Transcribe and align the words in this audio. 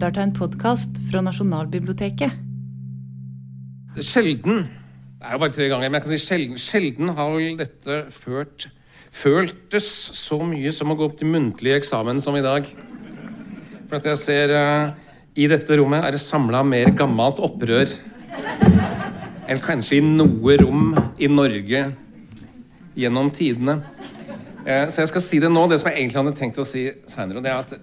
lytter 0.00 0.14
til 0.16 0.24
en 0.24 0.32
podkast 0.32 0.98
fra 1.10 1.20
Nasjonalbiblioteket. 1.20 2.36
Sjelden 4.00 4.62
Det 4.64 5.26
er 5.28 5.34
jo 5.34 5.40
bare 5.42 5.52
tre 5.52 5.66
ganger, 5.68 5.90
men 5.90 5.98
jeg 5.98 6.04
kan 6.06 6.12
si 6.14 6.20
sjelden, 6.24 6.56
sjelden 6.56 7.10
har 7.18 7.34
dette 7.58 7.98
ført 8.08 8.64
føltes 9.12 9.88
så 10.16 10.38
mye 10.40 10.72
som 10.72 10.88
å 10.88 10.96
gå 10.96 11.04
opp 11.04 11.18
til 11.20 11.28
muntlig 11.28 11.74
eksamen 11.76 12.22
som 12.24 12.38
i 12.38 12.40
dag. 12.40 12.64
For 13.90 13.98
at 13.98 14.08
jeg 14.08 14.22
ser 14.22 14.54
uh, 14.56 14.94
i 15.36 15.50
dette 15.52 15.76
rommet 15.76 16.06
er 16.06 16.16
det 16.16 16.22
samla 16.24 16.62
mer 16.64 16.94
gammelt 16.96 17.42
opprør 17.44 17.92
enn 19.52 19.60
kanskje 19.60 19.98
i 19.98 20.06
noe 20.06 20.56
rom 20.62 20.96
i 21.20 21.28
Norge 21.28 21.84
gjennom 22.96 23.28
tidene. 23.36 23.76
Uh, 24.64 24.88
så 24.88 25.04
jeg 25.04 25.12
skal 25.12 25.26
si 25.28 25.44
det 25.44 25.52
nå, 25.52 25.68
det 25.68 25.82
som 25.84 25.92
jeg 25.92 26.00
egentlig 26.00 26.22
hadde 26.22 26.36
tenkt 26.40 26.64
å 26.64 26.68
si 26.72 26.88
seinere. 27.04 27.44
Det 27.44 27.52
er 27.52 27.60
at 27.60 27.78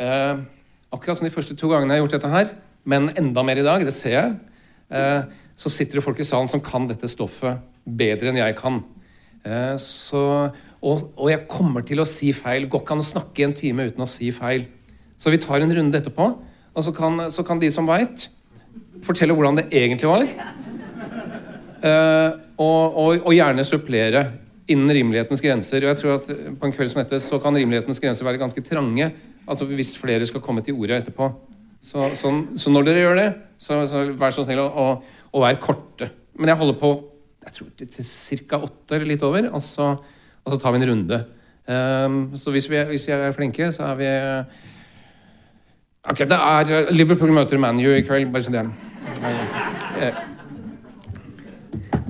uh, 0.00 0.60
akkurat 0.92 1.18
som 1.18 1.26
de 1.26 1.34
første 1.34 1.56
to 1.58 1.70
gangene 1.72 1.96
jeg 1.96 2.02
har 2.02 2.06
gjort 2.06 2.16
dette 2.18 2.32
her, 2.32 2.50
men 2.84 3.10
enda 3.16 3.44
mer 3.46 3.60
i 3.60 3.66
dag, 3.66 3.84
det 3.86 3.94
ser 3.96 4.16
jeg, 4.16 4.32
så 5.56 5.70
sitter 5.72 5.98
det 5.98 6.04
folk 6.04 6.20
i 6.20 6.26
salen 6.26 6.50
som 6.50 6.62
kan 6.64 6.88
dette 6.88 7.08
stoffet 7.10 7.62
bedre 7.84 8.30
enn 8.30 8.40
jeg 8.40 8.56
kan. 8.58 8.80
Eh, 9.42 9.74
så, 9.82 10.22
og, 10.80 11.08
og, 11.16 11.26
jeg 11.30 11.46
kommer 11.50 11.84
til 11.86 12.02
å 12.02 12.08
si 12.08 12.30
feil. 12.36 12.68
Går 12.70 12.84
ikke 12.84 12.96
an 12.96 13.02
å 13.02 13.06
snakke 13.06 13.46
en 13.46 13.56
time 13.56 13.88
uten 13.90 14.04
å 14.04 14.08
si 14.08 14.30
feil. 14.34 14.66
Så 15.18 15.32
vi 15.34 15.40
tar 15.42 15.62
en 15.62 15.74
runde 15.74 15.98
etterpå, 15.98 16.28
og 16.72 16.86
så 16.86 16.94
kan, 16.96 17.26
så 17.30 17.44
kan 17.46 17.60
de 17.62 17.70
som 17.74 17.86
veit, 17.86 18.28
fortelle 19.06 19.34
hvordan 19.36 19.60
det 19.60 19.68
egentlig 19.74 20.10
var. 20.10 20.26
Uh, 21.82 22.38
og, 22.62 22.82
og, 22.94 23.16
og, 23.24 23.32
gjerne 23.34 23.64
supplere 23.66 24.24
innen 24.70 24.94
rimelighetens 24.94 25.42
grenser. 25.42 25.82
Og 25.82 25.90
jeg 25.90 25.98
tror 25.98 26.12
at 26.20 26.28
På 26.58 26.68
en 26.68 26.74
kveld 26.74 26.92
som 26.92 27.00
dette 27.02 27.18
så 27.22 27.40
kan 27.42 27.56
rimelighetens 27.58 27.98
grenser 28.02 28.26
være 28.26 28.40
ganske 28.42 28.62
trange. 28.66 29.10
Altså 29.46 29.66
Hvis 29.66 29.96
flere 29.98 30.26
skal 30.26 30.42
komme 30.44 30.62
til 30.62 30.76
orde 30.78 31.00
etterpå. 31.00 31.30
Så, 31.82 32.12
så, 32.14 32.30
så, 32.56 32.70
når 32.70 32.84
dere 32.86 33.00
gjør 33.02 33.18
det, 33.18 33.30
så, 33.58 33.80
så 33.90 34.04
vær 34.14 34.34
så 34.34 34.44
snill 34.46 34.60
å, 34.62 34.84
å 35.34 35.42
være 35.42 35.58
korte. 35.62 36.06
Men 36.38 36.52
jeg 36.52 36.60
holder 36.60 36.78
på 36.78 36.92
jeg 37.42 37.54
tror 37.56 37.70
til 37.74 38.46
ca. 38.46 38.60
åtte 38.62 38.94
eller 38.94 39.08
litt 39.10 39.22
over, 39.26 39.48
og 39.50 39.62
så, 39.64 39.88
og 40.46 40.60
tar 40.62 40.74
vi 40.74 40.78
en 40.78 40.88
runde. 40.92 41.18
Um, 41.66 42.20
så 42.38 42.54
hvis 42.54 42.68
vi, 42.70 42.78
hvis 42.92 43.08
vi, 43.08 43.14
er 43.14 43.34
flinke, 43.34 43.72
så 43.74 43.92
er 43.92 43.98
vi 43.98 44.10
Ok, 46.02 46.24
det 46.26 46.34
er 46.34 46.90
Liverpool 46.90 47.30
møter 47.30 47.60
ManU 47.62 47.92
i 47.94 48.02
kveld. 48.02 48.32
Bare 48.34 48.42
så 48.42 48.50
det. 48.50 48.64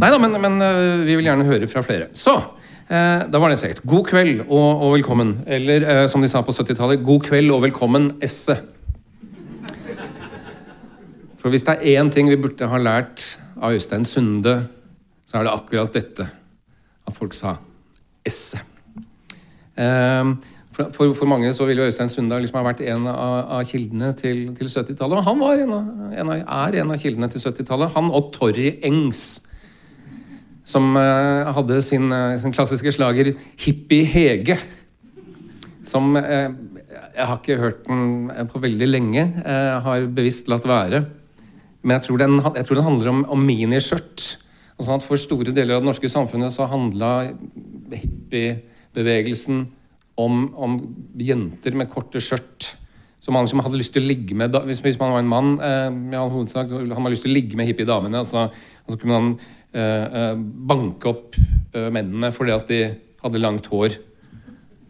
Nei 0.00 0.08
da, 0.08 0.16
men, 0.18 0.38
men, 0.40 0.56
eh, 0.64 1.02
vi 1.04 1.16
vil 1.18 1.28
gjerne 1.28 1.44
høre 1.44 1.68
fra 1.68 1.82
flere. 1.84 2.06
Så 2.16 2.32
eh, 2.32 2.61
da 2.92 3.40
var 3.40 3.48
det 3.52 3.60
sikkert 3.62 3.86
God 3.88 4.04
kveld 4.10 4.44
og, 4.44 4.68
og 4.84 4.92
velkommen. 4.98 5.38
Eller 5.46 5.86
eh, 5.88 6.02
som 6.12 6.20
de 6.20 6.28
sa 6.28 6.42
på 6.44 6.52
70-tallet, 6.52 7.00
god 7.06 7.24
kveld 7.24 7.54
og 7.54 7.62
velkommen, 7.64 8.10
esse. 8.20 8.58
For 11.40 11.50
hvis 11.50 11.64
det 11.66 11.78
er 11.80 11.98
én 12.02 12.12
ting 12.12 12.28
vi 12.28 12.38
burde 12.38 12.68
ha 12.68 12.78
lært 12.78 13.24
av 13.62 13.74
Øystein 13.74 14.04
Sunde 14.06 14.60
så 15.32 15.40
er 15.40 15.46
det 15.46 15.52
akkurat 15.56 15.94
dette 15.94 16.26
at 17.08 17.14
folk 17.16 17.32
sa 17.32 17.54
esse. 18.28 18.58
Um, 19.72 20.34
for, 20.72 21.14
for, 21.16 21.24
mange 21.28 21.48
så 21.56 21.64
ville 21.64 21.86
Øystein 21.88 22.12
Sunde 22.12 22.36
liksom 22.40 22.58
ha 22.60 22.66
vært 22.66 22.82
en 22.84 23.06
av, 23.08 23.38
av 23.56 23.62
kildene 23.68 24.10
til, 24.16 24.42
til 24.56 24.68
70-tallet. 24.68 25.22
Og 25.22 25.24
han 25.24 25.40
var 25.40 25.62
en 25.62 25.72
av, 25.72 25.88
en 26.12 26.32
av, 26.34 26.44
er 26.66 26.78
en 26.82 26.92
av 26.92 27.00
kildene 27.00 27.30
til 27.32 27.44
70-tallet. 27.46 27.94
Han 27.96 28.12
og 28.12 28.28
Torry 28.36 28.74
Engs, 28.84 29.24
som 30.64 30.92
uh, 30.96 31.50
hadde 31.56 31.80
sin, 31.82 32.06
uh, 32.12 32.36
sin, 32.38 32.54
klassiske 32.54 32.92
slager 32.94 33.32
'Hippie 33.34 34.06
Hege'. 34.06 34.58
Som 35.84 36.14
uh, 36.16 36.50
Jeg 37.12 37.26
har 37.26 37.36
ikke 37.40 37.60
hørt 37.60 37.86
den 37.86 38.30
på 38.48 38.60
veldig 38.62 38.88
lenge. 38.88 39.22
Jeg 39.44 39.80
har 39.84 40.06
bevisst 40.06 40.48
latt 40.48 40.64
være. 40.64 41.04
Men 41.82 41.98
jeg 41.98 42.06
tror 42.06 42.18
den, 42.18 42.38
jeg 42.40 42.64
tror 42.66 42.78
den 42.78 42.86
handler 42.86 43.10
om, 43.10 43.24
om 43.28 43.42
miniskjørt. 43.42 44.42
Sånn 44.82 44.98
at 44.98 45.06
For 45.06 45.20
store 45.20 45.54
deler 45.54 45.76
av 45.76 45.82
det 45.82 45.90
norske 45.90 46.10
samfunnet 46.10 46.54
så 46.54 46.66
handla 46.70 47.10
hippiebevegelsen 47.92 49.66
om, 50.20 50.46
om, 50.58 50.78
jenter 51.18 51.76
med 51.78 51.90
korte 51.92 52.22
skjørt. 52.22 52.72
Så 53.22 53.34
man 53.34 53.46
som 53.46 53.62
hadde 53.62 53.78
lyst 53.78 53.94
til 53.94 54.02
å 54.02 54.08
ligge 54.10 54.34
med 54.34 54.56
Hvis, 54.66 54.82
man 54.98 55.14
var 55.14 55.22
en 55.22 55.30
mann, 55.30 55.52
eh, 55.62 55.88
i 56.10 56.18
all 56.18 56.32
hovedsak, 56.32 56.72
hadde 56.72 57.02
man 57.04 57.12
lyst 57.14 57.22
til 57.26 57.30
å 57.30 57.38
ligge 57.38 57.58
med 57.58 57.68
hippiedamene. 57.70 58.24
Altså, 58.24 58.48
altså 58.82 58.98
kunne 58.98 59.20
eh, 59.20 59.28
eh, 59.30 59.61
banke 59.72 61.08
opp 61.08 61.36
eh, 61.72 61.88
mennene 61.92 62.28
fordi 62.34 62.52
at 62.52 62.68
de 62.68 62.80
hadde 63.22 63.40
langt 63.40 63.68
hår. 63.72 63.96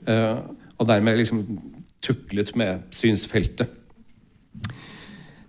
Eh, 0.08 0.38
og 0.78 0.88
dermed 0.88 1.20
liksom 1.20 1.44
tuklet 2.02 2.54
med 2.58 2.88
synsfeltet. 2.94 3.70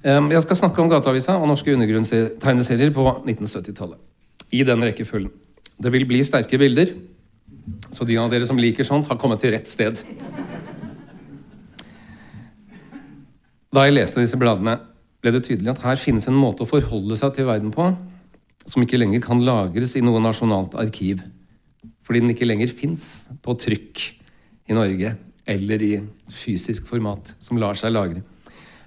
Eh, 0.04 0.20
jeg 0.36 0.44
skal 0.46 0.60
snakke 0.60 0.84
om 0.84 0.92
Gateavisa 0.92 1.40
og 1.40 1.48
norske 1.50 1.74
undergrunnstegneserier 1.74 2.94
på 2.94 3.08
1970-tallet 3.24 4.54
i 4.54 4.62
den 4.68 4.86
rekkefølgen. 4.86 5.32
Det 5.84 5.92
vil 5.92 6.06
bli 6.06 6.22
sterke 6.24 6.60
bilder, 6.62 6.94
så 7.92 8.06
de 8.06 8.20
av 8.20 8.30
dere 8.30 8.46
som 8.46 8.60
liker 8.60 8.86
sånt, 8.86 9.08
har 9.10 9.18
kommet 9.18 9.42
til 9.42 9.56
rett 9.56 9.70
sted. 9.70 10.04
Da 13.74 13.88
jeg 13.88 13.96
leste 13.96 14.22
disse 14.22 14.38
bladene, 14.38 14.78
ble 15.24 15.32
det 15.34 15.46
tydelig 15.48 15.72
at 15.72 15.82
her 15.88 15.98
finnes 15.98 16.28
en 16.30 16.38
måte 16.38 16.66
å 16.66 16.70
forholde 16.70 17.18
seg 17.18 17.34
til 17.34 17.48
verden 17.48 17.72
på 17.74 17.88
som 18.66 18.84
ikke 18.84 19.00
lenger 19.00 19.24
kan 19.24 19.44
lagres 19.44 19.96
i 19.98 20.04
noe 20.06 20.22
nasjonalt 20.24 20.76
arkiv. 20.80 21.24
Fordi 22.04 22.24
den 22.24 22.34
ikke 22.34 22.48
lenger 22.48 22.72
fins 22.72 23.30
på 23.44 23.56
trykk 23.60 24.04
i 24.70 24.76
Norge 24.78 25.16
eller 25.50 25.84
i 25.84 25.94
fysisk 26.32 26.88
format 26.88 27.34
som 27.44 27.60
lar 27.60 27.78
seg 27.80 27.94
lagre. 27.96 28.24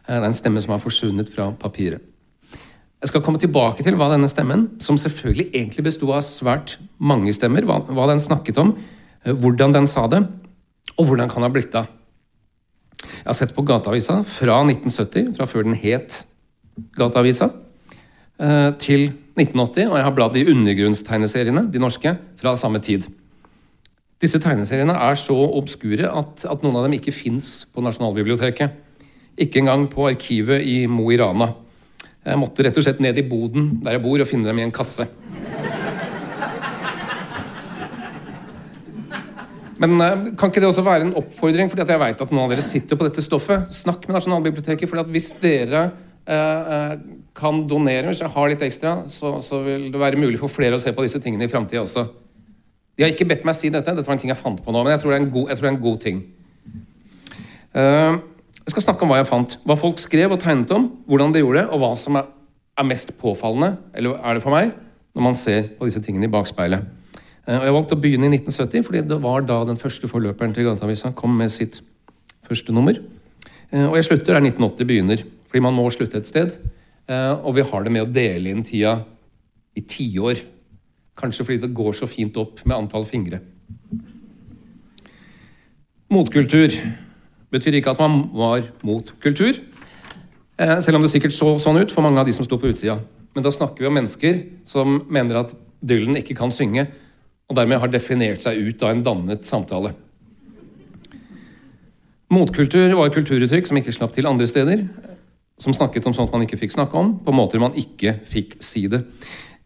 Det 0.06 0.15
er 0.15 0.25
en 0.25 0.37
stemme 0.37 0.62
som 0.62 0.77
har 0.77 0.82
forsvunnet 0.82 1.31
fra 1.32 1.50
papiret. 1.60 2.04
Jeg 3.03 3.10
skal 3.10 3.22
komme 3.22 3.38
tilbake 3.38 3.84
til 3.84 3.97
hva 3.99 4.09
denne 4.09 4.28
stemmen, 4.31 4.62
som 4.81 4.97
selvfølgelig 4.97 5.50
egentlig 5.53 5.84
besto 5.84 6.09
av 6.16 6.25
svært 6.25 6.78
mange 6.97 7.34
stemmer, 7.37 7.66
hva, 7.69 8.06
den 8.09 8.22
snakket 8.25 8.56
om, 8.62 8.72
eh, 9.22 9.34
hvordan 9.37 9.75
den 9.75 9.87
sa 9.87 10.06
det, 10.09 10.22
og 10.97 11.06
hvordan 11.06 11.28
kan 11.28 11.44
ha 11.44 11.50
blitt 11.53 11.75
av. 11.77 11.91
Jeg 12.97 13.27
har 13.27 13.37
sett 13.37 13.54
på 13.54 13.66
Gateavisa 13.66 14.22
fra 14.25 14.62
1970, 14.65 15.37
fra 15.37 15.47
før 15.47 15.69
den 15.69 15.77
het 15.77 16.25
Gateavisa, 16.97 17.50
eh, 17.53 17.66
til 18.36 19.06
1980, 19.38 19.86
og 19.88 19.94
jeg 19.97 20.04
har 20.04 20.12
bladd 20.12 20.34
i 20.36 20.42
undergrunnstegneseriene, 20.52 21.62
de 21.72 21.80
norske, 21.80 22.10
fra 22.36 22.52
samme 22.58 22.82
tid. 22.84 23.06
Disse 24.22 24.41
tegneseriene 24.41 24.94
er 24.97 25.19
så 25.20 25.36
obskure 25.58 26.08
at, 26.08 26.47
at 26.48 26.62
noen 26.64 26.78
av 26.78 26.86
dem 26.86 26.97
ikke 26.97 27.12
fins 27.12 27.66
på 27.69 27.84
Nasjonalbiblioteket. 27.84 28.76
Ikke 29.36 29.60
engang 29.60 29.84
på 29.92 30.06
arkivet 30.08 30.64
i 30.64 30.86
Mo 30.88 31.10
i 31.12 31.19
Rana. 31.20 31.50
Jeg 32.24 32.41
måtte 32.41 32.64
rett 32.64 32.78
og 32.80 32.86
slett 32.86 33.02
ned 33.04 33.19
i 33.20 33.26
boden 33.28 33.74
der 33.84 33.98
jeg 33.98 34.02
bor, 34.06 34.16
og 34.19 34.28
finne 34.28 34.48
dem 34.48 34.62
i 34.62 34.64
en 34.64 34.72
kasse. 34.74 35.04
Men 39.76 40.00
eh, 40.00 40.24
kan 40.41 40.48
ikke 40.48 40.62
det 40.64 40.70
også 40.70 40.86
være 40.86 41.10
en 41.10 41.16
oppfordring? 41.20 41.68
fordi 41.68 41.84
jeg 41.84 42.00
vet 42.00 42.24
at 42.24 42.32
noen 42.32 42.47
av 42.47 42.54
dere 42.54 42.64
sitter 42.64 42.97
på 42.97 43.04
dette 43.10 43.24
stoffet. 43.24 43.68
Snakk 43.68 44.08
med 44.08 44.16
Nasjonalbiblioteket. 44.16 44.88
for 44.88 45.12
hvis 45.12 45.28
dere 45.42 45.91
eh, 46.24 46.72
eh, 46.78 46.94
kan 47.36 47.66
donere, 47.69 48.08
hvis 48.08 48.22
jeg 48.24 48.32
har 48.32 48.48
litt 48.48 48.62
ekstra, 48.64 48.94
så, 49.12 49.36
så, 49.44 49.60
vil 49.64 49.91
det 49.92 50.00
være 50.00 50.20
mulig 50.20 50.38
for 50.41 50.52
flere 50.52 50.78
å 50.78 50.80
se 50.80 50.92
på 50.97 51.04
disse 51.04 51.20
tingene 51.22 51.44
i 51.44 51.52
framtida 51.52 51.82
også. 51.82 52.06
De 52.97 53.04
har 53.04 53.12
ikke 53.12 53.28
bedt 53.28 53.44
meg 53.44 53.56
si 53.58 53.69
dette, 53.72 53.92
dette 53.92 54.08
var 54.08 54.16
en 54.16 54.22
ting 54.22 54.32
jeg 54.32 54.41
fant 54.41 54.62
på 54.62 54.72
nå, 54.72 54.80
men 54.80 54.94
jeg 54.94 55.02
tror 55.02 55.12
det 55.12 55.19
er 55.19 55.24
en 55.24 55.34
god, 55.34 55.52
er 55.52 55.69
en 55.69 55.82
god 55.82 55.98
ting. 56.00 56.22
Uh, 57.76 58.16
jeg 58.62 58.72
skal 58.72 58.86
snakke 58.86 59.04
om 59.04 59.12
hva 59.12 59.19
jeg 59.20 59.28
fant. 59.28 59.58
Hva 59.69 59.76
folk 59.76 60.00
skrev 60.00 60.32
og 60.32 60.41
tegnet 60.41 60.72
om, 60.72 60.88
hvordan 61.06 61.34
de 61.34 61.42
gjorde 61.42 61.60
det, 61.60 61.66
og 61.76 61.82
hva 61.82 61.91
som 62.00 62.16
er, 62.22 62.30
er 62.80 62.88
mest 62.88 63.12
påfallende, 63.20 63.74
eller 63.97 64.16
er 64.16 64.38
det 64.38 64.44
for 64.44 64.56
meg, 64.56 64.72
når 65.16 65.26
man 65.28 65.36
ser 65.36 65.68
på 65.76 65.88
disse 65.88 66.00
tingene 66.04 66.30
i 66.30 66.32
bakspeilet. 66.32 66.86
Uh, 67.44 67.59
og 67.59 67.66
Jeg 67.68 67.77
valgte 67.77 67.98
å 67.98 68.00
begynne 68.06 68.30
i 68.30 68.39
1970, 68.39 68.86
fordi 68.89 69.04
det 69.12 69.21
var 69.27 69.44
da 69.44 69.60
den 69.68 69.80
første 69.80 70.09
forløperen 70.09 70.56
til 70.56 70.71
Gateavisa 70.71 71.12
kom 71.18 71.36
med 71.36 71.53
sitt 71.53 71.82
første 72.48 72.72
nummer. 72.72 72.97
Uh, 73.74 73.91
og 73.91 74.00
jeg 74.00 74.09
slutter 74.09 74.39
der 74.39 74.48
1980 74.48 74.89
begynner, 74.89 75.27
fordi 75.50 75.62
man 75.68 75.77
må 75.77 75.84
slutte 75.92 76.24
et 76.24 76.32
sted. 76.32 76.56
Eh, 77.06 77.34
og 77.47 77.54
vi 77.54 77.64
har 77.66 77.84
det 77.84 77.92
med 77.94 78.06
å 78.06 78.10
dele 78.10 78.50
inn 78.50 78.64
tida 78.66 78.98
i 79.78 79.82
tiår. 79.86 80.42
Kanskje 81.16 81.47
fordi 81.47 81.62
det 81.62 81.74
går 81.76 81.94
så 81.97 82.08
fint 82.10 82.36
opp 82.41 82.64
med 82.66 82.76
antall 82.76 83.06
fingre. 83.08 83.41
Motkultur 86.12 86.74
betyr 87.54 87.78
ikke 87.78 87.94
at 87.94 88.03
man 88.03 88.26
var 88.34 88.66
mot 88.86 89.10
kultur. 89.22 89.58
Eh, 90.58 90.78
selv 90.80 90.98
om 90.98 91.04
det 91.04 91.12
sikkert 91.12 91.34
så 91.36 91.56
sånn 91.62 91.78
ut 91.80 91.94
for 91.94 92.04
mange 92.06 92.20
av 92.20 92.26
de 92.26 92.34
som 92.34 92.47
sto 92.47 92.58
på 92.58 92.70
utsida. 92.72 92.98
Men 93.36 93.44
da 93.44 93.53
snakker 93.53 93.84
vi 93.84 93.91
om 93.91 93.98
mennesker 93.98 94.38
som 94.66 95.03
mener 95.12 95.42
at 95.42 95.54
Dylan 95.86 96.16
ikke 96.18 96.34
kan 96.38 96.50
synge, 96.54 96.86
og 97.47 97.58
dermed 97.58 97.78
har 97.78 97.91
definert 97.92 98.42
seg 98.42 98.58
ut 98.58 98.82
av 98.82 98.94
en 98.94 99.03
dannet 99.06 99.44
samtale. 99.47 99.92
Motkultur 102.32 102.97
var 102.98 103.12
kulturuttrykk 103.14 103.68
som 103.68 103.78
ikke 103.78 103.94
slapp 103.94 104.16
til 104.16 104.26
andre 104.26 104.48
steder. 104.50 104.86
Som 105.60 105.72
snakket 105.72 106.04
om 106.06 106.14
sånt 106.14 106.32
man 106.34 106.44
ikke 106.44 106.58
fikk 106.60 106.74
snakke 106.74 106.98
om, 107.00 107.14
på 107.24 107.32
måter 107.32 107.62
man 107.62 107.76
ikke 107.78 108.18
fikk 108.28 108.58
si 108.60 108.86
det. 108.92 109.03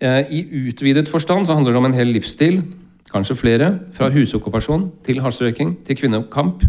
Eh, 0.00 0.22
I 0.30 0.68
utvidet 0.70 1.10
forstand 1.10 1.46
så 1.46 1.56
handler 1.56 1.74
det 1.74 1.80
om 1.82 1.88
en 1.90 1.96
hel 1.96 2.12
livsstil, 2.14 2.62
kanskje 3.10 3.36
flere, 3.36 3.72
fra 3.92 4.10
husokkupasjon 4.14 4.86
til 5.04 5.20
hasjrøyking 5.20 5.80
til 5.86 5.98
kvinnekamp 5.98 6.62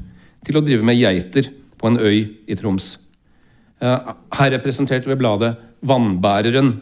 til 0.45 0.57
å 0.57 0.63
drive 0.65 0.85
med 0.85 0.97
geiter 0.97 1.51
på 1.77 1.91
en 1.91 1.99
øy 2.01 2.17
i 2.49 2.57
Troms. 2.57 2.95
Eh, 3.81 4.09
her 4.39 4.51
representert 4.57 5.07
ved 5.07 5.21
bladet 5.21 5.55
Vannbæreren. 5.81 6.73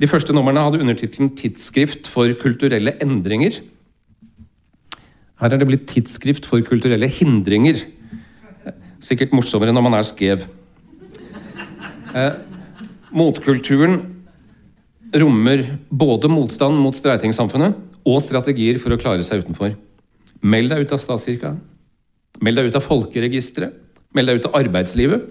De 0.00 0.06
første 0.06 0.32
numrene 0.32 0.62
hadde 0.62 0.80
undertittelen 0.80 1.34
'Tidsskrift 1.34 2.06
for 2.06 2.28
kulturelle 2.40 2.94
endringer'. 3.02 3.60
Her 5.40 5.52
er 5.52 5.58
det 5.58 5.66
blitt 5.66 5.86
'Tidsskrift 5.86 6.46
for 6.46 6.60
kulturelle 6.60 7.08
hindringer'. 7.08 7.84
Sikkert 9.00 9.32
morsommere 9.32 9.72
når 9.72 9.82
man 9.82 9.94
er 9.94 10.02
skrev. 10.02 10.46
Eh, 12.18 12.32
motkulturen 13.10 14.00
rommer 15.14 15.64
både 15.88 16.28
motstand 16.28 16.80
mot 16.80 16.96
streitingsamfunnet 16.96 17.76
og 18.08 18.22
strategier 18.24 18.78
for 18.82 18.94
å 18.94 19.00
klare 19.00 19.24
seg 19.26 19.44
utenfor. 19.44 19.74
Meld 20.40 20.72
deg 20.72 20.84
ut 20.84 20.94
av 20.94 21.02
statskirka. 21.02 21.54
Meld 22.44 22.60
deg 22.60 22.70
ut 22.70 22.78
av 22.78 22.84
folkeregisteret. 22.84 23.76
Meld 24.16 24.30
deg 24.30 24.40
ut 24.40 24.48
av 24.48 24.58
arbeidslivet. 24.60 25.24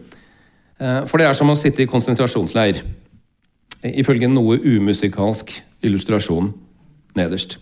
Eh, 0.80 1.04
for 1.10 1.19
det 1.19 1.28
er 1.28 1.38
som 1.38 1.50
å 1.50 1.57
sitte 1.57 1.84
i 1.84 1.89
konsentrasjonsleir. 1.89 2.81
Ifølge 3.88 4.28
en 4.28 4.36
noe 4.36 4.57
umusikalsk 4.57 5.54
illustrasjon 5.86 6.51
nederst. 7.18 7.57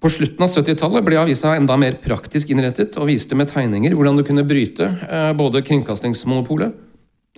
På 0.00 0.08
slutten 0.08 0.44
av 0.46 0.48
70-tallet 0.48 1.04
ble 1.04 1.18
avisa 1.20 1.52
enda 1.58 1.76
mer 1.76 1.98
praktisk 2.00 2.52
innrettet 2.52 2.96
og 2.96 3.10
viste 3.10 3.36
med 3.36 3.50
tegninger 3.52 3.92
hvordan 3.92 4.16
du 4.16 4.24
kunne 4.24 4.46
bryte 4.48 4.86
eh, 4.88 5.32
både 5.36 5.60
kringkastingsmonopolet 5.66 6.89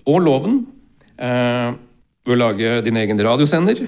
og 0.09 0.19
loven 0.25 0.61
eh, 1.17 1.73
ved 2.23 2.35
å 2.35 2.39
lage 2.39 2.75
din 2.87 2.99
egen 3.01 3.21
radiosender. 3.23 3.85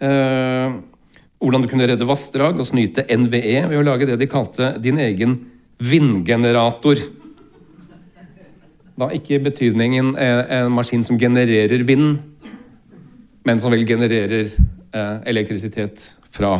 Eh, 0.00 0.76
hvordan 1.40 1.64
du 1.64 1.68
kunne 1.70 1.88
redde 1.88 2.08
vassdrag 2.08 2.58
og 2.58 2.68
snyte 2.68 3.04
NVE 3.06 3.66
ved 3.70 3.78
å 3.78 3.84
lage 3.84 4.08
det 4.08 4.18
de 4.20 4.28
kalte 4.30 4.74
din 4.82 4.98
egen 5.02 5.36
vindgenerator. 5.78 7.00
Da 8.96 9.10
ikke 9.12 9.42
betydningen 9.44 10.14
en 10.16 10.72
maskin 10.72 11.04
som 11.04 11.18
genererer 11.20 11.84
vind, 11.84 12.16
men 13.44 13.60
som 13.60 13.72
vel 13.72 13.84
genererer 13.88 14.48
eh, 14.48 15.18
elektrisitet 15.28 16.14
fra 16.32 16.56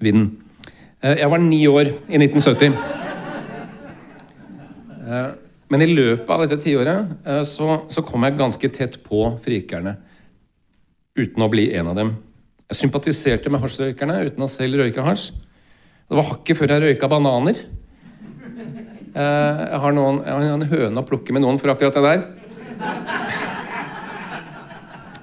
vind. 0.00 0.30
Eh, 1.02 1.20
jeg 1.20 1.30
var 1.30 1.44
ni 1.44 1.60
år 1.68 1.92
i 2.08 2.20
1970. 2.20 2.74
Eh, 5.10 5.30
men 5.70 5.84
i 5.84 5.90
løpet 5.90 6.30
av 6.34 6.42
dette 6.42 6.58
tiåret 6.64 7.12
eh, 7.22 7.44
så, 7.46 7.84
så 7.86 8.02
kom 8.02 8.26
jeg 8.26 8.38
ganske 8.40 8.70
tett 8.74 8.96
på 9.06 9.22
frikerne. 9.42 9.94
Uten 11.14 11.44
å 11.44 11.50
bli 11.52 11.68
en 11.78 11.92
av 11.92 11.98
dem. 11.98 12.10
Jeg 12.70 12.80
sympatiserte 12.80 13.52
med 13.52 13.62
hasjrøykerne 13.62 14.16
uten 14.26 14.46
å 14.46 14.50
selv 14.50 14.80
røyke 14.80 15.04
hasj. 15.06 15.30
Det 16.10 16.18
var 16.18 16.26
hakket 16.26 16.58
før 16.58 16.74
jeg 16.74 16.82
røyka 16.82 17.10
bananer. 17.10 17.60
Eh, 19.14 19.62
jeg 19.62 19.80
har, 19.84 19.94
noen, 19.94 20.18
jeg 20.26 20.34
har 20.34 20.56
en 20.56 20.66
høne 20.74 21.04
å 21.04 21.06
plukke 21.06 21.34
med 21.36 21.46
noen 21.46 21.62
for 21.62 21.70
akkurat 21.74 21.98
det 21.98 22.04
der. 22.08 22.26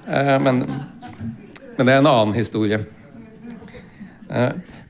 Eh, 0.08 0.36
men, 0.40 0.62
men 1.76 1.84
det 1.84 1.92
er 1.92 2.00
en 2.00 2.08
annen 2.08 2.32
historie. 2.32 2.80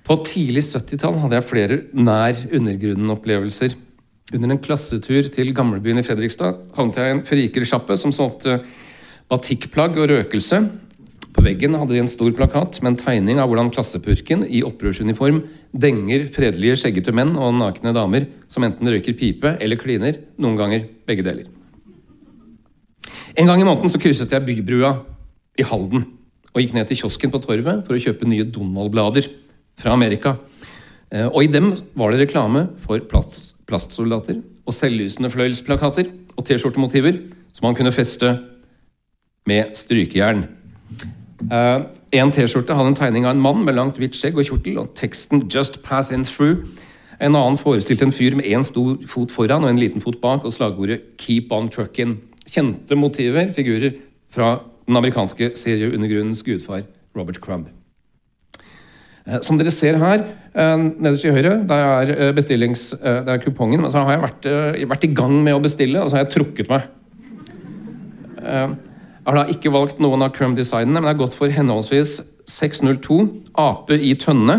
På 0.06 0.20
tidlig 0.22 0.62
70-tall 0.69 1.19
hadde 1.25 1.34
jeg 1.40 1.46
flere 1.49 1.82
nær 1.99 2.38
undergrunnen-opplevelser. 2.46 3.75
Under 4.28 4.52
en 4.52 4.60
klassetur 4.60 5.30
til 5.32 5.54
gamlebyen 5.56 6.02
i 6.02 6.04
Fredrikstad 6.04 6.58
havnet 6.76 6.98
jeg 7.00 7.08
i 7.08 7.14
en 7.14 7.25
frikersjappe 7.25 7.96
som 7.96 8.12
solgte 8.12 8.58
batikkplagg 9.32 9.96
og 9.96 10.10
røkelse. 10.10 10.60
På 11.32 11.44
veggen 11.46 11.76
hadde 11.78 11.94
de 11.94 12.02
en 12.02 12.10
stor 12.10 12.34
plakat 12.36 12.76
med 12.82 12.90
en 12.92 12.98
tegning 13.00 13.40
av 13.40 13.48
hvordan 13.48 13.70
klassepurken 13.72 14.44
i 14.44 14.60
opprørsuniform 14.66 15.40
denger 15.72 16.26
fredelige, 16.34 16.76
skjeggete 16.82 17.14
menn 17.16 17.36
og 17.40 17.56
nakne 17.56 17.94
damer 17.96 18.28
som 18.52 18.66
enten 18.69 18.90
røyker 18.92 19.16
pipe 19.16 19.54
eller 19.56 19.80
kliner, 19.80 20.20
noen 20.36 20.60
ganger 20.60 20.84
begge 21.08 21.24
deler. 21.24 21.48
En 23.38 23.48
gang 23.48 23.62
i 23.62 23.64
måneden 23.64 23.92
så 23.92 24.00
krysset 24.02 24.34
jeg 24.34 24.44
bybrua 24.44 24.96
i 25.56 25.64
Halden 25.64 26.04
og 26.52 26.60
gikk 26.60 26.74
ned 26.76 26.88
til 26.90 27.04
kiosken 27.04 27.32
på 27.32 27.40
Torvet 27.44 27.84
for 27.86 27.96
å 27.96 28.02
kjøpe 28.02 28.28
nye 28.28 28.44
Donald-blader 28.44 29.31
fra 29.78 29.94
Amerika. 29.94 30.36
Eh, 31.08 31.28
og 31.28 31.44
i 31.46 31.52
dem 31.52 31.70
var 31.96 32.12
det 32.12 32.26
reklame 32.26 32.66
for 32.82 33.00
plast, 33.08 33.54
plastsoldater 33.69 34.41
og 34.67 34.75
selvlysende 34.75 35.31
fløyelsplakater 35.31 36.11
og 36.37 36.47
T-skjortemotiver 36.47 37.20
som 37.55 37.67
han 37.69 37.76
kunne 37.76 37.93
feste 37.93 38.38
med 39.47 39.75
strykejern. 39.75 40.44
Uh, 41.38 41.87
en 42.12 42.32
T-skjorte 42.35 42.75
hadde 42.75 42.93
en 42.93 42.99
tegning 42.99 43.26
av 43.26 43.37
en 43.37 43.43
mann 43.43 43.65
med 43.65 43.76
langt 43.79 43.99
hvitt 44.00 44.17
skjegg 44.19 44.38
og 44.38 44.49
kjortel 44.49 44.79
og 44.82 44.93
teksten 44.99 45.47
'Just 45.47 45.82
pass 45.82 46.11
in 46.11 46.25
through'. 46.25 46.67
En 47.20 47.35
annen 47.35 47.59
forestilte 47.59 48.05
en 48.05 48.12
fyr 48.12 48.37
med 48.37 48.44
én 48.44 48.62
stor 48.62 48.99
fot 49.06 49.31
foran 49.31 49.65
og 49.65 49.70
en 49.70 49.79
liten 49.79 50.00
fot 50.00 50.20
bak 50.20 50.44
og 50.44 50.53
slagordet 50.53 51.00
'Keep 51.19 51.53
on 51.53 51.69
truckin'. 51.69 52.17
Kjente 52.50 52.94
motiver, 52.97 53.53
figurer 53.53 53.91
fra 54.31 54.61
den 54.87 54.97
amerikanske 54.97 55.50
serieundergrunnens 55.55 56.43
gudfar 56.43 56.82
Robert 57.17 57.41
Crumb. 57.41 57.77
Uh, 59.28 59.38
som 59.44 59.60
dere 59.60 59.75
ser 59.75 60.00
her, 60.00 60.25
uh, 60.56 60.76
nederst 60.88 61.26
til 61.26 61.36
høyre, 61.36 61.58
der 61.69 61.86
er, 61.92 62.32
bestillings, 62.36 62.90
der 63.02 63.34
er 63.36 63.44
kupongen. 63.44 63.84
Men 63.84 63.92
så 63.92 64.02
har 64.02 64.16
jeg 64.16 64.25
vært, 64.25 64.50
vært, 64.94 65.06
i 65.06 65.14
gang 65.20 65.36
med 65.44 65.58
å 65.58 65.62
bestille, 65.62 66.00
og 66.00 66.10
så 66.10 66.19
har 66.19 66.26
jeg 66.26 66.34
trukket 66.38 66.72
meg. 66.72 66.88
Jeg 68.38 69.34
har 69.34 69.36
da 69.36 69.52
ikke 69.52 69.72
valgt 69.75 69.98
noen 70.00 70.22
av 70.25 70.32
Crumb-designene, 70.32 71.02
men 71.02 71.10
jeg 71.10 71.16
har 71.19 71.22
gått 71.26 71.36
for 71.36 71.52
henholdsvis 71.52 72.14
602, 72.48 73.19
ape 73.60 73.98
i 74.00 74.14
tønne, 74.16 74.56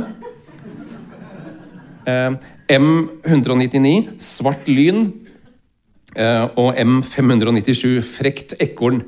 eh, 2.06 2.36
M199, 2.69 4.19
svart 4.22 4.68
lyn, 4.69 5.12
eh, 6.15 6.45
og 6.56 6.77
M597, 6.77 8.01
frekt 8.06 8.54
ekorn. 8.60 9.01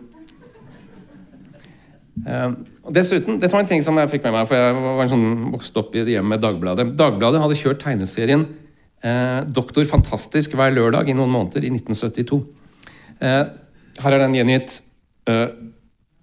Eh, 2.92 2.94
dessuten, 2.94 3.40
Dette 3.40 3.54
var 3.54 3.64
en 3.64 3.70
ting 3.70 3.84
som 3.84 3.98
jeg 3.98 4.10
fikk 4.12 4.24
med 4.28 4.36
meg, 4.36 4.48
for 4.48 4.56
jeg 4.56 4.76
var 4.76 5.04
en 5.04 5.12
sånn, 5.12 5.52
vokste 5.54 5.80
opp 5.80 5.96
i 5.96 6.04
et 6.04 6.12
hjem 6.12 6.28
med 6.28 6.42
Dagbladet. 6.42 6.96
Dagbladet 6.98 7.42
hadde 7.42 7.56
kjørt 7.60 7.82
tegneserien 7.82 8.46
eh, 9.04 9.42
Doktor 9.48 9.86
Fantastisk 9.86 10.56
hver 10.56 10.74
lørdag 10.76 11.10
i 11.10 11.16
noen 11.16 11.32
måneder 11.32 11.64
i 11.64 11.72
1972. 11.72 12.42
Eh, 13.22 13.44
her 14.02 14.16
er 14.16 14.24
den 14.24 14.36
gjengitt 14.36 14.82
eh, 15.30 15.50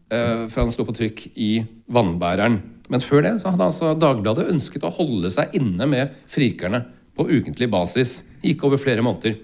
uh, 0.09 0.49
for 0.49 0.63
han 0.63 0.73
sto 0.73 0.87
på 0.89 0.95
trykk 0.97 1.27
i 1.37 1.51
Vannbæreren. 1.93 2.57
Men 2.89 3.03
før 3.05 3.23
det 3.27 3.35
så 3.43 3.53
hadde 3.53 3.67
altså 3.69 3.93
Dagbladet 4.01 4.49
ønsket 4.51 4.87
å 4.89 4.93
holde 4.97 5.31
seg 5.31 5.53
inne 5.59 5.87
med 5.87 6.15
frikerne 6.33 6.81
på 7.15 7.29
ukentlig 7.29 7.69
basis. 7.71 8.23
Gikk 8.43 8.65
over 8.67 8.81
flere 8.81 9.05
måneder. 9.05 9.37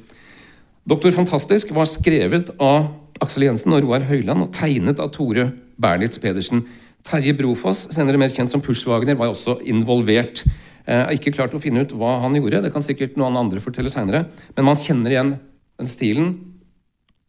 Doktor 0.88 1.12
Fantastisk 1.14 1.70
var 1.76 1.86
skrevet 1.88 2.50
av 2.56 2.88
Aksel 3.22 3.46
Jensen 3.46 3.76
og 3.76 3.84
Roar 3.84 4.08
Høiland 4.08 4.46
og 4.46 4.56
tegnet 4.56 4.98
av 5.00 5.12
Tore 5.14 5.50
Bernitz 5.80 6.18
Pedersen. 6.20 6.64
Terje 7.04 7.34
Brofoss, 7.36 7.88
senere 7.92 8.18
mer 8.20 8.32
kjent 8.32 8.52
som 8.54 8.62
Pushwagner, 8.64 9.16
var 9.18 9.32
også 9.32 9.58
involvert. 9.68 10.44
Jeg 10.84 11.00
har 11.00 11.16
ikke 11.16 11.32
klart 11.36 11.54
å 11.56 11.60
finne 11.60 11.84
ut 11.84 11.92
hva 11.96 12.18
han 12.22 12.36
gjorde, 12.36 12.62
det 12.64 12.72
kan 12.72 12.84
sikkert 12.84 13.18
noen 13.20 13.36
andre 13.40 13.60
fortelle 13.64 13.92
senere. 13.92 14.24
Men 14.56 14.68
man 14.68 14.80
kjenner 14.80 15.12
igjen 15.12 15.34
den 15.80 15.90
stilen 15.90 16.34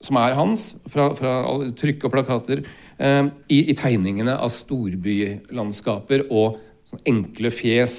som 0.03 0.20
er 0.20 0.36
hans, 0.38 0.67
fra, 0.91 1.10
fra 1.17 1.34
trykk 1.79 2.08
og 2.08 2.13
plakater, 2.13 2.63
eh, 3.00 3.27
i, 3.50 3.62
i, 3.72 3.75
tegningene 3.77 4.36
av 4.38 4.51
storbylandskaper 4.53 6.27
og 6.29 6.60
enkle 7.08 7.51
fjes. 7.51 7.98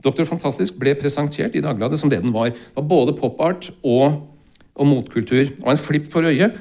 Doktor 0.00 0.28
Fantastisk 0.28 0.78
ble 0.80 0.94
presentert 0.96 1.56
i 1.58 1.62
Dagbladet 1.64 2.00
som 2.00 2.10
det 2.10 2.22
den 2.24 2.34
var. 2.34 2.54
Det 2.54 2.78
var 2.78 2.88
både 2.88 3.16
popart 3.18 3.68
og, 3.82 4.22
og 4.74 4.88
motkultur. 4.88 5.52
Og 5.60 5.72
en 5.74 5.82
flipp 5.82 6.08
for 6.12 6.26
øyet 6.30 6.56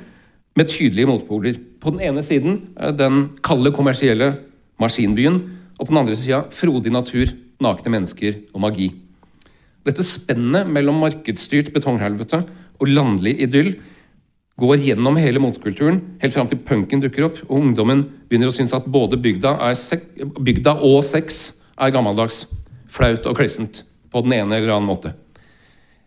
med 0.60 0.70
tydelige 0.72 1.08
motpoler. 1.08 1.60
På 1.80 1.94
den 1.96 2.04
ene 2.04 2.24
siden 2.26 2.62
eh, 2.76 2.92
den 2.96 3.30
kalde, 3.46 3.72
kommersielle 3.76 4.34
maskinbyen, 4.80 5.40
og 5.80 5.88
på 5.88 5.94
den 5.94 6.02
andre 6.02 6.18
sida 6.20 6.44
frodig 6.52 6.92
natur, 6.92 7.32
nakne 7.64 7.94
mennesker 7.94 8.42
og 8.54 8.64
magi. 8.68 8.90
Dette 9.88 10.04
spennet 10.04 10.68
mellom 10.68 11.00
markedsstyrt 11.02 11.72
betonghelvete 11.76 12.44
og 12.80 12.92
landlig 12.92 13.38
idyll 13.44 13.74
går 14.60 14.84
gjennom 14.84 15.16
hele 15.20 15.40
motkulturen 15.40 16.02
helt 16.20 16.36
fram 16.36 16.50
til 16.52 16.60
punken 16.68 17.00
dukker 17.04 17.30
opp, 17.30 17.40
og 17.48 17.62
ungdommen 17.62 18.04
begynner 18.28 18.52
å 18.52 18.56
synes 18.56 18.76
at 18.76 18.88
både 18.92 19.20
bygda, 19.22 19.56
bygda 20.40 20.76
og 20.84 21.00
sex 21.08 21.40
er 21.80 21.96
gammeldags, 21.96 22.44
flaut 22.92 23.28
og 23.30 23.40
klissent 23.40 23.86
på 24.12 24.24
den 24.26 24.36
ene 24.42 24.60
eller 24.60 24.76
annen 24.76 24.90
måte. 24.90 25.14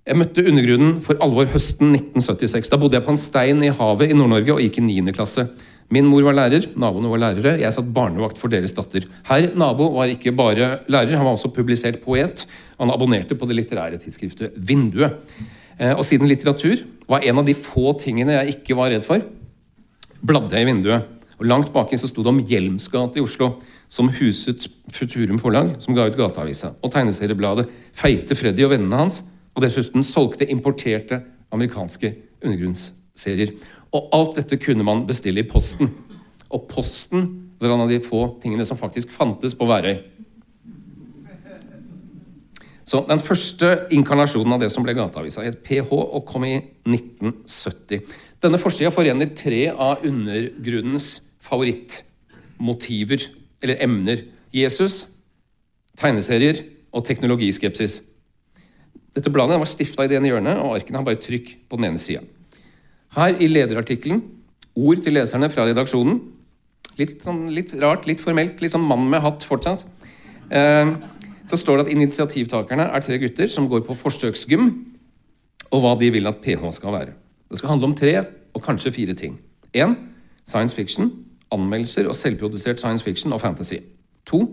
Jeg 0.02 0.18
møtte 0.18 0.42
undergrunnen 0.42 0.96
for 0.98 1.20
alvor 1.22 1.46
høsten 1.52 1.92
1976. 1.94 2.70
Da 2.72 2.78
bodde 2.80 2.96
jeg 2.98 3.04
på 3.06 3.12
en 3.12 3.20
stein 3.22 3.60
i 3.62 3.70
havet 3.70 4.10
i 4.10 4.16
Nord-Norge 4.18 4.56
og 4.56 4.62
gikk 4.64 4.80
i 4.80 4.86
9. 4.88 5.12
klasse. 5.14 5.44
Min 5.94 6.08
mor 6.10 6.24
var 6.26 6.34
lærer, 6.34 6.66
naboene 6.74 7.10
var 7.12 7.20
lærere, 7.22 7.52
jeg 7.60 7.74
satt 7.76 7.92
barnevakt 7.94 8.40
for 8.40 8.50
deres 8.50 8.74
datter. 8.74 9.06
Herr 9.28 9.52
nabo 9.54 9.92
var 9.94 10.10
ikke 10.10 10.32
bare 10.34 10.80
lærer, 10.90 11.14
han 11.14 11.26
var 11.28 11.36
også 11.36 11.52
publisert 11.54 12.00
poet. 12.02 12.46
Han 12.80 12.90
abonnerte 12.90 13.36
på 13.38 13.46
det 13.46 13.60
litterære 13.60 14.00
tidsskriftet 14.02 14.56
Vinduet. 14.56 15.20
Eh, 15.78 15.94
og 15.94 16.02
siden 16.08 16.26
litteratur 16.26 16.82
var 17.06 17.22
en 17.22 17.38
av 17.38 17.46
de 17.46 17.54
få 17.54 17.92
tingene 18.00 18.40
jeg 18.40 18.56
ikke 18.56 18.78
var 18.78 18.90
redd 18.90 19.06
for, 19.06 19.22
bladde 20.18 20.56
jeg 20.56 20.66
i 20.66 20.70
vinduet. 20.72 21.06
Og 21.38 21.46
Langt 21.46 21.70
baki 21.74 22.00
så 22.00 22.10
sto 22.10 22.24
det 22.26 22.32
om 22.32 22.42
Hjelms 22.42 22.90
gate 22.90 23.20
i 23.20 23.22
Oslo, 23.22 23.54
som 23.92 24.10
huset 24.18 24.66
Futurum 24.90 25.38
forlag, 25.38 25.76
som 25.84 25.94
ga 25.94 26.08
ut 26.08 26.18
Gateavisa, 26.18 26.74
og 26.82 26.90
tegneseriebladet 26.90 27.68
Feite 27.94 28.34
Freddy 28.38 28.66
og 28.66 28.74
vennene 28.74 29.04
hans, 29.04 29.22
og 29.52 29.64
dessuten 29.64 30.04
solgte 30.06 30.48
importerte 30.50 31.20
amerikanske 31.52 32.14
undergrunnsserier. 32.42 33.52
Og 33.92 34.08
alt 34.16 34.38
dette 34.40 34.58
kunne 34.60 34.86
man 34.86 35.04
bestille 35.08 35.42
i 35.42 35.48
posten. 35.48 35.90
Og 36.52 36.66
posten 36.70 37.28
var 37.60 37.74
en 37.74 37.84
av 37.84 37.92
de 37.92 38.00
få 38.02 38.24
tingene 38.42 38.64
som 38.66 38.80
faktisk 38.80 39.12
fantes 39.12 39.54
på 39.54 39.68
Værøy. 39.68 40.00
Så 42.84 43.04
Den 43.08 43.20
første 43.20 43.86
inkarnasjonen 43.94 44.52
av 44.52 44.60
det 44.60 44.70
som 44.72 44.84
ble 44.84 44.92
Gateavisa, 44.92 45.44
het 45.46 45.62
PH 45.64 45.92
og 45.92 46.26
kom 46.28 46.44
i 46.44 46.58
1970. 46.84 48.02
Denne 48.42 48.58
forsida 48.58 48.90
forener 48.92 49.30
tre 49.38 49.68
av 49.70 50.02
undergrunnens 50.04 51.22
favorittmotiver, 51.40 53.28
eller 53.62 53.80
emner. 53.80 54.24
Jesus, 54.52 55.06
tegneserier 55.96 56.58
og 56.92 57.06
teknologiskepsis. 57.06 58.02
Dette 59.12 59.32
bladet 59.32 59.58
var 59.60 59.68
stifta 59.68 60.06
i 60.06 60.10
det 60.10 60.18
ene 60.18 60.30
hjørnet, 60.30 60.60
og 60.62 60.78
arkene 60.78 61.00
har 61.00 61.06
bare 61.06 61.20
trykk 61.20 61.50
på 61.68 61.78
den 61.78 61.90
ene 61.90 62.00
sida. 62.00 62.22
Her 63.12 63.36
i 63.36 63.48
lederartikkelen 63.50 64.22
ord 64.78 65.02
til 65.04 65.16
leserne 65.18 65.50
fra 65.52 65.66
redaksjonen. 65.68 66.20
Litt, 67.00 67.18
sånn, 67.24 67.46
litt 67.52 67.74
rart, 67.80 68.06
litt 68.08 68.22
formelt, 68.24 68.60
litt 68.64 68.72
sånn 68.72 68.86
mann 68.88 69.04
med 69.12 69.22
hatt 69.24 69.44
fortsatt. 69.44 69.84
Eh, 70.52 70.94
så 71.48 71.58
står 71.58 71.80
det 71.80 71.86
at 71.86 71.92
initiativtakerne 71.92 72.88
er 72.94 73.04
tre 73.04 73.18
gutter 73.20 73.50
som 73.52 73.68
går 73.68 73.84
på 73.86 73.96
forsøksgym, 73.98 74.70
og 75.72 75.84
hva 75.84 75.92
de 76.00 76.10
vil 76.12 76.28
at 76.28 76.40
PH 76.44 76.64
skal 76.76 76.96
være. 76.96 77.14
Det 77.48 77.60
skal 77.60 77.74
handle 77.74 77.90
om 77.90 77.96
tre 77.96 78.14
og 78.52 78.64
kanskje 78.64 78.92
fire 78.94 79.16
ting. 79.16 79.38
En, 79.76 79.96
science 80.44 80.76
fiction, 80.76 81.10
anmeldelser 81.52 82.08
og 82.08 82.16
selvprodusert 82.16 82.80
science 82.80 83.04
fiction 83.04 83.32
og 83.32 83.40
fantasy. 83.40 83.80
To 84.28 84.44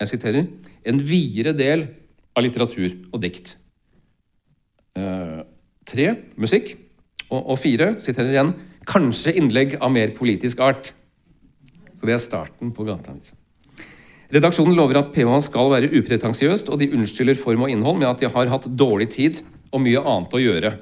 jeg 0.00 0.08
siterer 0.08 0.46
en 0.88 1.00
videre 1.04 1.52
del 1.56 1.84
av 2.36 2.44
litteratur 2.44 2.94
og 3.10 3.20
dikt. 3.22 3.56
Eh, 4.98 5.40
tre 5.86 6.06
musikk. 6.40 6.74
Og, 7.30 7.42
og, 7.44 7.58
fire 7.62 7.92
siterer 8.02 8.32
igjen 8.32 8.54
kanskje 8.90 9.36
innlegg 9.38 9.76
av 9.78 9.92
mer 9.94 10.10
politisk 10.16 10.62
art. 10.66 10.92
Så 11.94 12.08
det 12.08 12.16
er 12.16 12.22
starten 12.22 12.72
på 12.74 12.86
Gateavisa. 12.88 13.36
Redaksjonen 14.30 14.76
lover 14.78 15.00
at 15.00 15.10
PH 15.14 15.40
skal 15.48 15.72
være 15.72 15.90
upretensiøst, 15.98 16.70
og 16.70 16.78
de 16.78 16.90
unnskylder 16.94 17.38
form 17.38 17.66
og 17.66 17.72
innhold 17.72 17.98
med 17.98 18.08
at 18.10 18.22
de 18.22 18.30
har 18.30 18.50
hatt 18.50 18.68
dårlig 18.78 19.08
tid 19.14 19.42
og 19.70 19.82
mye 19.82 20.02
annet 20.02 20.36
å 20.36 20.42
gjøre. 20.42 20.72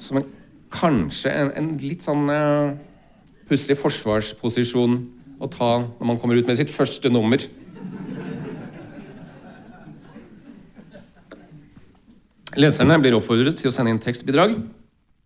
Som 0.00 0.20
en, 0.20 0.28
kanskje 0.72 1.32
en, 1.32 1.52
en 1.56 1.70
litt 1.80 2.04
sånn 2.04 2.28
uh, 2.32 2.72
pussig 3.48 3.76
forsvarsposisjon 3.80 4.96
å 5.42 5.48
ta 5.52 5.72
når 5.84 6.08
man 6.08 6.20
kommer 6.20 6.38
ut 6.38 6.48
med 6.48 6.60
sitt 6.60 6.72
første 6.72 7.10
nummer. 7.12 7.40
Leserne 12.58 12.98
blir 13.00 13.14
oppfordret 13.16 13.56
til 13.56 13.70
å 13.70 13.72
sende 13.72 13.94
inn 13.94 14.02
tekstbidrag, 14.02 14.58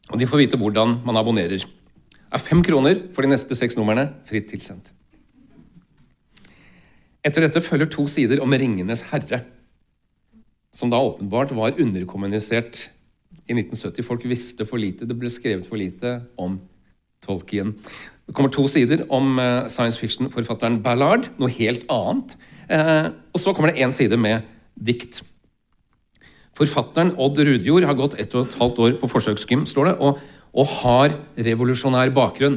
og 0.06 0.20
de 0.20 0.28
får 0.30 0.44
vite 0.44 0.58
hvordan 0.60 1.00
man 1.06 1.18
abonnerer. 1.18 1.64
Det 1.64 2.38
er 2.38 2.42
fem 2.42 2.62
kroner 2.62 3.00
for 3.14 3.26
de 3.26 3.32
neste 3.32 3.56
seks 3.58 3.74
numrene, 3.78 4.08
fritt 4.28 4.46
tilsendt. 4.52 4.92
Etter 7.26 7.42
dette 7.42 7.62
følger 7.64 7.90
to 7.90 8.04
sider 8.10 8.42
om 8.44 8.54
Ringenes 8.54 9.08
herre, 9.10 9.42
som 10.70 10.92
da 10.92 11.00
åpenbart 11.02 11.54
var 11.56 11.78
underkommunisert 11.82 12.86
i 13.46 13.56
1970. 13.56 14.06
Folk 14.06 14.26
visste 14.30 14.66
for 14.68 14.78
lite, 14.78 15.08
det 15.08 15.18
ble 15.18 15.30
skrevet 15.32 15.66
for 15.66 15.80
lite 15.80 16.20
om 16.38 16.60
Tolkien. 17.24 17.72
Det 18.26 18.34
kommer 18.36 18.52
to 18.54 18.68
sider 18.70 19.02
om 19.10 19.40
eh, 19.42 19.66
science 19.72 19.98
fiction-forfatteren 19.98 20.78
Ballard, 20.84 21.26
noe 21.40 21.50
helt 21.56 21.86
annet. 21.90 22.36
Eh, 22.70 23.08
og 23.34 23.42
så 23.42 23.54
kommer 23.54 23.72
det 23.72 23.82
én 23.82 23.94
side 23.94 24.18
med 24.20 24.46
dikt. 24.78 25.24
Forfatteren 26.56 27.12
Odd 27.20 27.36
Rudjord 27.44 27.84
har 27.84 27.98
gått 27.98 28.16
ett 28.20 28.32
og 28.32 28.46
et 28.46 28.56
halvt 28.56 28.78
år 28.80 28.96
på 29.02 29.10
forsøksgym, 29.12 29.66
står 29.68 29.90
det, 29.90 29.94
og, 30.00 30.22
og 30.56 30.70
har 30.80 31.16
revolusjonær 31.36 32.14
bakgrunn. 32.16 32.56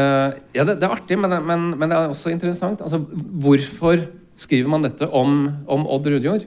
Uh, 0.00 0.30
ja, 0.54 0.62
det, 0.62 0.78
det, 0.78 0.86
er 0.86 0.94
artig, 0.94 1.18
men, 1.18 1.32
men, 1.44 1.64
men, 1.74 1.90
det 1.90 1.96
er 1.96 2.12
også 2.12 2.30
interessant. 2.32 2.80
Altså, 2.84 3.00
hvorfor 3.42 4.04
skriver 4.38 4.70
man 4.70 4.86
dette 4.86 5.08
om, 5.10 5.42
om 5.66 5.88
Odd 5.90 6.06
Rudjord? 6.12 6.46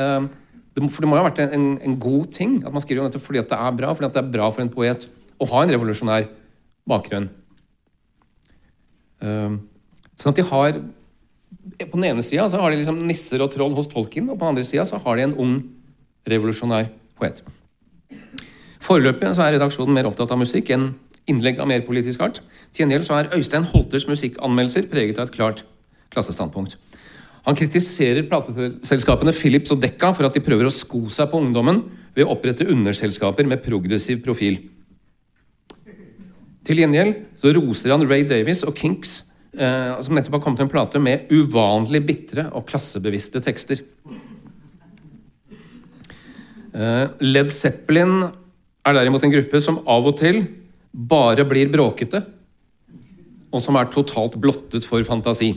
Uh, 0.00 0.24
det, 0.72 0.86
for 0.88 1.04
det 1.04 1.10
må 1.10 1.18
jo 1.18 1.22
ha 1.22 1.28
vært 1.28 1.42
en, 1.44 1.74
en, 1.84 1.98
god 2.00 2.30
ting 2.32 2.60
at 2.64 2.72
man 2.72 2.82
skriver 2.82 3.02
om 3.02 3.10
dette 3.10 3.20
fordi 3.22 3.42
det 3.42 3.58
er 3.58 3.76
bra, 3.76 3.92
fordi 3.92 4.08
det 4.14 4.22
er 4.22 4.32
bra 4.32 4.48
for 4.54 4.64
en 4.64 4.72
poet 4.72 5.04
å 5.36 5.48
ha 5.52 5.62
en 5.62 5.74
revolusjonær 5.74 6.30
bakgrunn. 6.88 7.28
Uh, 9.20 9.60
sånn 10.16 10.32
at 10.32 10.40
de 10.40 10.46
har 10.48 10.80
på 11.88 11.96
den 11.96 12.10
ene 12.10 12.24
sida 12.24 12.48
har 12.50 12.72
de 12.72 12.80
liksom 12.80 12.98
nisser 13.08 13.40
og 13.40 13.52
troll 13.54 13.72
hos 13.76 13.88
Tolkien, 13.88 14.28
og 14.28 14.36
på 14.38 14.44
den 14.44 14.56
andre 14.56 14.66
sida 14.66 14.84
har 14.84 15.16
de 15.16 15.24
en 15.24 15.36
ung, 15.40 15.54
revolusjonær 16.28 16.90
poet. 17.16 17.40
Foreløpig 18.80 19.30
er 19.30 19.54
redaksjonen 19.56 19.94
mer 19.94 20.08
opptatt 20.08 20.32
av 20.32 20.40
musikk 20.40 20.72
enn 20.74 20.90
innlegg 21.30 21.60
av 21.60 21.68
mer 21.70 21.84
politisk 21.86 22.22
art. 22.24 22.40
Til 22.72 22.84
gjengjeld 22.84 23.06
så 23.08 23.18
er 23.18 23.32
Øystein 23.36 23.68
Holters 23.68 24.06
musikkanmeldelser 24.08 24.88
preget 24.90 25.20
av 25.20 25.28
et 25.28 25.36
klart 25.36 25.64
klassestandpunkt. 26.12 26.76
Han 27.46 27.56
kritiserer 27.56 28.26
plateselskapene 28.28 29.32
Philips 29.36 29.72
og 29.72 29.80
Decca 29.80 30.12
for 30.16 30.28
at 30.28 30.36
de 30.36 30.44
prøver 30.44 30.68
å 30.68 30.74
sko 30.74 31.06
seg 31.12 31.30
på 31.30 31.40
ungdommen 31.40 31.82
ved 32.16 32.26
å 32.26 32.34
opprette 32.34 32.68
underselskaper 32.68 33.48
med 33.48 33.62
progressiv 33.64 34.20
profil. 34.24 34.58
Til 36.66 36.82
gjengjeld 36.82 37.16
så 37.40 37.54
roser 37.56 37.94
han 37.94 38.04
Ray 38.04 38.26
Davies 38.28 38.64
og 38.68 38.76
Kinks 38.76 39.29
som 39.50 40.14
nettopp 40.14 40.36
har 40.36 40.42
kommet 40.44 40.60
til 40.60 40.66
en 40.68 40.70
plate 40.70 41.00
med 41.02 41.30
uvanlig 41.34 42.00
bitre 42.06 42.44
og 42.54 42.68
klassebevisste 42.70 43.42
tekster. 43.42 43.80
Eh, 46.70 47.06
Led 47.20 47.50
Zeppelin 47.50 48.22
er 48.86 48.94
derimot 48.94 49.24
en 49.26 49.32
gruppe 49.32 49.60
som 49.62 49.80
av 49.90 50.06
og 50.06 50.18
til 50.20 50.44
bare 50.90 51.44
blir 51.48 51.70
bråkete, 51.72 52.22
og 53.50 53.62
som 53.62 53.78
er 53.78 53.90
totalt 53.90 54.38
blottet 54.40 54.86
for 54.86 55.02
fantasi. 55.06 55.50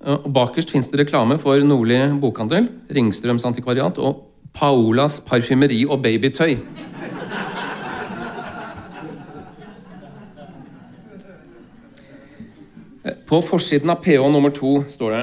Eh, 0.00 0.16
og 0.16 0.30
Bakerst 0.34 0.70
fins 0.70 0.90
det 0.92 1.02
reklame 1.02 1.38
for 1.42 1.58
Nordli 1.66 1.98
bokhandel, 2.22 2.70
Ringstrøms 2.94 3.46
antikvariat 3.50 3.98
og 3.98 4.26
Paolas 4.54 5.20
parfymeri 5.26 5.84
og 5.86 6.02
babytøy. 6.02 6.56
På 13.00 13.40
forsiden 13.40 13.90
av 13.92 14.02
PH 14.04 14.28
nummer 14.28 14.52
to 14.52 14.82
står 14.92 15.14
det 15.14 15.20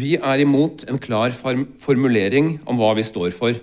Vi 0.00 0.14
er 0.16 0.40
imot 0.40 0.86
en 0.88 0.98
klar 1.00 1.34
formulering 1.36 2.56
om 2.64 2.80
hva 2.80 2.94
vi 2.96 3.04
står 3.04 3.34
for. 3.36 3.56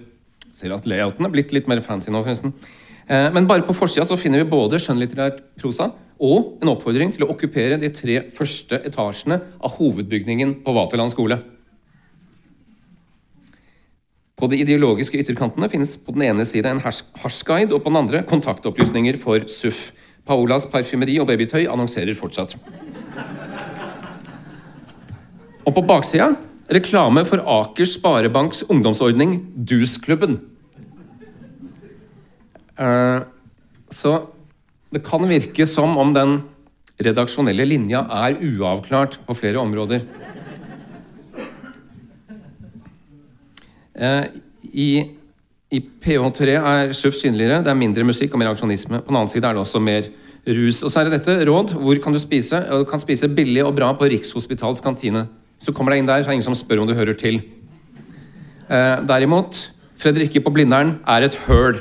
Ser 0.54 0.74
at 0.76 0.86
layouten 0.86 1.26
er 1.26 1.34
blitt 1.34 1.54
litt 1.54 1.70
mer 1.70 1.82
fancy 1.82 2.14
nå, 2.14 2.22
forresten. 2.22 2.54
Eh, 3.08 3.30
men 3.34 3.48
bare 3.50 3.66
på 3.66 3.74
forsida 3.76 4.06
så 4.06 4.18
finner 4.20 4.44
vi 4.44 4.52
både 4.52 4.80
skjønnlitterær 4.82 5.40
prosa 5.60 5.90
og 6.24 6.62
en 6.62 6.72
oppfordring 6.72 7.12
til 7.16 7.26
å 7.26 7.32
okkupere 7.34 7.80
de 7.82 7.90
tre 7.92 8.20
første 8.32 8.80
etasjene 8.86 9.40
av 9.60 9.76
hovedbygningen 9.80 10.60
på 10.64 10.76
Vaterland 10.78 11.12
skole. 11.12 11.40
På 14.38 14.48
de 14.50 14.62
ideologiske 14.62 15.20
ytterkantene 15.20 15.70
finnes 15.72 15.98
på 15.98 16.14
den 16.16 16.26
ene 16.30 16.46
side 16.48 16.70
en 16.70 16.82
hasjguide, 16.84 17.74
og 17.74 17.84
på 17.84 17.90
den 17.90 18.00
andre 18.00 18.24
kontaktopplysninger 18.30 19.18
for 19.22 19.46
SUF. 19.48 19.92
Paolas 20.28 20.66
parfymeri 20.72 21.20
og 21.20 21.28
babytøy 21.30 21.66
annonserer 21.68 22.16
fortsatt. 22.16 22.56
Og 25.64 25.72
på 25.76 25.84
baksida 25.88 26.34
reklame 26.74 27.24
for 27.28 27.44
Akers 27.48 27.96
Sparebanks 27.98 28.64
ungdomsordning 28.72 29.38
DUS-klubben. 29.56 30.40
Uh, 32.80 33.24
så 33.94 34.18
det 34.94 35.04
kan 35.06 35.24
virke 35.30 35.68
som 35.70 35.96
om 35.98 36.14
den 36.16 36.40
redaksjonelle 37.04 37.66
linja 37.68 38.04
er 38.26 38.40
uavklart 38.42 39.20
på 39.28 39.36
flere 39.38 39.62
områder. 39.62 40.04
Uh, 43.94 44.26
I, 44.74 44.90
i 45.72 45.80
PH3 45.80 46.58
er 46.58 46.98
SUF 46.98 47.16
synligere, 47.20 47.62
det 47.64 47.72
er 47.72 47.80
mindre 47.80 48.08
musikk 48.08 48.34
og 48.34 48.42
mer 48.42 48.52
aksjonisme. 48.52 49.00
På 49.00 49.14
den 49.14 49.22
annen 49.22 49.32
side 49.32 49.48
er 49.48 49.56
det 49.56 49.64
også 49.64 49.84
mer 49.84 50.10
rus. 50.44 50.82
Og 50.84 50.92
så 50.92 51.00
er 51.00 51.08
det 51.08 51.22
dette 51.22 51.46
råd. 51.48 51.78
Hvor 51.80 52.04
kan 52.04 52.16
du 52.16 52.20
spise? 52.20 52.66
Du 52.68 52.84
kan 52.90 53.00
spise 53.00 53.32
billig 53.32 53.64
og 53.64 53.76
bra 53.78 53.94
på 53.96 54.10
Rikshospitalets 54.12 54.84
kantine. 54.84 55.28
Så 55.64 55.72
kommer 55.72 55.94
deg 55.94 56.04
inn 56.04 56.10
der, 56.10 56.20
så 56.20 56.28
er 56.28 56.34
det 56.34 56.42
ingen 56.42 56.50
som 56.52 56.58
spør 56.60 56.84
om 56.84 56.90
du 56.90 56.96
hører 56.98 57.16
til. 57.16 57.40
Eh, 58.68 58.98
derimot, 59.08 59.70
Fredrikke 59.98 60.42
på 60.44 60.52
Blindern 60.52 60.98
er 61.08 61.24
et 61.24 61.38
høl. 61.48 61.80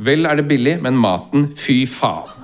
Vel 0.00 0.24
er 0.24 0.38
det 0.40 0.48
billig, 0.48 0.78
men 0.80 0.96
maten 0.96 1.50
fy 1.52 1.82
faen. 1.86 2.38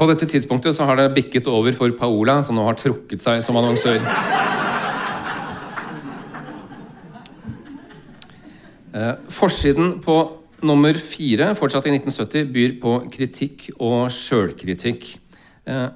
På 0.00 0.06
dette 0.08 0.24
tidspunktet 0.24 0.72
så 0.72 0.86
har 0.88 0.96
det 0.96 1.10
bikket 1.12 1.48
over 1.50 1.74
for 1.76 1.92
Paola, 1.92 2.38
som 2.46 2.56
nå 2.56 2.62
har 2.64 2.78
trukket 2.80 3.20
seg 3.20 3.42
som 3.44 3.58
annonsør. 3.60 3.98
Eh, 8.94 9.12
forsiden 9.28 9.98
på 10.00 10.16
nummer 10.66 10.96
fire, 11.00 11.52
fortsatt 11.58 11.88
i 11.88 11.94
1970, 11.94 12.50
byr 12.54 12.76
på 12.82 12.94
kritikk 13.12 13.66
og 13.78 14.10
sjølkritikk. 14.14 15.06
Eh, 15.70 15.88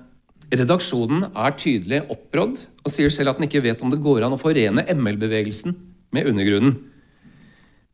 redaksjonen 0.54 1.28
er 1.30 1.56
tydelig 1.58 2.02
opprådd 2.12 2.58
og 2.84 2.92
sier 2.92 3.12
selv 3.12 3.32
at 3.32 3.40
den 3.40 3.48
ikke 3.48 3.64
vet 3.64 3.82
om 3.82 3.92
det 3.92 4.02
går 4.04 4.26
an 4.26 4.36
å 4.36 4.40
forene 4.40 4.84
ML-bevegelsen 4.92 5.74
med 6.14 6.28
undergrunnen. 6.30 6.76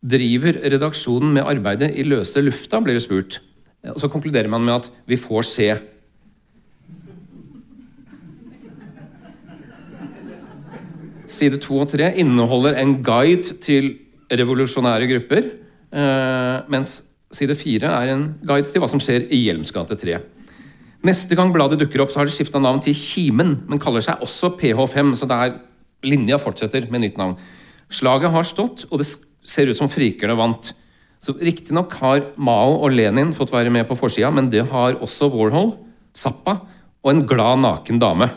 Driver 0.01 0.59
redaksjonen 0.73 1.33
med 1.37 1.47
arbeidet 1.49 1.93
i 1.95 2.07
løse 2.09 2.43
lufta, 2.43 2.81
blir 2.83 2.97
det 2.97 3.05
spurt. 3.05 3.41
Og 3.93 4.01
så 4.01 4.11
konkluderer 4.13 4.49
man 4.53 4.65
med 4.65 4.81
at 4.81 4.91
vi 5.09 5.19
får 5.21 5.47
se. 5.49 5.71
Side 11.31 11.61
to 11.63 11.79
og 11.85 11.93
tre 11.93 12.11
inneholder 12.19 12.81
en 12.81 12.99
guide 13.07 13.61
til 13.63 13.93
revolusjonære 14.31 15.09
grupper, 15.11 15.47
eh, 15.47 15.60
mens 15.91 17.01
side 17.35 17.55
fire 17.59 17.89
er 17.91 18.13
en 18.13 18.27
guide 18.47 18.71
til 18.71 18.83
hva 18.83 18.89
som 18.91 19.01
skjer 19.03 19.25
i 19.35 19.41
Hjelms 19.47 19.73
gate 19.75 19.97
3. 19.99 20.19
Neste 21.07 21.37
gang 21.39 21.53
bladet 21.55 21.79
dukker 21.81 22.03
opp, 22.05 22.13
så 22.13 22.21
har 22.21 22.29
det 22.29 22.35
skifta 22.35 22.61
navn 22.61 22.83
til 22.85 22.95
Kimen, 22.97 23.55
men 23.71 23.81
kaller 23.81 24.05
seg 24.05 24.21
også 24.21 24.53
PH5, 24.61 25.15
så 25.17 25.29
der 25.31 25.57
linja 26.05 26.37
fortsetter 26.41 26.87
med 26.93 27.05
nytt 27.05 27.17
navn. 27.21 27.39
Slaget 27.91 28.35
har 28.35 28.47
stått, 28.47 28.85
og 28.91 29.01
det 29.01 29.09
ser 29.09 29.71
ut 29.71 29.79
som 29.79 29.91
frikerne 29.91 30.37
vant. 30.39 30.75
Så 31.21 31.35
Riktignok 31.37 31.95
har 32.01 32.23
Mao 32.41 32.79
og 32.81 32.93
Lenin 32.95 33.33
fått 33.37 33.53
være 33.53 33.73
med 33.73 33.89
på 33.89 33.97
forsida, 33.99 34.31
men 34.33 34.49
det 34.53 34.67
har 34.71 35.01
også 35.01 35.31
Warhol, 35.33 35.75
Zappa 36.17 36.59
og 37.01 37.11
en 37.13 37.25
glad, 37.29 37.61
naken 37.65 38.01
dame. 38.01 38.29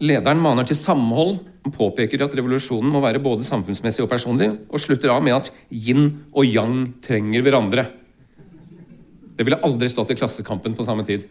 Lederen 0.00 0.40
maner 0.40 0.68
til 0.68 0.76
samhold 0.76 1.38
påpeker 1.74 2.24
at 2.24 2.34
revolusjonen 2.36 2.90
må 2.92 3.00
være 3.04 3.22
både 3.22 3.46
samfunnsmessig 3.46 4.04
og 4.04 4.10
personlig, 4.10 4.50
og 4.70 4.82
slutter 4.82 5.12
av 5.12 5.22
med 5.24 5.36
at 5.36 5.50
yin 5.70 6.10
og 6.32 6.46
yang 6.46 6.90
trenger 7.04 7.44
hverandre. 7.44 7.86
Det 9.36 9.44
ville 9.44 9.60
aldri 9.66 9.88
stått 9.92 10.14
i 10.14 10.16
Klassekampen 10.16 10.76
på 10.76 10.86
samme 10.86 11.04
tid. 11.06 11.26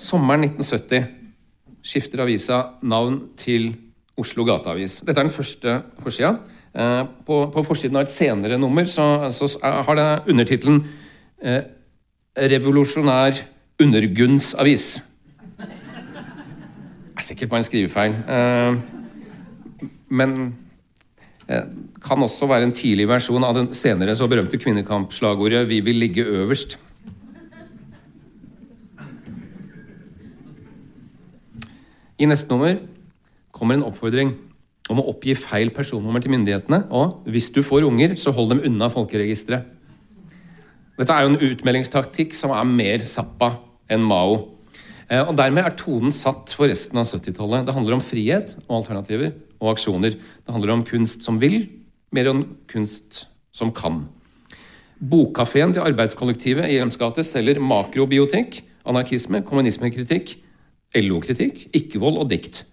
Sommeren 0.00 0.48
1970 0.48 1.06
skifter 1.86 2.24
avisa 2.24 2.62
navn 2.82 3.20
til 3.38 3.74
Oslo 4.20 4.44
Gateavis. 4.48 5.00
Dette 5.04 5.20
er 5.20 5.28
den 5.28 5.34
første 5.34 5.76
forsida. 6.02 6.34
Eh, 6.70 7.02
på, 7.26 7.42
på 7.50 7.62
forsiden 7.66 7.98
av 7.98 8.06
et 8.06 8.12
senere 8.12 8.58
nummer 8.60 8.86
så, 8.86 9.28
så 9.34 9.48
har 9.60 9.96
det 9.98 10.08
undertittelen 10.30 10.84
eh, 11.42 11.62
'Revolusjonær 12.38 13.40
undergunnsavis'. 13.82 15.09
Det 17.20 17.26
er 17.26 17.34
sikkert 17.34 17.50
bare 17.52 17.60
en 17.60 17.64
skrivefeil. 17.66 18.14
Eh, 18.32 18.76
men 20.08 20.30
eh, 21.48 21.66
kan 22.00 22.22
også 22.24 22.46
være 22.48 22.64
en 22.64 22.72
tidlig 22.72 23.04
versjon 23.10 23.44
av 23.44 23.58
den 23.58 23.66
senere 23.76 24.14
så 24.16 24.24
berømte 24.24 24.56
kvinnekampslagordet 24.56 25.68
'Vi 25.68 25.80
vil 25.80 26.00
ligge 26.00 26.24
øverst'. 26.24 26.78
I 32.18 32.24
neste 32.24 32.48
nummer 32.48 32.78
kommer 33.52 33.74
en 33.74 33.82
oppfordring 33.82 34.32
om 34.88 35.00
å 35.00 35.08
oppgi 35.12 35.34
feil 35.34 35.70
personnummer 35.70 36.20
til 36.20 36.30
myndighetene. 36.30 36.86
Og 36.90 37.20
hvis 37.26 37.50
du 37.50 37.62
får 37.62 37.84
unger, 37.84 38.16
så 38.16 38.30
hold 38.30 38.50
dem 38.50 38.62
unna 38.64 38.88
folkeregisteret. 38.88 39.62
Dette 40.98 41.12
er 41.12 41.20
jo 41.20 41.28
en 41.28 41.52
utmeldingstaktikk 41.52 42.34
som 42.34 42.50
er 42.50 42.64
mer 42.64 42.98
Zappa 43.04 43.58
enn 43.90 44.00
Mao. 44.00 44.49
Eh, 45.10 45.26
og 45.26 45.34
Dermed 45.38 45.66
er 45.66 45.76
tonen 45.78 46.14
satt 46.14 46.54
for 46.54 46.70
resten 46.70 47.00
av 47.00 47.08
70-tallet. 47.08 47.66
Det 47.66 47.74
handler 47.74 47.98
om 47.98 48.04
frihet 48.04 48.54
og 48.68 48.80
alternativer 48.80 49.34
og 49.58 49.74
aksjoner. 49.74 50.14
Det 50.16 50.54
handler 50.54 50.76
om 50.76 50.86
kunst 50.86 51.26
som 51.26 51.40
vil, 51.42 51.64
mer 52.14 52.30
om 52.30 52.44
kunst 52.70 53.24
som 53.54 53.74
kan. 53.74 54.04
Bokkafeen 55.00 55.74
til 55.74 55.84
arbeidskollektivet 55.84 56.68
i 56.68 56.76
Hjelms 56.76 56.98
gate 57.00 57.24
selger 57.26 57.60
makrobiotikk, 57.64 58.60
anarkisme, 58.88 59.42
kommunismekritikk, 59.46 60.36
LO-kritikk, 61.00 61.68
ikke-vold 61.76 62.20
og 62.20 62.28
dikt. 62.30 62.64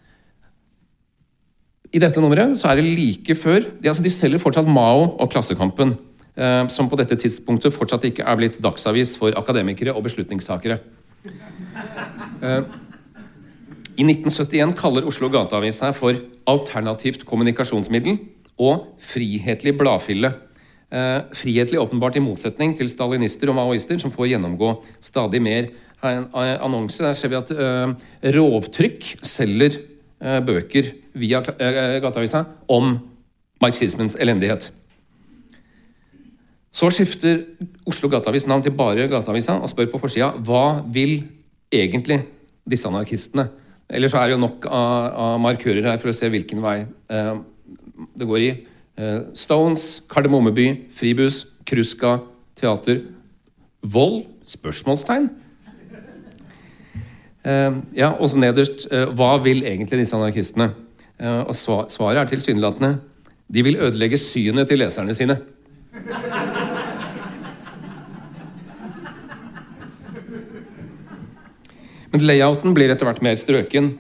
I 1.96 2.02
dette 2.04 2.20
nummeret 2.22 2.58
så 2.60 2.70
er 2.70 2.82
det 2.82 2.98
like 2.98 3.36
før 3.38 3.62
De, 3.64 3.88
altså 3.88 4.04
de 4.04 4.12
selger 4.12 4.42
fortsatt 4.44 4.68
Mao 4.68 5.06
og 5.16 5.32
Klassekampen, 5.32 5.96
eh, 6.36 6.64
som 6.74 6.90
på 6.92 7.00
dette 7.00 7.18
tidspunktet 7.18 7.74
fortsatt 7.74 8.06
ikke 8.10 8.28
er 8.28 8.40
blitt 8.40 8.60
dagsavis 8.62 9.16
for 9.18 9.34
akademikere 9.40 9.96
og 9.96 10.04
beslutningstakere. 10.06 10.82
Eh, 11.28 12.62
I 13.98 14.06
1971 14.06 14.76
kaller 14.78 15.08
Oslo 15.10 15.30
Gateavis 15.34 15.80
seg 15.82 15.96
for 15.98 16.18
alternativt 16.48 17.26
kommunikasjonsmiddel 17.28 18.20
og 18.62 18.94
frihetlig 19.02 19.74
bladfille. 19.78 20.32
Eh, 20.94 21.20
frihetlig 21.36 21.82
åpenbart 21.82 22.20
i 22.20 22.24
motsetning 22.24 22.78
til 22.78 22.90
stalinister 22.92 23.52
og 23.52 23.60
maoister, 23.60 24.00
som 24.00 24.13
får 24.13 24.34
gjennomgå 24.34 24.72
stadig 25.04 25.42
mer 25.44 25.70
her 26.04 26.22
en 26.22 26.30
annonse. 26.36 27.04
Der 27.04 27.18
ser 27.18 27.34
vi 27.34 27.40
at 27.40 27.54
Rovtrykk 28.38 29.16
selger 29.26 29.80
bøker 30.46 30.92
via 31.18 31.42
Gateavisa 31.42 32.44
om 32.70 33.00
marxismens 33.62 34.16
elendighet. 34.22 34.70
Så 36.78 36.92
skifter 36.94 37.40
Oslo 37.90 38.10
Gateavis 38.12 38.46
navn 38.46 38.62
til 38.66 38.76
bare 38.78 39.08
Gateavisa 39.10 39.56
og 39.58 39.72
spør 39.72 39.90
på 39.94 40.02
forsida 40.04 40.30
hva 40.46 40.84
vil 40.94 41.24
egentlig 41.74 42.20
disse 42.70 42.86
anarkistene? 42.90 43.48
Ellers 43.90 44.13
er 44.13 44.28
det 44.28 44.36
jo 44.36 44.44
nok 44.44 44.68
av, 44.70 45.08
av 45.26 45.40
markører 45.42 45.88
her 45.88 45.98
for 46.02 46.12
å 46.12 46.16
se 46.16 46.30
hvilken 46.30 46.62
vei 46.62 46.82
det 47.08 48.28
går 48.30 48.44
i. 48.44 48.52
Stones, 49.38 49.88
Kardemommeby, 50.12 50.68
Fribus, 50.94 51.40
Kruska, 51.66 52.18
teater. 52.60 53.02
Vold? 53.82 54.26
Spørsmålstegn? 54.48 55.30
Eh, 57.48 57.74
ja, 57.96 58.12
og 58.12 58.30
så 58.32 58.40
nederst 58.40 58.88
eh, 58.92 59.06
Hva 59.16 59.38
vil 59.44 59.63
egentlig 59.68 60.02
disse 60.02 60.16
anarkistene? 60.18 60.72
Eh, 61.20 61.44
og 61.48 61.56
svaret 61.56 62.22
er 62.22 62.32
tilsynelatende 62.32 62.98
de 63.48 63.63
vil 63.63 63.78
ødelegge 63.80 64.18
synet 64.20 64.68
til 64.68 64.82
leserne 64.82 65.13
sine. 65.16 65.38
Men 72.12 72.24
layouten 72.24 72.76
blir 72.76 72.92
etter 72.94 73.08
hvert 73.08 73.24
mer 73.26 73.38
strøken. 73.40 73.92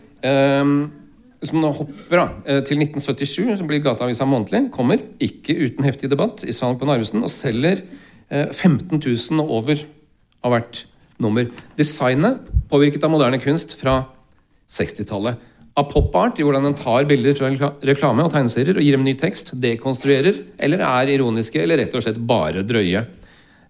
Hvis 1.37 1.53
man 1.53 1.67
hopper 1.69 2.17
da, 2.17 2.27
til 2.65 2.79
1977, 2.81 3.57
så 3.59 3.67
blir 3.67 3.83
Gateavisa 3.85 4.25
månedlig. 4.25 4.71
Kommer, 4.73 5.03
ikke 5.21 5.53
uten 5.59 5.85
heftig 5.85 6.09
debatt, 6.09 6.41
i 6.47 6.55
salg 6.55 6.79
på 6.79 6.87
Narvesen 6.89 7.21
og 7.25 7.33
selger 7.33 7.83
15 8.29 8.97
000 8.97 9.43
over 9.43 9.83
av 10.45 10.55
hvert 10.55 10.85
nummer. 11.21 11.45
Designet 11.77 12.41
påvirket 12.71 13.05
av 13.05 13.13
moderne 13.13 13.39
kunst 13.43 13.77
fra 13.79 13.99
60-tallet. 14.71 15.37
Av 15.77 15.85
pop-art 15.91 16.39
i 16.41 16.45
hvordan 16.45 16.65
den 16.65 16.77
tar 16.77 17.05
bilder 17.05 17.35
fra 17.37 17.51
reklame 17.85 18.25
og 18.25 18.31
tegneserier 18.33 18.79
og 18.79 18.81
gir 18.81 18.95
dem 18.95 19.03
ny 19.05 19.13
tekst, 19.19 19.51
dekonstruerer, 19.61 20.39
eller 20.57 20.81
er 20.81 21.11
ironiske 21.13 21.61
eller 21.61 21.83
rett 21.83 21.93
og 21.93 22.01
slett 22.01 22.17
bare 22.17 22.63
drøye. 22.65 23.03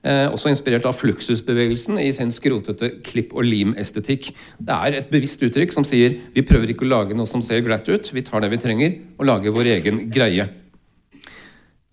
Eh, 0.07 0.27
også 0.31 0.53
inspirert 0.53 0.85
av 0.87 0.95
fluksusbevegelsen 0.95 1.97
i 1.99 2.13
sin 2.15 2.31
skrotete 2.31 2.93
klipp- 3.03 3.33
og 3.35 3.43
lim-estetikk. 3.43 4.29
Det 4.55 4.77
er 4.77 5.01
et 5.01 5.09
bevisst 5.11 5.43
uttrykk 5.43 5.75
som 5.75 5.83
sier 5.87 6.15
vi 6.31 6.45
prøver 6.47 6.71
ikke 6.71 6.87
å 6.87 6.93
lage 6.93 7.17
noe 7.17 7.27
som 7.27 7.43
ser 7.43 7.65
glatt 7.65 7.89
ut, 7.91 8.13
vi 8.15 8.23
tar 8.23 8.45
det 8.45 8.53
vi 8.53 8.61
trenger, 8.61 8.95
og 9.19 9.27
lager 9.27 9.55
vår 9.55 9.71
egen 9.75 10.05
greie. 10.13 10.47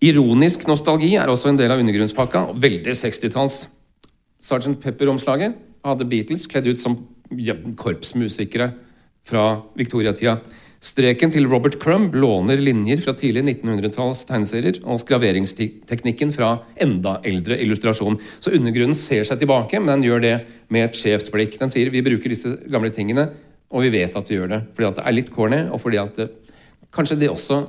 Ironisk 0.05 0.63
nostalgi 0.69 1.15
er 1.19 1.27
også 1.31 1.51
en 1.51 1.59
del 1.59 1.73
av 1.75 1.81
undergrunnspakka, 1.83 2.45
og 2.53 2.63
veldig 2.63 2.95
60-talls. 2.95 3.65
Sergeant 4.39 4.79
Pepper-omslaget 4.79 5.59
hadde 5.83 6.07
Beatles 6.07 6.47
kledd 6.47 6.71
ut 6.71 6.79
som 6.79 7.01
korpsmusikere 7.81 8.71
fra 9.25 9.47
viktoriatida. 9.77 10.37
Streken 10.85 11.31
til 11.33 11.47
Robert 11.49 11.79
Crumb 11.81 12.13
låner 12.13 12.59
linjer 12.61 12.99
fra 13.01 13.15
tidlig 13.17 13.41
1900-talls 13.41 14.21
tegneserier 14.29 14.77
og 14.83 14.99
skraveringsteknikken 15.01 16.33
fra 16.35 16.51
enda 16.81 17.15
eldre 17.25 17.57
illustrasjon. 17.63 18.19
Så 18.37 18.53
undergrunnen 18.53 18.97
ser 18.97 19.25
seg 19.25 19.41
tilbake, 19.41 19.79
men 19.81 19.95
den 19.95 20.05
gjør 20.05 20.21
det 20.21 20.35
med 20.73 20.85
et 20.85 20.99
skjevt 20.99 21.31
blikk. 21.33 21.57
Den 21.61 21.73
sier 21.73 21.89
vi 21.93 22.03
bruker 22.05 22.29
disse 22.29 22.53
gamle 22.69 22.91
tingene, 22.93 23.31
og 23.73 23.81
vi 23.87 23.95
vet 23.95 24.13
at 24.19 24.29
vi 24.29 24.37
gjør 24.37 24.51
det. 24.51 24.61
Fordi 24.75 24.89
at 24.91 24.99
det 24.99 25.07
er 25.07 25.17
litt 25.17 25.33
corny, 25.33 25.63
og 25.73 25.81
fordi 25.81 26.01
at 26.03 26.21
det, 26.21 26.29
kanskje 26.93 27.17
det 27.23 27.31
også 27.33 27.63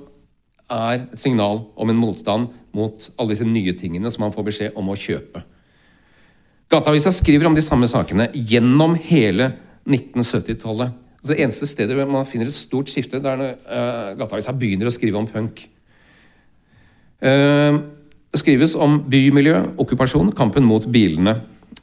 er 0.76 0.98
et 0.98 1.18
signal 1.22 1.62
om 1.78 1.88
en 1.88 1.98
motstand 2.02 2.52
mot 2.76 3.08
alle 3.16 3.32
disse 3.32 3.48
nye 3.48 3.72
tingene 3.78 4.12
som 4.12 4.26
man 4.26 4.34
får 4.34 4.48
beskjed 4.50 4.76
om 4.76 4.92
å 4.92 4.98
kjøpe. 4.98 5.40
Gateavisa 6.68 7.14
skriver 7.14 7.48
om 7.48 7.56
de 7.56 7.64
samme 7.64 7.88
sakene 7.88 8.28
gjennom 8.34 8.98
hele 9.08 9.52
1970-tallet. 9.86 11.05
Altså 11.26 11.34
det 11.34 11.42
eneste 11.42 11.66
stedet 11.66 12.04
man 12.06 12.28
finner 12.30 12.46
et 12.46 12.54
stort 12.54 12.86
skifte, 12.86 13.18
det 13.18 13.26
er 13.26 13.38
når 13.40 13.54
uh, 13.66 14.10
Gateavisa 14.14 14.52
begynner 14.54 14.86
å 14.86 14.92
skrive 14.94 15.18
om 15.18 15.26
punk. 15.26 15.64
Uh, 17.18 17.80
det 18.30 18.38
skrives 18.38 18.76
om 18.78 19.00
bymiljø, 19.10 19.56
okkupasjon, 19.82 20.30
kampen 20.38 20.62
mot 20.70 20.86
bilene. 20.86 21.34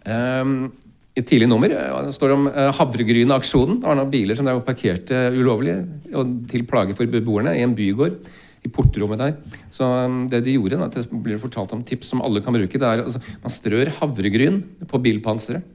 Uh, 0.08 0.72
I 1.12 1.20
et 1.20 1.28
tidlig 1.28 1.52
nummer 1.52 1.76
uh, 1.76 2.08
står 2.16 2.32
det 2.32 2.38
om 2.38 2.48
havregryneaksjonen. 2.80 3.82
Det 3.84 3.92
var 3.92 4.00
noen 4.00 4.16
biler 4.16 4.40
som 4.40 4.48
der 4.48 4.56
var 4.62 4.64
parkerte 4.70 5.26
ulovlig 5.36 5.76
og 6.16 6.34
til 6.56 6.64
plage 6.72 6.96
for 6.96 7.12
beboerne 7.12 7.58
i 7.60 7.68
en 7.68 7.76
bygård 7.76 8.16
i 8.64 8.72
portrommet 8.72 9.26
der. 9.26 9.38
Så 9.76 9.92
det 10.32 10.46
de 10.48 10.56
gjorde, 10.56 10.80
da, 10.80 10.88
det 10.88 11.04
blir 11.12 11.44
fortalt 11.44 11.76
om 11.76 11.84
tips 11.84 12.16
som 12.16 12.24
alle 12.24 12.40
kan 12.40 12.56
bruke. 12.56 12.80
det 12.80 12.88
er 12.88 13.04
altså, 13.04 13.20
Man 13.44 13.60
strør 13.60 13.92
havregryn 14.00 14.64
på 14.88 15.04
bilpanseret. 15.04 15.68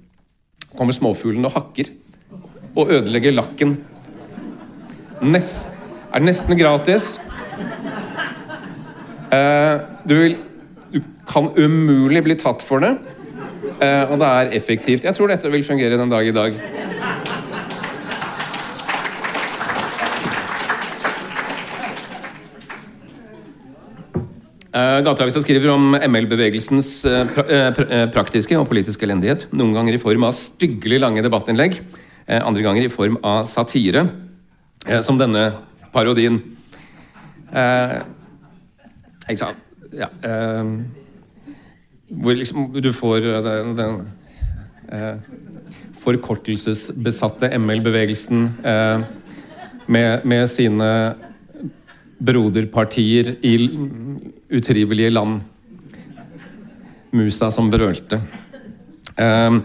kommer 0.72 0.96
småfuglene 0.96 1.52
og 1.52 1.58
hakker. 1.60 1.92
Og 2.78 2.92
ødelegger 2.94 3.34
lakken. 3.34 3.76
Nest, 5.26 5.72
er 6.14 6.22
nesten 6.22 6.58
gratis. 6.58 7.16
Eh, 9.34 9.74
du, 10.08 10.14
vil, 10.14 10.36
du 10.94 11.00
kan 11.28 11.50
umulig 11.58 12.22
bli 12.24 12.38
tatt 12.38 12.62
for 12.64 12.84
det. 12.84 12.94
Eh, 13.82 14.04
og 14.06 14.18
det 14.22 14.28
er 14.28 14.54
effektivt. 14.56 15.04
Jeg 15.04 15.18
tror 15.18 15.34
dette 15.34 15.50
vil 15.52 15.66
fungere 15.66 15.98
den 15.98 16.12
dag 16.12 16.26
i 16.26 16.34
dag. 16.34 16.62
Eh, 24.78 24.98
Gateavisa 25.02 25.40
skriver 25.42 25.72
om 25.72 25.94
ML-bevegelsens 25.96 26.90
uh, 27.08 27.22
pra 27.32 27.44
uh, 27.48 28.04
praktiske 28.14 28.58
og 28.58 28.68
politiske 28.70 29.06
elendighet. 29.08 29.48
Noen 29.56 29.72
ganger 29.74 29.96
i 29.96 30.02
form 30.02 30.26
av 30.28 30.36
styggelig 30.36 31.00
lange 31.02 31.24
debattinnlegg, 31.24 31.80
andre 32.28 32.62
ganger 32.62 32.84
i 32.84 32.92
form 32.92 33.16
av 33.24 33.44
satire, 33.48 34.02
som 35.02 35.18
denne 35.20 35.46
parodien. 35.94 36.36
ikke 39.24 39.38
sant? 39.40 39.64
Ja, 39.96 40.10
hvor 42.08 42.36
liksom 42.36 42.68
du 42.76 42.90
får 42.92 43.24
den, 43.46 43.72
den 43.78 45.22
forkortelsesbesatte 46.04 47.48
ML-bevegelsen 47.56 48.44
med, 49.88 50.26
med 50.28 50.44
sine 50.52 50.90
broderpartier 52.18 53.34
i 53.42 53.54
utrivelige 54.50 55.10
land. 55.10 55.40
Musa 57.10 57.50
som 57.50 57.70
brølte. 57.70 58.20
Um, 59.16 59.62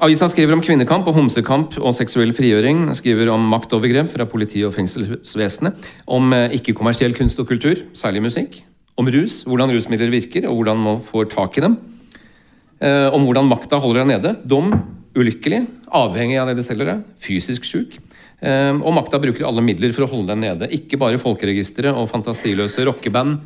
Avisa 0.00 0.24
skriver 0.32 0.56
om 0.56 0.62
kvinnekamp 0.64 1.08
og 1.10 1.16
homsekamp 1.18 1.74
og 1.76 1.92
seksuell 1.92 2.32
frigjøring. 2.32 2.86
Skriver 2.96 3.28
om 3.34 3.42
maktovergrep 3.52 4.08
fra 4.08 4.24
politi- 4.24 4.64
og 4.64 4.72
fengselsvesenet. 4.72 5.76
Om 6.08 6.32
eh, 6.32 6.56
ikke-kommersiell 6.56 7.12
kunst 7.18 7.40
og 7.42 7.50
kultur, 7.50 7.82
særlig 7.92 8.24
musikk. 8.24 8.62
Om 8.96 9.10
rus, 9.12 9.42
hvordan 9.44 9.72
rusmidler 9.74 10.12
virker 10.12 10.48
og 10.48 10.56
hvordan 10.56 10.80
man 10.80 11.02
får 11.04 11.28
tak 11.34 11.60
i 11.60 11.64
dem. 11.66 11.76
Uh, 12.80 13.12
om 13.12 13.26
hvordan 13.28 13.44
makta 13.44 13.76
holder 13.76 14.00
deg 14.00 14.08
nede. 14.14 14.34
Dum, 14.48 14.72
ulykkelig, 15.16 15.66
avhengig 15.92 16.38
av 16.40 16.48
det 16.48 16.56
de 16.56 16.64
selger 16.64 16.94
deg. 16.94 17.04
Fysisk 17.20 17.68
sjuk. 17.68 17.98
Uh, 18.40 18.80
og 18.80 18.94
makta 18.96 19.20
bruker 19.20 19.44
alle 19.44 19.64
midler 19.64 19.92
for 19.92 20.06
å 20.06 20.12
holde 20.14 20.32
deg 20.32 20.40
nede. 20.46 20.72
Ikke 20.80 21.00
bare 21.00 21.20
folkeregisteret 21.20 21.92
og 21.92 22.08
fantasiløse 22.08 22.88
rockeband 22.88 23.36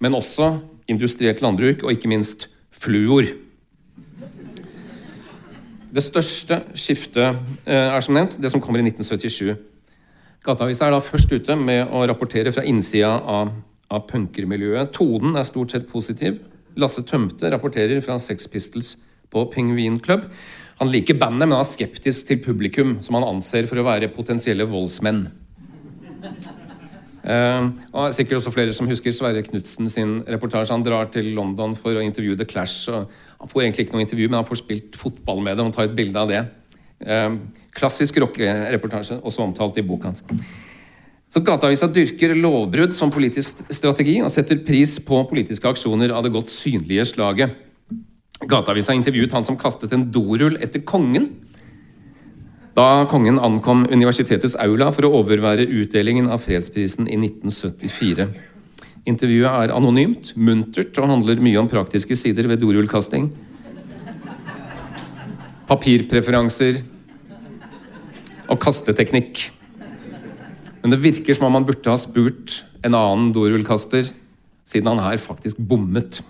men 0.00 0.16
også 0.16 0.54
industrielt 0.90 1.42
landbruk 1.44 1.84
og 1.84 1.94
ikke 1.94 2.10
minst 2.10 2.48
fluor. 2.72 3.28
Det 5.90 6.02
største 6.04 6.60
skiftet 6.78 7.40
eh, 7.66 7.88
er 7.90 8.04
som 8.04 8.14
nevnt 8.14 8.38
det 8.38 8.52
som 8.52 8.62
kommer 8.62 8.78
i 8.78 8.86
1977. 8.86 9.56
Gateavisa 10.46 10.86
er 10.86 10.94
da 10.94 11.02
først 11.02 11.32
ute 11.34 11.56
med 11.58 11.90
å 11.92 12.04
rapportere 12.08 12.52
fra 12.54 12.64
innsida 12.64 13.10
av, 13.18 13.50
av 13.90 14.06
punkermiljøet. 14.08 14.94
Tonen 14.96 15.36
er 15.36 15.48
stort 15.48 15.74
sett 15.74 15.90
positiv. 15.90 16.38
Lasse 16.80 17.02
Tømte 17.04 17.50
rapporterer 17.52 18.00
fra 18.04 18.16
Sex 18.22 18.46
Pistols 18.48 18.94
på 19.30 19.44
Penguin 19.52 19.98
Club. 20.00 20.28
Han 20.80 20.88
liker 20.88 21.18
bandet, 21.20 21.44
men 21.48 21.58
er 21.58 21.66
skeptisk 21.68 22.30
til 22.30 22.40
publikum, 22.40 22.96
som 23.04 23.18
han 23.18 23.26
anser 23.26 23.66
for 23.68 23.82
å 23.82 23.84
være 23.84 24.08
potensielle 24.14 24.64
voldsmenn. 24.70 25.26
Uh, 27.20 27.66
og 27.92 28.14
sikkert 28.16 28.38
også 28.38 28.52
flere 28.54 28.72
som 28.72 28.88
husker 28.88 29.12
Sverre 29.12 29.42
Knutsen 29.44 29.90
sin 29.92 30.14
reportasje. 30.24 30.72
Han 30.72 30.86
drar 30.86 31.10
til 31.12 31.34
London 31.36 31.74
for 31.76 31.98
å 31.98 32.04
intervjue 32.04 32.38
The 32.40 32.48
Clash. 32.48 32.88
Han 33.40 33.50
får 33.50 33.64
egentlig 33.64 33.86
ikke 33.86 33.96
noe 33.96 34.04
intervju, 34.04 34.28
men 34.28 34.40
han 34.42 34.48
får 34.48 34.60
spilt 34.60 34.98
fotball 35.00 35.40
med 35.44 35.56
det 35.56 35.64
og 35.64 35.72
tar 35.76 35.88
et 35.88 35.96
bilde 35.96 36.20
av 36.20 36.28
det. 36.30 36.42
Uh, 37.00 37.38
klassisk 37.72 38.18
rockereportasje, 38.20 39.20
også 39.24 39.46
omtalt 39.46 39.80
i 39.80 39.86
boka 39.86 40.10
hans. 40.10 40.24
Så 41.30 41.40
Gateavisa 41.46 41.86
dyrker 41.88 42.34
lovbrudd 42.36 42.92
som 42.98 43.12
politisk 43.14 43.62
strategi 43.70 44.18
og 44.20 44.32
setter 44.34 44.60
pris 44.66 44.96
på 45.06 45.22
politiske 45.30 45.70
aksjoner 45.70 46.12
av 46.12 46.26
det 46.26 46.34
godt 46.34 46.50
synlige 46.52 47.06
slaget. 47.12 47.54
Gateavisa 48.50 48.96
intervjuet 48.96 49.32
han 49.36 49.46
som 49.46 49.58
kastet 49.60 49.94
en 49.94 50.08
dorull 50.12 50.58
etter 50.60 50.82
kongen 50.84 51.30
da 52.80 53.04
kongen 53.10 53.38
ankom 53.42 53.82
universitetets 53.90 54.54
aula 54.62 54.90
for 54.94 55.04
å 55.04 55.10
overvære 55.20 55.66
utdelingen 55.82 56.30
av 56.30 56.44
fredsprisen 56.44 57.08
i 57.10 57.18
1974. 57.18 58.28
Intervjuet 59.10 59.50
er 59.50 59.74
anonymt, 59.74 60.34
muntert 60.38 60.98
og 61.00 61.08
handler 61.10 61.42
mye 61.42 61.58
om 61.60 61.68
praktiske 61.70 62.16
sider 62.18 62.46
ved 62.50 62.60
dorullkasting. 62.62 63.30
Papirpreferanser 65.70 66.80
og 68.50 68.58
kasteteknikk. 68.62 69.48
Men 70.80 70.94
det 70.94 71.02
virker 71.02 71.36
som 71.36 71.48
om 71.48 71.58
han 71.58 71.66
burde 71.66 71.92
ha 71.92 71.98
spurt 72.00 72.60
en 72.86 72.96
annen 72.96 73.30
dorullkaster, 73.34 74.08
siden 74.66 74.90
han 74.92 75.02
her 75.02 75.20
faktisk 75.20 75.58
bommet. 75.58 76.22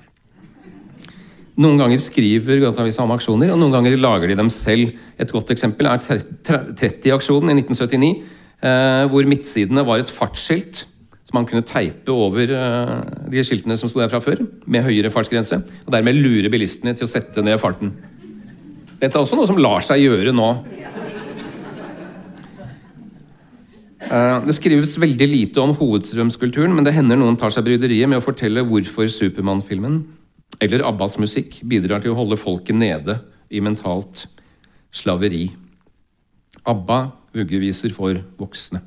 Noen 1.61 1.81
ganger 1.81 2.01
skriver 2.01 2.63
Gateavisa 2.63 3.05
om 3.05 3.13
aksjoner, 3.13 3.53
og 3.53 3.61
noen 3.61 3.75
ganger 3.75 3.99
lager 4.01 4.31
de 4.31 4.39
dem 4.39 4.49
selv. 4.53 4.95
Et 5.21 5.33
godt 5.33 5.53
eksempel 5.53 5.91
er 5.91 6.01
30-aksjonen 6.01 7.53
i 7.53 7.59
1979, 7.61 8.13
eh, 8.65 9.05
hvor 9.13 9.29
midtsidene 9.29 9.85
var 9.85 10.01
et 10.01 10.13
fartsskilt 10.13 10.87
som 11.31 11.39
man 11.39 11.47
kunne 11.47 11.63
teipe 11.63 12.11
over 12.11 12.51
eh, 12.51 12.95
de 13.31 13.43
skiltene 13.47 13.77
som 13.79 13.91
sto 13.91 14.03
der 14.03 14.11
fra 14.11 14.19
før, 14.25 14.43
med 14.67 14.83
høyere 14.83 15.13
fartsgrense, 15.15 15.61
og 15.87 15.93
dermed 15.95 16.19
lure 16.19 16.51
bilistene 16.51 16.97
til 16.99 17.07
å 17.07 17.11
sette 17.11 17.45
ned 17.47 17.61
farten. 17.63 17.93
Dette 18.99 19.15
er 19.15 19.23
også 19.23 19.39
noe 19.39 19.47
som 19.47 19.61
lar 19.63 19.85
seg 19.87 20.03
gjøre 20.03 20.35
nå. 20.35 20.49
Eh, 24.11 24.37
det 24.43 24.59
skrives 24.59 24.99
veldig 24.99 25.31
lite 25.31 25.63
om 25.63 25.77
hovedstrømskulturen, 25.79 26.75
men 26.75 26.89
det 26.89 26.97
hender 26.99 27.23
noen 27.23 27.39
tar 27.39 27.55
seg 27.55 27.69
bryderiet 27.69 28.11
med 28.11 28.19
å 28.19 28.27
fortelle 28.27 28.67
hvorfor 28.67 29.07
Supermann-filmen 29.07 30.03
eller 30.59 30.83
Abbas 30.83 31.15
musikk 31.23 31.61
bidrar 31.63 32.03
til 32.03 32.11
å 32.11 32.19
holde 32.19 32.41
folket 32.41 32.75
nede 32.75 33.21
i 33.55 33.63
mentalt 33.63 34.27
slaveri. 34.91 35.47
ABBA 36.67 37.05
vuggeviser 37.39 37.95
for 37.95 38.19
voksne. 38.41 38.83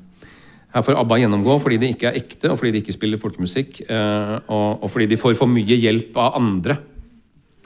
Her 0.74 0.82
får 0.82 0.96
ABBA 0.98 1.20
gjennomgå 1.22 1.54
fordi 1.62 1.78
de 1.78 1.92
ikke 1.94 2.08
er 2.10 2.18
ekte, 2.18 2.50
og 2.50 2.58
fordi 2.58 2.72
de 2.74 2.80
ikke 2.82 2.96
spiller 2.96 3.20
folkemusikk, 3.22 3.84
eh, 3.86 4.34
og 4.50 4.88
fordi 4.90 5.06
de 5.12 5.18
får 5.20 5.36
for 5.38 5.50
mye 5.50 5.78
hjelp 5.78 6.16
av 6.18 6.40
andre. 6.40 6.78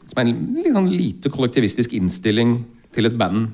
Som 0.04 0.20
er 0.20 0.28
en 0.28 0.42
litt 0.58 0.76
sånn 0.76 0.90
lite 0.92 1.32
kollektivistisk 1.32 1.94
innstilling 1.96 2.58
til 2.92 3.08
et 3.08 3.16
band. 3.20 3.48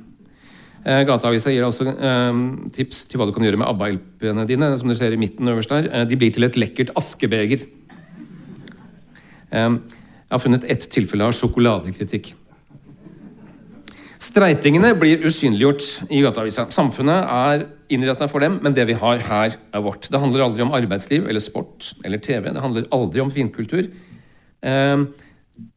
Eh, 0.84 1.04
Gateavisa 1.06 1.54
gir 1.54 1.66
også 1.66 1.86
eh, 1.86 2.42
tips 2.74 3.06
til 3.10 3.22
hva 3.22 3.28
du 3.30 3.34
kan 3.36 3.46
gjøre 3.46 3.62
med 3.62 3.70
ABBA-LP-ene 3.70 4.46
dine. 4.50 4.72
som 4.78 4.90
du 4.90 4.96
ser 4.98 5.14
i 5.14 5.22
midten 5.22 5.48
øverst 5.48 5.70
der. 5.70 6.04
De 6.04 6.18
blir 6.18 6.34
til 6.34 6.44
et 6.44 6.58
lekkert 6.58 6.90
askebeger. 6.98 7.62
Jeg 9.54 10.32
har 10.32 10.42
funnet 10.42 10.64
ett 10.66 10.90
tilfelle 10.90 11.22
av 11.22 11.36
sjokoladekritikk. 11.36 12.34
Streitingene 14.24 14.94
blir 14.96 15.24
usynliggjort 15.26 16.08
i 16.08 16.22
Gateavisa. 16.24 16.64
Samfunnet 16.72 17.26
er 17.28 17.66
innretta 17.92 18.28
for 18.30 18.40
dem, 18.40 18.56
men 18.64 18.72
det 18.76 18.87
vi 18.88 18.96
har 18.96 19.20
her, 19.26 19.56
er 19.58 19.84
vårt. 19.84 20.08
Det 20.08 20.20
handler 20.20 20.46
aldri 20.46 20.64
om 20.64 20.72
arbeidsliv 20.76 21.26
eller 21.28 21.42
sport 21.44 21.90
eller 22.06 22.22
TV. 22.24 22.48
Det 22.48 22.62
handler 22.62 22.88
aldri 22.94 23.20
om 23.20 23.32
finkultur. 23.34 23.90
Eh, 24.64 25.04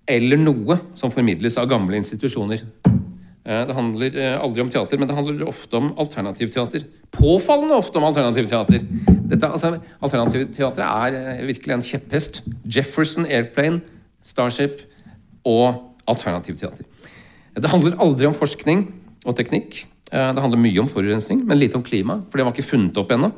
eller 0.07 0.39
noe 0.39 0.77
som 0.95 1.12
formidles 1.12 1.57
av 1.60 1.67
gamle 1.67 1.99
institusjoner. 1.99 2.63
Eh, 2.88 3.63
det 3.67 3.75
handler 3.75 4.15
eh, 4.15 4.38
aldri 4.39 4.63
om 4.63 4.71
teater, 4.71 5.01
men 5.01 5.10
det 5.10 5.17
handler 5.17 5.47
ofte 5.49 5.81
om 5.81 5.91
alternativteater. 5.99 6.88
Påfallende 7.17 7.75
ofte 7.75 7.99
om 7.99 8.07
alternativteater. 8.07 8.86
Dette, 9.27 9.49
altså, 9.49 9.75
alternativteatret 9.99 10.88
er 10.88 11.43
virkelig 11.49 11.75
en 11.75 11.88
kjepphest. 11.89 12.41
Jefferson 12.63 13.27
Airplane 13.27 13.83
Starship 14.23 14.86
og 15.43 15.83
alternativteater. 16.07 16.88
Det 17.58 17.72
handler 17.72 17.98
aldri 18.04 18.28
om 18.30 18.36
forskning 18.38 18.84
og 19.26 19.36
teknikk. 19.38 19.86
Eh, 20.12 20.30
det 20.34 20.43
handler 20.43 20.62
mye 20.62 20.82
om 20.84 20.89
forurensning, 20.91 21.41
men 21.48 21.60
lite 21.60 21.80
om 21.80 21.86
klima, 21.86 22.22
for 22.30 22.38
det 22.38 22.46
var 22.46 22.54
ikke 22.54 22.70
funnet 22.70 23.00
opp 23.02 23.12
ennå. 23.12 23.32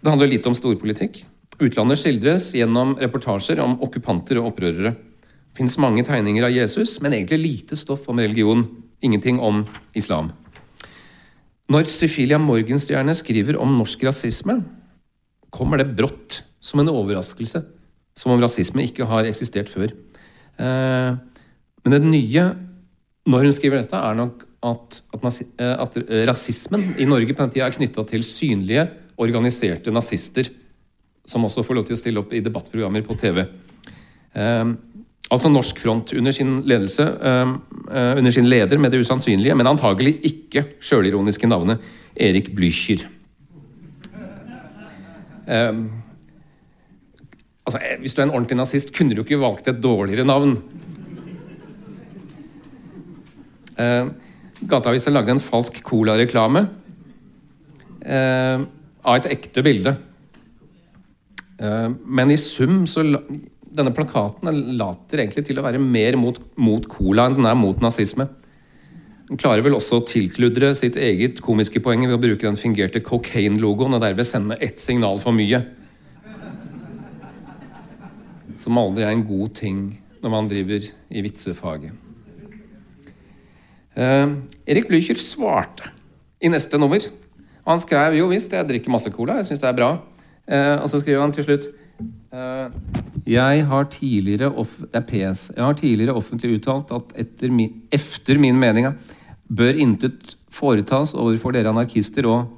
Det 0.00 0.12
handler 0.12 0.30
lite 0.30 0.48
om 0.48 0.54
storpolitikk. 0.54 1.24
Utlandet 1.58 1.98
skildres 1.98 2.50
gjennom 2.54 2.94
reportasjer 3.00 3.60
om 3.64 3.78
okkupanter 3.82 4.38
og 4.38 4.52
opprørere. 4.52 4.94
Det 4.94 5.58
finnes 5.58 5.78
mange 5.80 6.04
tegninger 6.04 6.44
av 6.44 6.52
Jesus, 6.52 6.98
men 7.00 7.16
egentlig 7.16 7.40
lite 7.42 7.78
stoff 7.80 8.08
om 8.12 8.20
religion. 8.20 8.66
Ingenting 9.02 9.40
om 9.40 9.64
islam. 9.96 10.30
Når 11.68 11.88
Syfilia 11.90 12.38
Morgenstjerne 12.38 13.14
skriver 13.16 13.58
om 13.58 13.72
norsk 13.78 14.04
rasisme, 14.06 14.60
kommer 15.50 15.80
det 15.80 15.96
brått 15.96 16.42
som 16.60 16.80
en 16.80 16.92
overraskelse 16.92 17.64
som 18.16 18.32
om 18.32 18.40
rasisme 18.40 18.84
ikke 18.86 19.08
har 19.08 19.28
eksistert 19.28 19.72
før. 19.72 19.92
Eh, 20.56 21.16
men 21.84 21.94
det 21.94 22.02
nye 22.04 22.44
når 23.26 23.48
hun 23.48 23.56
skriver 23.56 23.82
dette, 23.82 23.98
er 23.98 24.18
nok 24.18 24.44
at, 24.66 25.00
at, 25.14 25.40
eh, 25.60 25.74
at 25.82 25.98
rasismen 26.30 26.84
i 27.02 27.08
Norge 27.08 27.34
på 27.34 27.42
den 27.42 27.54
tida 27.54 27.66
er 27.66 27.74
knytta 27.76 28.06
til 28.08 28.24
synlige, 28.26 28.86
organiserte 29.16 29.92
nazister 29.94 30.48
som 31.26 31.46
også 31.46 31.64
får 31.66 31.78
lov 31.78 31.86
til 31.88 31.96
å 31.96 32.00
stille 32.00 32.22
opp 32.22 32.34
i 32.36 32.42
debattprogrammer 32.44 33.02
på 33.06 33.16
TV. 33.18 33.42
Eh, 34.36 34.64
altså 35.26 35.50
Norsk 35.50 35.80
Front 35.82 36.14
under 36.14 36.34
sin 36.34 36.60
ledelse, 36.68 37.02
eh, 37.02 37.54
eh, 37.90 38.12
under 38.20 38.34
sin 38.34 38.48
leder 38.48 38.78
med 38.78 38.94
det 38.94 39.02
usannsynlige, 39.02 39.56
men 39.58 39.66
antagelig 39.66 40.16
ikke 40.30 40.64
sjølironiske 40.80 41.50
navnet 41.50 41.82
Erik 42.16 42.52
Blücher. 42.54 43.04
Eh, 45.46 45.72
altså, 47.64 47.78
eh, 47.78 47.98
hvis 48.00 48.14
du 48.14 48.22
er 48.22 48.28
en 48.28 48.34
ordentlig 48.34 48.58
nazist, 48.58 48.94
kunne 48.94 49.14
du 49.14 49.22
ikke 49.22 49.42
valgt 49.42 49.68
et 49.68 49.82
dårligere 49.82 50.26
navn. 50.26 50.56
Eh, 53.76 54.06
Gateavisa 54.66 55.12
lagde 55.12 55.34
en 55.34 55.42
falsk 55.42 55.82
Cola-reklame 55.84 56.62
eh, 58.00 58.62
av 59.04 59.18
et 59.18 59.28
ekte 59.34 59.64
bilde. 59.64 59.92
Eh, 61.60 61.90
men 61.92 62.32
i 62.32 62.40
sum 62.40 62.84
så 62.88 63.04
Denne 63.76 63.92
plakaten 63.92 64.48
later 64.78 65.20
egentlig 65.20 65.42
til 65.44 65.58
å 65.60 65.64
være 65.66 65.76
mer 65.82 66.16
mot, 66.16 66.38
mot 66.56 66.86
cola 66.88 67.26
enn 67.28 67.34
den 67.36 67.48
er 67.50 67.58
mot 67.60 67.82
nazisme. 67.84 68.24
Den 69.28 69.36
klarer 69.36 69.60
vel 69.66 69.76
også 69.76 69.98
å 69.98 70.06
tilkludre 70.08 70.70
sitt 70.78 70.96
eget 70.96 71.42
komiske 71.44 71.82
poeng 71.84 72.06
ved 72.06 72.16
å 72.16 72.22
bruke 72.22 72.46
den 72.46 72.56
fingerte 72.56 73.02
cocaine-logoen 73.04 73.98
og 73.98 74.00
derved 74.00 74.24
sende 74.24 74.56
ett 74.64 74.80
signal 74.80 75.20
for 75.20 75.36
mye. 75.36 75.60
Som 78.56 78.80
aldri 78.80 79.04
er 79.04 79.12
en 79.12 79.28
god 79.28 79.52
ting 79.60 79.84
når 80.22 80.36
man 80.38 80.48
driver 80.48 80.88
i 81.12 81.28
vitsefaget. 81.28 82.05
Eh, 83.96 84.26
Erik 84.68 84.90
Blücher 84.90 85.16
svarte 85.16 85.88
i 86.40 86.50
neste 86.52 86.78
nummer. 86.78 87.00
Han 87.66 87.80
skrev 87.80 88.18
jo 88.18 88.28
visst, 88.30 88.52
jeg 88.52 88.68
drikker 88.68 88.92
masse 88.92 89.10
cola, 89.14 89.38
jeg 89.40 89.48
syns 89.48 89.62
det 89.64 89.70
er 89.70 89.78
bra. 89.78 89.90
Eh, 90.46 90.76
og 90.76 90.90
så 90.92 91.00
skriver 91.00 91.24
han 91.24 91.32
til 91.34 91.46
slutt 91.46 91.64
eh, 92.30 92.68
jeg 93.26 93.64
har 93.66 93.88
tidligere 93.90 94.52
det 94.52 95.00
er 95.00 95.06
PS. 95.08 95.48
Jeg 95.56 95.64
har 95.64 95.78
tidligere 95.80 96.14
offentlig 96.14 96.60
uttalt 96.60 96.92
at 96.94 97.16
etter 97.24 97.50
min, 97.50 97.72
efter 97.90 98.38
min 98.38 98.60
mening 98.60 98.92
bør 99.48 99.80
intet 99.82 100.36
foretas 100.52 101.14
overfor 101.16 101.56
dere 101.56 101.72
anarkister 101.72 102.28
og 102.30 102.52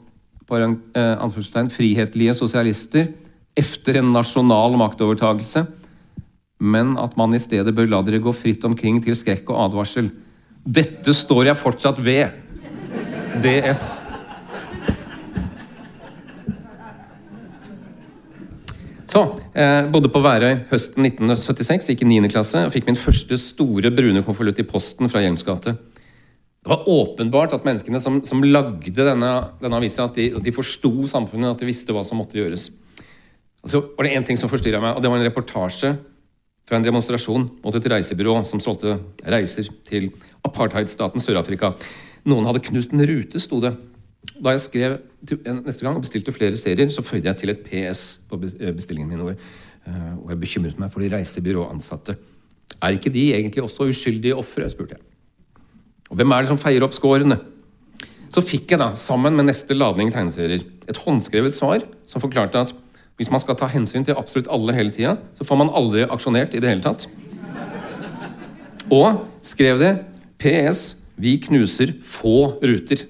frihetlige 0.49 2.35
sosialister 2.35 3.09
efter 3.57 3.99
en 3.99 4.13
nasjonal 4.13 4.77
maktovertagelse, 4.77 5.65
men 6.61 6.97
at 6.99 7.17
man 7.17 7.35
i 7.35 7.41
stedet 7.41 7.75
bør 7.75 7.89
la 7.89 8.03
dere 8.03 8.21
gå 8.21 8.33
fritt 8.33 8.65
omkring 8.65 9.01
til 9.05 9.17
skrekk 9.17 9.49
og 9.49 9.71
advarsel. 9.71 10.11
Dette 10.65 11.15
står 11.15 11.51
jeg 11.51 11.61
fortsatt 11.61 12.01
ved. 12.03 12.45
DS. 13.39 13.83
Så, 19.09 19.23
eh, 19.55 19.87
bodde 19.89 20.11
på 20.13 20.21
Værøy 20.21 20.67
høsten 20.69 21.07
1976, 21.07 21.87
gikk 21.89 22.03
i 22.03 22.09
9. 22.11 22.29
klasse 22.29 22.67
og 22.67 22.75
fikk 22.75 22.91
min 22.91 22.99
første 22.99 23.39
store 23.41 23.93
brune 23.95 24.21
konvolutt 24.27 24.59
i 24.61 24.67
posten 24.69 25.09
fra 25.09 25.23
Hjelms 25.25 25.47
gate. 25.47 25.73
Det 25.73 26.69
var 26.69 26.85
åpenbart 26.85 27.55
at 27.57 27.65
menneskene 27.65 28.01
som, 28.03 28.19
som 28.27 28.43
lagde 28.45 28.93
denne, 28.93 29.31
denne 29.63 29.79
avisa, 29.79 30.05
at 30.05 30.19
de, 30.19 30.29
at 30.37 30.45
de 30.45 30.53
forsto 30.53 30.91
samfunnet, 31.09 31.55
at 31.55 31.63
de 31.63 31.71
visste 31.71 31.95
hva 31.95 32.03
som 32.05 32.21
måtte 32.21 32.37
gjøres. 32.37 32.69
Og 33.65 33.73
så 33.73 33.81
var 33.97 34.05
det 34.05 34.13
én 34.19 34.27
ting 34.27 34.37
som 34.37 34.51
forstyrra 34.51 34.83
meg, 34.83 34.97
og 34.97 35.03
det 35.03 35.11
var 35.11 35.23
en 35.23 35.29
reportasje 35.31 35.95
fra 36.69 36.77
en 36.77 36.85
demonstrasjon 36.85 37.47
mot 37.65 37.77
et 37.77 37.91
reisebyrå 37.95 38.43
som 38.49 38.61
solgte 38.61 38.99
reiser 39.25 39.71
til 39.89 40.11
apartheidstaten 40.45 41.23
Sør-Afrika. 41.25 41.73
Noen 42.29 42.49
hadde 42.49 42.65
knust 42.67 42.93
en 42.93 43.07
rute, 43.09 43.41
sto 43.41 43.61
det. 43.65 43.73
Da 44.37 44.53
jeg 44.53 44.65
skrev 44.67 44.99
neste 45.65 45.87
gang 45.87 45.97
og 45.97 46.05
bestilte 46.05 46.35
flere 46.35 46.59
serier, 46.61 46.91
så 46.93 47.05
føyde 47.07 47.31
jeg 47.31 47.41
til 47.41 47.55
et 47.55 47.63
PS 47.65 48.03
på 48.29 48.41
eh, 48.45 48.75
bestillingen 48.77 49.15
min. 49.15 49.25
Over, 49.25 49.39
og 50.21 50.33
jeg 50.35 50.41
bekymret 50.43 50.81
meg 50.81 50.93
for 50.93 51.01
de 51.01 51.09
reisebyråansatte. 51.15 52.19
Er 52.85 52.97
ikke 52.97 53.13
de 53.15 53.31
egentlig 53.33 53.65
også 53.65 53.89
uskyldige 53.89 54.37
ofre? 54.37 54.69
spurte 54.71 54.99
jeg. 54.99 55.05
Og 56.13 56.19
hvem 56.21 56.33
er 56.33 56.45
det 56.45 56.53
som 56.53 56.61
feier 56.61 56.85
opp 56.85 56.97
skårene? 56.97 57.39
Så 58.29 58.45
fikk 58.45 58.75
jeg 58.75 58.81
da, 58.83 58.91
sammen 58.99 59.37
med 59.37 59.49
neste 59.49 59.77
ladning 59.77 60.13
tegneserier, 60.13 60.61
et 60.89 61.01
håndskrevet 61.05 61.57
svar 61.57 61.85
som 62.09 62.21
forklarte 62.21 62.67
at 62.67 62.75
hvis 63.19 63.31
man 63.35 63.43
skal 63.43 63.59
ta 63.59 63.67
hensyn 63.71 64.07
til 64.07 64.17
absolutt 64.19 64.51
alle 64.55 64.75
hele 64.77 64.95
tida, 64.95 65.17
så 65.35 65.45
får 65.47 65.59
man 65.59 65.73
aldri 65.75 66.07
aksjonert 66.07 66.55
i 66.55 66.63
det 66.63 66.71
hele 66.71 66.85
tatt. 66.85 67.09
Og 68.95 69.25
skrev 69.45 69.83
det 69.83 69.93
PS 70.39 71.03
vi 71.19 71.35
knuser 71.43 71.97
få 72.07 72.55
ruter. 72.63 73.03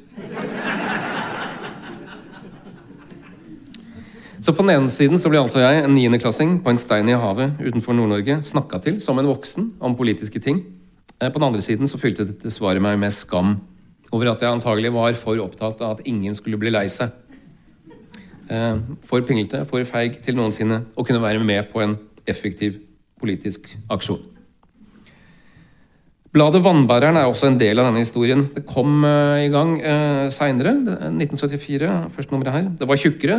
Så 4.41 4.55
på 4.57 4.65
den 4.65 4.73
ene 4.79 4.89
siden 4.89 5.21
så 5.21 5.29
ble 5.29 5.43
altså 5.43 5.61
jeg, 5.61 5.83
en 5.85 5.93
niendeklassing 5.93 6.61
på 6.65 6.73
en 6.73 6.81
stein 6.81 7.11
i 7.11 7.17
havet 7.19 7.59
utenfor 7.61 7.93
Nord-Norge, 7.93 8.39
snakka 8.49 8.81
til 8.81 8.97
som 9.05 9.19
en 9.21 9.29
voksen 9.29 9.75
om 9.85 9.97
politiske 9.99 10.41
ting. 10.41 10.63
Eh, 11.21 11.29
på 11.29 11.37
den 11.37 11.49
andre 11.51 11.61
siden 11.61 11.91
så 11.91 12.01
fylte 12.01 12.25
dette 12.25 12.53
svaret 12.55 12.81
meg 12.81 12.97
med 13.03 13.13
skam 13.13 13.59
over 14.09 14.31
at 14.33 14.41
jeg 14.41 14.49
antagelig 14.49 14.95
var 14.95 15.13
for 15.21 15.43
opptatt 15.43 15.83
av 15.85 15.99
at 15.99 16.07
ingen 16.09 16.33
skulle 16.33 16.57
bli 16.57 16.73
lei 16.73 16.87
seg. 16.89 17.13
Eh, 18.49 18.81
for 19.05 19.25
pinglete, 19.29 19.61
for 19.69 19.85
feig 19.85 20.23
til 20.25 20.37
noensinne 20.39 20.81
å 20.97 21.05
kunne 21.05 21.21
være 21.21 21.43
med 21.45 21.69
på 21.69 21.83
en 21.85 21.99
effektiv 22.29 22.79
politisk 23.21 23.69
aksjon. 23.93 24.23
Bladet 26.33 26.63
Vannbæreren 26.65 27.17
er 27.17 27.29
også 27.29 27.49
en 27.49 27.59
del 27.61 27.81
av 27.81 27.89
denne 27.89 28.05
historien. 28.05 28.47
Det 28.55 28.65
kom 28.69 29.03
uh, 29.05 29.41
i 29.41 29.49
gang 29.53 29.79
eh, 29.81 30.27
seinere, 30.33 30.75
1974, 31.09 31.93
første 32.15 32.35
nummeret 32.35 32.57
her. 32.57 32.69
Det 32.81 32.89
var 32.89 33.01
tjukkere. 33.01 33.39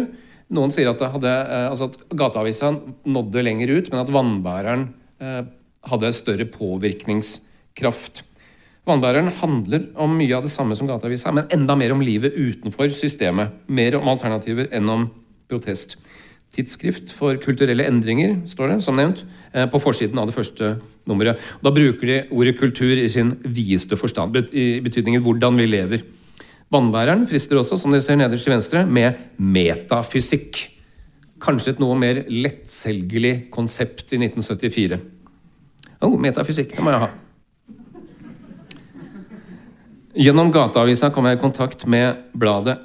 Noen 0.53 0.73
sier 0.73 0.89
at, 0.89 1.01
hadde, 1.13 1.33
altså 1.69 1.89
at 1.91 1.99
gateavisa 2.17 2.73
nådde 3.05 3.45
lenger 3.45 3.75
ut, 3.77 3.91
men 3.91 4.01
at 4.01 4.09
Vannbæreren 4.09 4.87
hadde 5.85 6.09
større 6.15 6.47
påvirkningskraft. 6.49 8.23
Vannbæreren 8.89 9.29
handler 9.41 9.83
om 10.01 10.15
mye 10.17 10.33
av 10.33 10.45
det 10.45 10.51
samme 10.53 10.73
som 10.77 10.87
gateavisa, 10.89 11.33
men 11.35 11.49
enda 11.53 11.75
mer 11.77 11.93
om 11.93 12.01
livet 12.01 12.33
utenfor 12.33 12.89
systemet. 12.93 13.53
Mer 13.69 13.99
om 13.99 14.09
alternativer 14.09 14.71
enn 14.73 14.89
om 14.89 15.09
protest. 15.49 15.99
Tidsskrift 16.55 17.11
for 17.13 17.37
kulturelle 17.37 17.85
endringer, 17.85 18.39
står 18.49 18.73
det, 18.73 18.77
som 18.81 18.97
nevnt. 18.97 19.21
Eh, 19.53 19.67
på 19.69 19.81
forsiden 19.81 20.17
av 20.17 20.29
det 20.29 20.33
første 20.33 20.71
nummeret. 21.09 21.37
Da 21.61 21.73
bruker 21.73 22.09
de 22.09 22.17
ordet 22.33 22.55
kultur 22.57 22.97
i 22.97 23.07
sin 23.09 23.31
videste 23.45 23.97
forstand, 23.97 24.35
i 24.53 24.79
betydningen 24.81 25.21
'hvordan 25.21 25.57
vi 25.57 25.65
lever'. 25.65 26.03
Vannbæreren 26.71 27.27
frister 27.27 27.57
også, 27.57 27.77
som 27.77 27.91
dere 27.91 28.01
ser 28.01 28.15
nederst 28.15 28.43
til 28.43 28.53
venstre, 28.53 28.85
med 28.85 29.13
metafysikk. 29.37 30.69
Kanskje 31.39 31.69
et 31.69 31.79
noe 31.79 31.95
mer 31.95 32.23
lettselgelig 32.29 33.49
konsept 33.51 34.13
i 34.13 34.17
1974. 34.17 34.99
Å, 36.01 36.05
oh, 36.05 36.17
metafysikk, 36.17 36.75
det 36.75 36.83
må 36.83 36.91
jeg 36.91 36.99
ha. 36.99 37.28
Gjennom 40.17 40.49
Gateavisa 40.49 41.11
kom 41.13 41.27
jeg 41.29 41.37
i 41.37 41.41
kontakt 41.41 41.83
med 41.85 42.23
bladet 42.33 42.79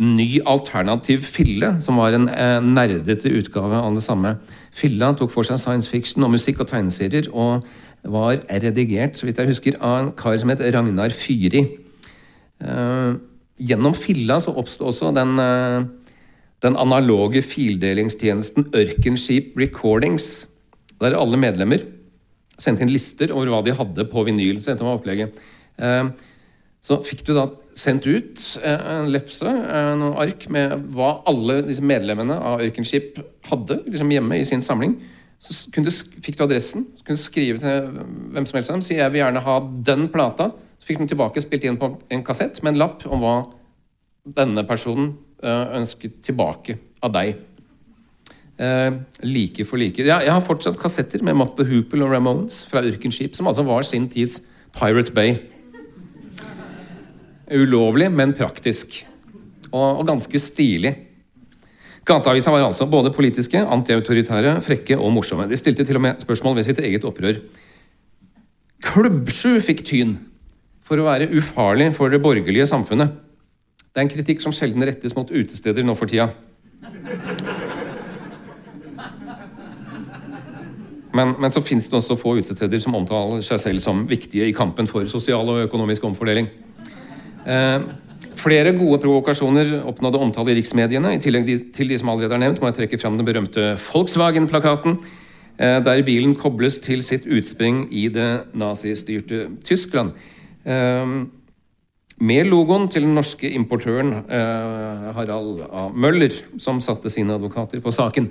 ny 0.00 0.38
alternativ 0.48 1.24
fille, 1.26 1.74
som 1.82 1.98
var 2.00 2.14
en 2.16 2.28
eh, 2.30 2.58
nerdete 2.62 3.32
utgave 3.36 3.76
av 3.76 3.96
det 3.96 4.04
samme. 4.04 4.36
Filla 4.72 5.10
tok 5.18 5.32
for 5.34 5.44
seg 5.44 5.58
science 5.60 5.90
fiction 5.90 6.24
og 6.24 6.32
musikk 6.36 6.62
og 6.62 6.70
tegneserier, 6.70 7.28
og 7.34 7.66
var 8.06 8.38
redigert 8.62 9.18
så 9.18 9.26
vidt 9.26 9.42
jeg 9.42 9.50
husker, 9.50 9.76
av 9.82 9.98
en 9.98 10.12
kar 10.16 10.38
som 10.40 10.52
het 10.54 10.62
Ragnar 10.62 11.12
Fyri. 11.12 11.66
Eh, 12.62 13.18
gjennom 13.60 13.98
Filla 13.98 14.38
så 14.40 14.54
oppsto 14.56 14.88
også 14.88 15.12
den, 15.18 15.36
eh, 15.42 15.84
den 16.62 16.78
analoge 16.80 17.42
fildelingstjenesten 17.42 18.70
Ørkenskip 18.72 19.58
Recordings, 19.58 20.46
der 21.02 21.18
alle 21.18 21.36
medlemmer 21.36 21.82
sendte 22.60 22.86
inn 22.86 22.92
lister 22.92 23.32
over 23.34 23.52
hva 23.52 23.64
de 23.64 23.76
hadde 23.76 24.08
på 24.08 24.24
vinyl. 24.24 24.62
Så 24.62 24.72
dette 24.72 24.84
var 24.86 24.96
opplegget. 24.96 25.34
Eh, 25.80 26.08
så 26.80 26.96
fikk 27.04 27.26
du 27.28 27.34
da 27.36 27.44
sendt 27.76 28.06
ut 28.08 28.40
eh, 28.64 28.84
en 28.94 29.10
lefse, 29.12 29.48
en 29.48 30.00
noen 30.00 30.16
ark, 30.22 30.46
med 30.52 30.88
hva 30.96 31.18
alle 31.28 31.60
disse 31.66 31.84
medlemmene 31.84 32.38
av 32.40 32.64
Ørkenskip 32.64 33.20
hadde 33.50 33.82
liksom 33.84 34.12
hjemme 34.14 34.40
i 34.40 34.46
sin 34.48 34.64
samling. 34.64 34.96
Så 35.40 35.68
du, 35.72 35.90
fikk 36.24 36.38
du 36.38 36.44
adressen, 36.44 36.86
så 36.96 37.04
kunne 37.04 37.20
du 37.20 37.22
skrive 37.22 37.60
til 37.60 38.00
hvem 38.32 38.48
som 38.48 38.58
helst 38.58 38.88
si 38.88 38.96
jeg 38.96 39.12
vil 39.12 39.22
gjerne 39.22 39.44
ha 39.44 39.58
den 39.92 40.08
plata. 40.12 40.50
Så 40.80 40.88
fikk 40.88 41.04
du 41.04 41.12
tilbake 41.12 41.44
spilt 41.44 41.68
inn 41.68 41.78
på 41.80 41.92
en 42.12 42.24
kassett 42.24 42.62
med 42.64 42.74
en 42.74 42.82
lapp 42.86 43.04
om 43.08 43.20
hva 43.24 43.36
denne 44.40 44.64
personen 44.68 45.14
eh, 45.44 45.76
ønsket 45.80 46.20
tilbake 46.24 46.80
av 47.04 47.16
deg. 47.16 47.46
like 49.22 49.64
for 49.64 49.80
like. 49.80 50.02
Ja, 50.04 50.18
jeg 50.20 50.32
har 50.32 50.42
fortsatt 50.44 50.76
kassetter 50.76 51.22
med 51.24 51.32
Motte 51.32 51.64
Hoople 51.64 52.04
og 52.04 52.10
Ramones 52.12 52.58
fra 52.68 52.82
Ørkenskip, 52.84 53.32
som 53.32 53.46
altså 53.48 53.64
var 53.64 53.80
sin 53.88 54.04
tids 54.08 54.42
Pirate 54.76 55.14
Bay. 55.16 55.38
Ulovlig, 57.50 58.10
men 58.14 58.34
praktisk. 58.38 59.00
Og, 59.70 60.00
og 60.00 60.04
ganske 60.06 60.38
stilig. 60.38 60.94
Gateavisa 62.06 62.50
var 62.50 62.64
altså 62.64 62.86
både 62.90 63.12
politiske, 63.14 63.60
antiautoritære, 63.60 64.56
frekke 64.64 64.98
og 64.98 65.12
morsomme. 65.12 65.48
De 65.50 65.58
stilte 65.58 65.84
til 65.84 65.98
og 65.98 66.04
med 66.06 66.22
spørsmål 66.22 66.56
ved 66.56 66.68
sitt 66.68 66.80
eget 66.82 67.04
opprør. 67.04 67.42
Klubbsju 68.82 69.58
fikk 69.62 69.84
tyn 69.86 70.16
for 70.82 70.98
å 70.98 71.06
være 71.06 71.30
ufarlig 71.36 71.90
for 71.94 72.10
det 72.10 72.22
borgerlige 72.22 72.66
samfunnet. 72.66 73.12
Det 73.90 74.00
er 74.00 74.06
en 74.06 74.12
kritikk 74.12 74.42
som 74.42 74.54
sjelden 74.54 74.86
rettes 74.86 75.14
mot 75.16 75.30
utesteder 75.30 75.86
nå 75.86 75.94
for 75.98 76.10
tida. 76.10 76.30
Men, 81.10 81.34
men 81.42 81.50
så 81.50 81.62
fins 81.62 81.88
det 81.90 81.98
også 81.98 82.16
få 82.18 82.36
utesteder 82.38 82.78
som 82.82 82.94
omtaler 82.94 83.42
seg 83.42 83.58
selv 83.60 83.82
som 83.82 84.04
viktige 84.08 84.46
i 84.46 84.54
kampen 84.54 84.86
for 84.90 85.06
sosial 85.10 85.48
og 85.50 85.64
økonomisk 85.66 86.06
omfordeling. 86.06 86.46
Eh, 87.46 87.80
flere 88.40 88.72
gode 88.76 89.00
provokasjoner 89.02 89.80
oppnådde 89.88 90.20
omtale 90.20 90.52
i 90.52 90.58
riksmediene. 90.60 91.14
I 91.16 91.22
tillegg 91.22 91.48
til 91.74 91.90
de 91.90 91.98
som 92.00 92.12
allerede 92.12 92.36
er 92.36 92.44
nevnt, 92.44 92.60
må 92.60 92.70
jeg 92.70 92.82
trekke 92.82 93.00
fram 93.00 93.16
den 93.18 93.28
berømte 93.28 93.74
Volkswagen-plakaten, 93.80 94.98
eh, 95.58 95.80
der 95.80 96.02
bilen 96.02 96.34
kobles 96.34 96.78
til 96.78 97.02
sitt 97.02 97.26
utspring 97.26 97.86
i 97.90 98.08
det 98.08 98.54
nazistyrte 98.54 99.48
Tyskland. 99.64 100.12
Eh, 100.64 101.26
med 102.20 102.46
logoen 102.46 102.90
til 102.90 103.02
den 103.02 103.14
norske 103.14 103.48
importøren 103.48 104.26
Harald 104.28 105.62
A. 105.72 105.88
Møller, 105.88 106.28
som 106.58 106.78
satte 106.78 107.08
sine 107.08 107.32
advokater 107.32 107.80
på 107.80 107.90
saken. 107.90 108.28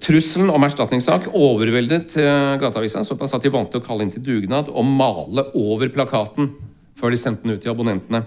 Trusselen 0.00 0.48
om 0.48 0.64
erstatningssak 0.64 1.26
overveldet 1.34 2.14
Gateavisa 2.14 3.04
såpass 3.04 3.34
at 3.34 3.42
de 3.42 3.50
valgte 3.50 3.76
å 3.76 3.84
kalle 3.84 4.06
inn 4.06 4.10
til 4.10 4.22
dugnad 4.22 4.70
og 4.72 4.86
male 4.86 5.44
over 5.52 5.88
plakaten 5.92 6.54
før 6.98 7.14
de 7.14 7.20
sendte 7.20 7.44
den 7.44 7.56
ut 7.56 7.62
til 7.62 7.72
abonnentene. 7.72 8.24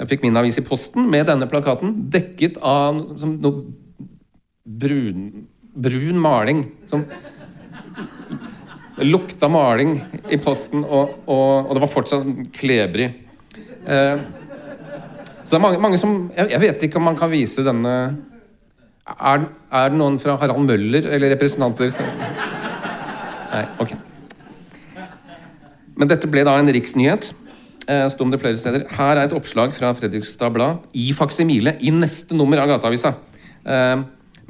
Jeg 0.00 0.10
fikk 0.10 0.24
min 0.24 0.38
avis 0.40 0.58
i 0.58 0.66
posten 0.66 1.06
med 1.10 1.28
denne 1.28 1.46
plakaten, 1.50 1.94
dekket 2.10 2.58
av 2.58 2.96
noe 2.98 3.52
brun, 4.62 5.28
brun 5.74 6.18
maling. 6.22 6.64
Som 6.90 7.04
lukta 9.02 9.48
maling 9.50 9.96
i 10.30 10.38
posten, 10.42 10.82
og, 10.84 11.22
og, 11.26 11.68
og 11.68 11.74
det 11.76 11.82
var 11.84 11.92
fortsatt 11.92 12.28
klebrig. 12.56 13.08
Eh, 13.86 14.24
så 15.42 15.54
det 15.54 15.58
er 15.58 15.64
mange, 15.64 15.80
mange 15.82 15.98
som 16.00 16.14
jeg, 16.36 16.52
jeg 16.54 16.62
vet 16.62 16.84
ikke 16.86 17.00
om 17.00 17.08
man 17.10 17.18
kan 17.18 17.30
vise 17.32 17.64
denne 17.66 17.94
er, 19.02 19.42
er, 19.42 19.90
det 19.90 19.98
noen 19.98 20.16
fra 20.22 20.36
Harald 20.40 20.62
Møller 20.64 21.08
eller 21.10 21.34
representanter 21.34 21.90
Nei, 23.52 23.64
ok. 23.82 23.90
Men 25.98 26.10
dette 26.10 26.30
ble 26.30 26.44
da 26.46 26.56
en 26.58 26.72
riksnyhet. 26.72 27.32
Eh, 27.88 28.06
sto 28.12 28.24
om 28.24 28.32
det 28.32 28.40
flere 28.40 28.58
steder. 28.60 28.86
Her 28.96 29.18
er 29.18 29.26
et 29.26 29.36
oppslag 29.36 29.74
fra 29.74 29.92
Fredrikstad 29.98 30.54
Blad 30.54 30.84
i 30.94 31.10
faksimile 31.16 31.76
i 31.82 31.92
neste 31.94 32.36
nummer 32.38 32.62
av 32.62 32.70
Gateavisa. 32.70 33.14
Eh, 33.66 34.02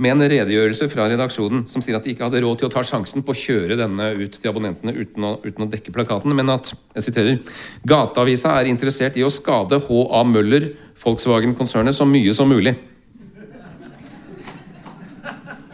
med 0.03 0.15
en 0.15 0.25
redegjørelse 0.33 0.89
fra 0.91 1.07
redaksjonen 1.11 1.67
som 1.71 1.83
sier 1.85 1.97
at 1.99 2.07
de 2.07 2.15
ikke 2.15 2.25
hadde 2.27 2.41
råd 2.43 2.61
til 2.61 2.69
å 2.69 2.73
ta 2.73 2.83
sjansen 2.87 3.25
på 3.25 3.35
å 3.35 3.39
kjøre 3.39 3.77
denne 3.79 4.09
ut 4.19 4.39
til 4.39 4.51
abonnentene 4.51 4.95
uten 4.97 5.27
å, 5.29 5.35
uten 5.45 5.67
å 5.67 5.69
dekke 5.71 5.93
plakaten, 5.95 6.33
men 6.37 6.49
at 6.53 6.73
jeg 6.97 7.07
siterer, 7.09 7.59
Gateavisa 7.89 8.57
er 8.59 8.71
interessert 8.73 9.19
i 9.21 9.25
å 9.27 9.33
skade 9.33 9.79
H.A. 9.85 10.23
Møller, 10.29 10.73
Volkswagen-konsernet, 11.03 11.97
så 11.97 12.09
mye 12.09 12.33
som 12.37 12.51
mulig. 12.51 12.75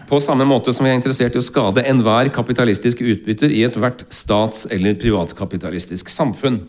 På 0.09 0.21
samme 0.25 0.47
måte 0.49 0.73
som 0.73 0.87
vi 0.87 0.91
er 0.93 0.97
interessert 0.97 1.35
i 1.37 1.41
å 1.41 1.45
skade 1.45 1.83
enhver 1.85 2.31
kapitalistisk 2.33 3.03
utbytter 3.05 3.53
i 3.53 3.61
ethvert 3.67 4.07
stats- 4.09 4.65
eller 4.73 4.97
privatkapitalistisk 4.97 6.09
samfunn. 6.09 6.63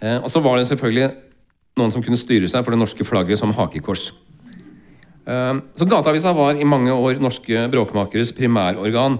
Eh, 0.00 0.16
og 0.16 0.30
så 0.32 0.40
var 0.40 0.56
det 0.56 0.70
selvfølgelig 0.70 1.10
noen 1.76 1.92
som 1.92 2.04
kunne 2.04 2.20
styre 2.20 2.48
seg 2.48 2.64
for 2.64 2.72
det 2.72 2.80
norske 2.80 3.04
flagget 3.04 3.40
som 3.42 3.52
hakekors. 3.52 4.06
Eh, 5.28 5.60
så 5.76 5.88
Gateavisa 5.90 6.32
var 6.32 6.56
i 6.56 6.64
mange 6.64 6.96
år 6.96 7.20
norske 7.20 7.66
bråkmakeres 7.74 8.32
primærorgan. 8.38 9.18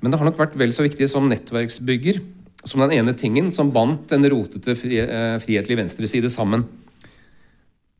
Men 0.00 0.10
det 0.10 0.20
har 0.20 0.30
nok 0.30 0.40
vært 0.40 0.56
vel 0.56 0.72
så 0.72 0.86
viktig 0.86 1.04
som 1.12 1.28
nettverksbygger, 1.28 2.22
som 2.64 2.80
den 2.86 2.96
ene 2.96 3.12
tingen 3.12 3.52
som 3.52 3.72
bandt 3.72 4.08
den 4.14 4.24
rotete 4.32 4.72
eh, 4.72 5.36
frihetlig 5.44 5.76
venstreside 5.76 6.32
sammen. 6.32 6.64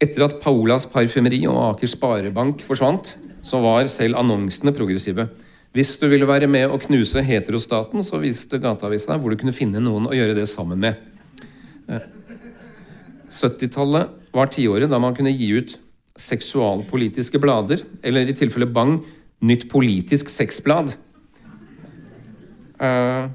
Etter 0.00 0.24
at 0.24 0.40
Paolas 0.40 0.88
parfymeri 0.88 1.44
og 1.44 1.60
Aker 1.74 1.92
Sparebank 1.92 2.64
forsvant, 2.64 3.18
så 3.44 3.60
var 3.62 3.90
selv 3.92 4.18
annonsene 4.20 4.72
progressive. 4.74 5.28
Hvis 5.74 5.96
du 6.00 6.06
ville 6.08 6.28
være 6.28 6.48
med 6.50 6.70
å 6.70 6.78
knuse 6.80 7.22
heterostaten, 7.26 8.04
så 8.06 8.20
viste 8.22 8.60
Gateavisa 8.62 9.18
hvor 9.18 9.32
du 9.32 9.40
kunne 9.40 9.54
finne 9.56 9.82
noen 9.82 10.06
å 10.08 10.14
gjøre 10.14 10.36
det 10.38 10.46
sammen 10.50 10.80
med. 10.80 11.00
70-tallet 13.28 14.06
eh, 14.06 14.12
var 14.34 14.52
tiåret 14.54 14.90
da 14.90 15.00
man 15.02 15.16
kunne 15.16 15.34
gi 15.34 15.50
ut 15.58 15.76
seksualpolitiske 16.18 17.40
blader, 17.42 17.82
eller 18.06 18.30
i 18.30 18.36
tilfelle 18.38 18.70
Bang 18.70 19.00
nytt 19.44 19.66
politisk 19.70 20.30
sexblad. 20.32 20.94
Uh, 22.78 23.26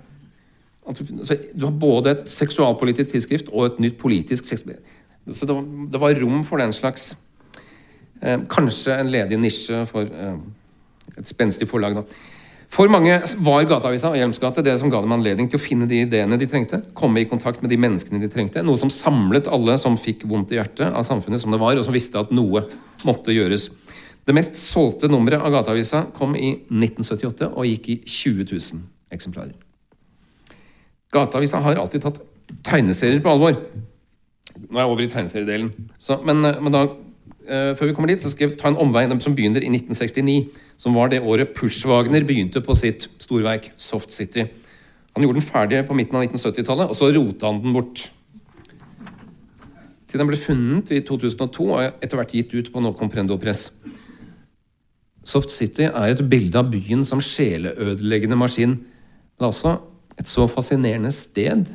du 1.54 1.66
har 1.66 1.76
både 1.76 2.16
et 2.16 2.30
seksualpolitisk 2.32 3.12
tidsskrift 3.14 3.52
og 3.52 3.68
et 3.68 3.82
nytt 3.84 4.00
politisk 4.00 4.48
sexblad. 4.48 4.80
Så 5.30 5.46
det 5.46 6.00
var, 6.02 6.16
rom 6.18 6.42
for 6.48 6.58
den 6.58 6.74
slags 6.74 7.12
kanskje 8.52 8.98
en 9.00 9.12
ledig 9.12 9.40
nisje 9.40 9.86
for 9.90 10.08
eh, 10.08 10.36
et 11.18 11.30
spenstig 11.30 11.68
forlag. 11.70 11.96
Da. 12.00 12.04
For 12.70 12.92
mange 12.92 13.16
var 13.42 13.66
Gateavisa 13.66 14.12
og 14.12 14.20
Hjelmsgate 14.20 14.64
det 14.66 14.76
som 14.78 14.92
ga 14.94 15.02
dem 15.02 15.16
anledning 15.16 15.48
til 15.50 15.58
å 15.58 15.64
finne 15.64 15.88
de 15.90 16.04
ideene 16.04 16.38
de 16.38 16.48
trengte, 16.50 16.84
komme 16.94 17.24
i 17.24 17.30
kontakt 17.30 17.64
med 17.64 17.72
de 17.74 17.80
menneskene 17.82 18.22
de 18.22 18.30
trengte, 18.30 18.62
noe 18.66 18.78
som 18.78 18.92
samlet 18.94 19.50
alle 19.50 19.78
som 19.82 19.98
fikk 19.98 20.28
vondt 20.30 20.54
i 20.54 20.60
hjertet 20.60 20.92
av 20.92 21.08
samfunnet 21.08 21.42
som 21.42 21.56
det 21.56 21.62
var, 21.62 21.80
og 21.80 21.88
som 21.88 21.96
visste 21.96 22.22
at 22.22 22.34
noe 22.36 22.62
måtte 23.08 23.34
gjøres. 23.34 23.72
Det 24.28 24.36
mest 24.38 24.60
solgte 24.62 25.10
nummeret 25.10 25.42
av 25.42 25.56
Gateavisa 25.56 26.04
kom 26.14 26.36
i 26.38 26.52
1978 26.68 27.50
og 27.50 27.66
gikk 27.66 27.90
i 27.90 27.98
20 28.06 28.46
000 28.52 28.86
eksemplarer. 29.18 29.56
Gateavisa 31.10 31.64
har 31.66 31.82
alltid 31.82 32.06
tatt 32.06 32.20
tegneserier 32.66 33.24
på 33.26 33.34
alvor. 33.34 33.58
Nå 34.60 34.76
er 34.76 34.84
jeg 34.84 34.92
over 34.92 35.06
i 35.06 35.10
tegneseriedelen. 35.10 35.72
Så, 35.98 36.20
men, 36.28 36.44
eh, 36.46 36.62
men 36.62 36.76
da 36.76 36.84
før 37.50 37.90
vi 37.90 37.94
kommer 37.98 38.12
dit, 38.12 38.22
så 38.22 38.30
skal 38.32 38.48
jeg 38.48 38.60
ta 38.60 38.70
en 38.70 38.80
omvei 38.80 39.08
som 39.10 39.36
begynner 39.36 39.64
i 39.66 39.72
1969. 39.74 40.40
Som 40.80 40.96
var 40.96 41.10
det 41.12 41.20
året 41.20 41.52
Pushwagner 41.58 42.24
begynte 42.24 42.62
på 42.64 42.76
sitt 42.78 43.10
storverk 43.20 43.72
Soft 43.76 44.14
City. 44.16 44.46
Han 45.16 45.26
gjorde 45.26 45.42
den 45.42 45.48
ferdig 45.50 45.82
på 45.88 45.98
midten 45.98 46.16
av 46.16 46.24
1970-tallet, 46.28 46.88
og 46.88 46.96
så 46.96 47.10
rota 47.12 47.50
han 47.50 47.62
den 47.64 47.76
bort. 47.76 48.06
Til 50.10 50.22
den 50.22 50.30
ble 50.30 50.40
funnet 50.40 50.94
i 50.96 51.02
2002 51.06 51.66
og 51.68 51.82
etter 52.02 52.18
hvert 52.18 52.32
gitt 52.34 52.54
ut 52.56 52.72
på 52.74 52.82
No 52.82 52.94
Comprendo 52.98 53.38
Press. 53.42 53.68
Soft 55.28 55.52
City 55.54 55.86
er 55.90 56.14
et 56.14 56.24
bilde 56.32 56.58
av 56.58 56.72
byen 56.72 57.04
som 57.06 57.22
sjeleødeleggende 57.22 58.38
maskin. 58.40 58.78
Det 59.38 59.46
er 59.46 59.52
også 59.52 59.76
et 60.20 60.32
så 60.32 60.48
fascinerende 60.50 61.12
sted 61.14 61.68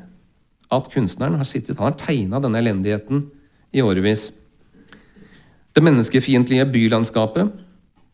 at 0.74 0.88
kunstneren 0.90 1.36
har 1.38 1.46
sittet 1.46 1.78
Han 1.78 1.92
har 1.92 1.98
tegna 2.00 2.40
denne 2.42 2.58
elendigheten 2.64 3.28
i 3.72 3.84
årevis. 3.84 4.30
Det 5.74 5.82
menneskefiendtlige 5.82 6.66
bylandskapet 6.70 7.48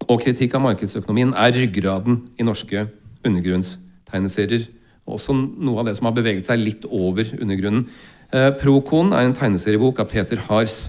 og 0.09 0.23
kritikk 0.23 0.55
av 0.57 0.63
markedsøkonomien 0.65 1.35
er 1.37 1.53
ryggraden 1.53 2.23
i 2.41 2.47
norske 2.47 2.87
undergrunnstegneserier. 3.27 4.65
Og 5.05 5.19
også 5.19 5.35
noe 5.37 5.83
av 5.83 5.91
det 5.91 5.97
som 5.99 6.09
har 6.09 6.17
beveget 6.17 6.49
seg 6.49 6.63
litt 6.63 6.87
over 6.89 7.29
undergrunnen. 7.37 7.85
Eh, 8.33 8.49
Prokon 8.57 9.13
er 9.13 9.27
en 9.27 9.37
tegneseriebok 9.37 10.01
av 10.01 10.09
Peter 10.09 10.41
Hars. 10.49 10.87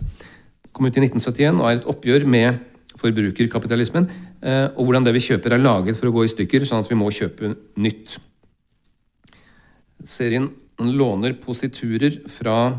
Kom 0.71 0.87
ut 0.87 0.95
i 0.95 1.03
1971 1.03 1.59
og 1.59 1.67
er 1.67 1.79
et 1.81 1.89
oppgjør 1.91 2.27
med 2.29 2.61
forbrukerkapitalismen. 3.01 4.07
Eh, 4.39 4.67
og 4.71 4.85
hvordan 4.85 5.03
det 5.03 5.15
vi 5.17 5.25
kjøper, 5.27 5.57
er 5.57 5.63
laget 5.65 5.99
for 5.99 6.07
å 6.07 6.15
gå 6.15 6.23
i 6.23 6.31
stykker, 6.31 6.63
sånn 6.63 6.85
at 6.85 6.91
vi 6.91 6.99
må 6.99 7.11
kjøpe 7.11 7.51
nytt. 7.83 8.15
Serien 10.07 10.47
låner 10.79 11.35
positurer 11.41 12.21
fra, 12.31 12.77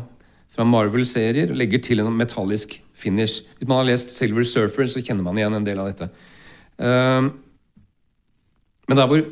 fra 0.49 0.65
Marvel-serier 0.65 1.53
og 1.53 1.61
legger 1.61 1.85
til 1.85 2.01
en 2.01 2.09
metallisk 2.17 2.79
finish. 2.93 3.43
Hvis 3.57 3.67
man 3.67 3.81
har 3.81 3.89
lest 3.91 4.13
Silver 4.15 4.45
Surfer, 4.47 4.87
så 4.89 5.01
kjenner 5.03 5.25
man 5.25 5.39
igjen 5.39 5.57
en 5.57 5.65
del 5.67 5.81
av 5.81 5.91
dette. 5.91 6.09
Uh, 6.77 7.29
men 8.89 8.99
der 8.99 9.09
hvor 9.09 9.23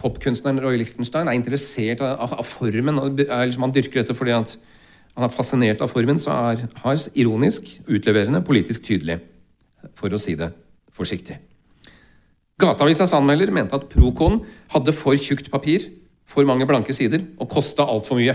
popkunstneren 0.00 0.60
Roy 0.60 0.78
Lichtenstein 0.80 1.28
er 1.30 1.38
interessert 1.38 2.02
av, 2.04 2.36
formen 2.44 3.00
og 3.00 3.20
liksom, 3.20 3.64
Han 3.64 3.74
dyrker 3.74 4.02
dette 4.02 4.16
fordi 4.16 4.34
han 4.34 4.46
er 5.16 5.32
fascinert 5.32 5.80
av 5.80 5.92
formen, 5.92 6.20
så 6.20 6.34
er 6.34 6.66
Hars 6.82 7.08
ironisk, 7.14 7.70
utleverende, 7.88 8.42
politisk 8.44 8.84
tydelig. 8.84 9.20
For 9.96 10.12
å 10.12 10.20
si 10.20 10.34
det 10.36 10.50
forsiktig. 10.92 11.38
Gateavisas 12.60 13.12
anmelder 13.16 13.52
mente 13.52 13.76
at 13.76 13.88
Procon 13.92 14.40
hadde 14.72 14.94
for 14.96 15.16
tjukt 15.20 15.50
papir, 15.52 15.84
for 16.26 16.48
mange 16.48 16.66
blanke 16.68 16.94
sider 16.96 17.22
og 17.38 17.50
kosta 17.52 17.84
altfor 17.86 18.18
mye. 18.18 18.34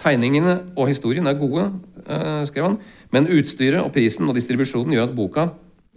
Tegningene 0.00 0.58
og 0.76 0.90
historien 0.90 1.26
er 1.26 1.38
gode, 1.38 1.70
uh, 2.06 2.42
skrev 2.48 2.70
han, 2.70 2.80
men 3.14 3.30
utstyret 3.32 3.80
og 3.80 3.92
prisen 3.94 4.28
og 4.28 4.36
distribusjonen 4.36 4.96
gjør 4.96 5.08
at 5.08 5.16
boka 5.16 5.46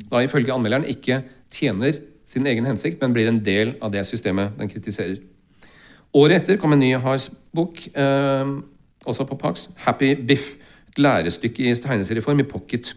da 0.10 0.22
ifølge 0.24 0.54
anmelderen 0.56 0.88
ikke 0.88 1.22
tjener 1.52 2.00
sin 2.30 2.47
egen 2.47 2.68
hensikt, 2.70 3.02
men 3.02 3.14
blir 3.14 3.28
en 3.30 3.41
del 3.43 3.76
av 3.82 3.91
det 3.93 4.06
systemet 4.08 4.56
den 4.60 4.70
kritiserer. 4.72 5.18
Året 6.16 6.43
etter 6.43 6.58
kom 6.62 6.74
en 6.74 6.82
ny 6.82 6.93
Hars-bok, 6.97 7.82
eh, 7.93 8.54
også 9.06 9.26
på 9.26 9.36
Pax, 9.36 9.70
'Happy 9.76 10.16
Biff'. 10.16 10.58
Et 10.89 10.97
lærestykke 10.97 11.70
i 11.70 11.76
tegneserieform 11.76 12.39
i 12.39 12.43
pocket. 12.43 12.95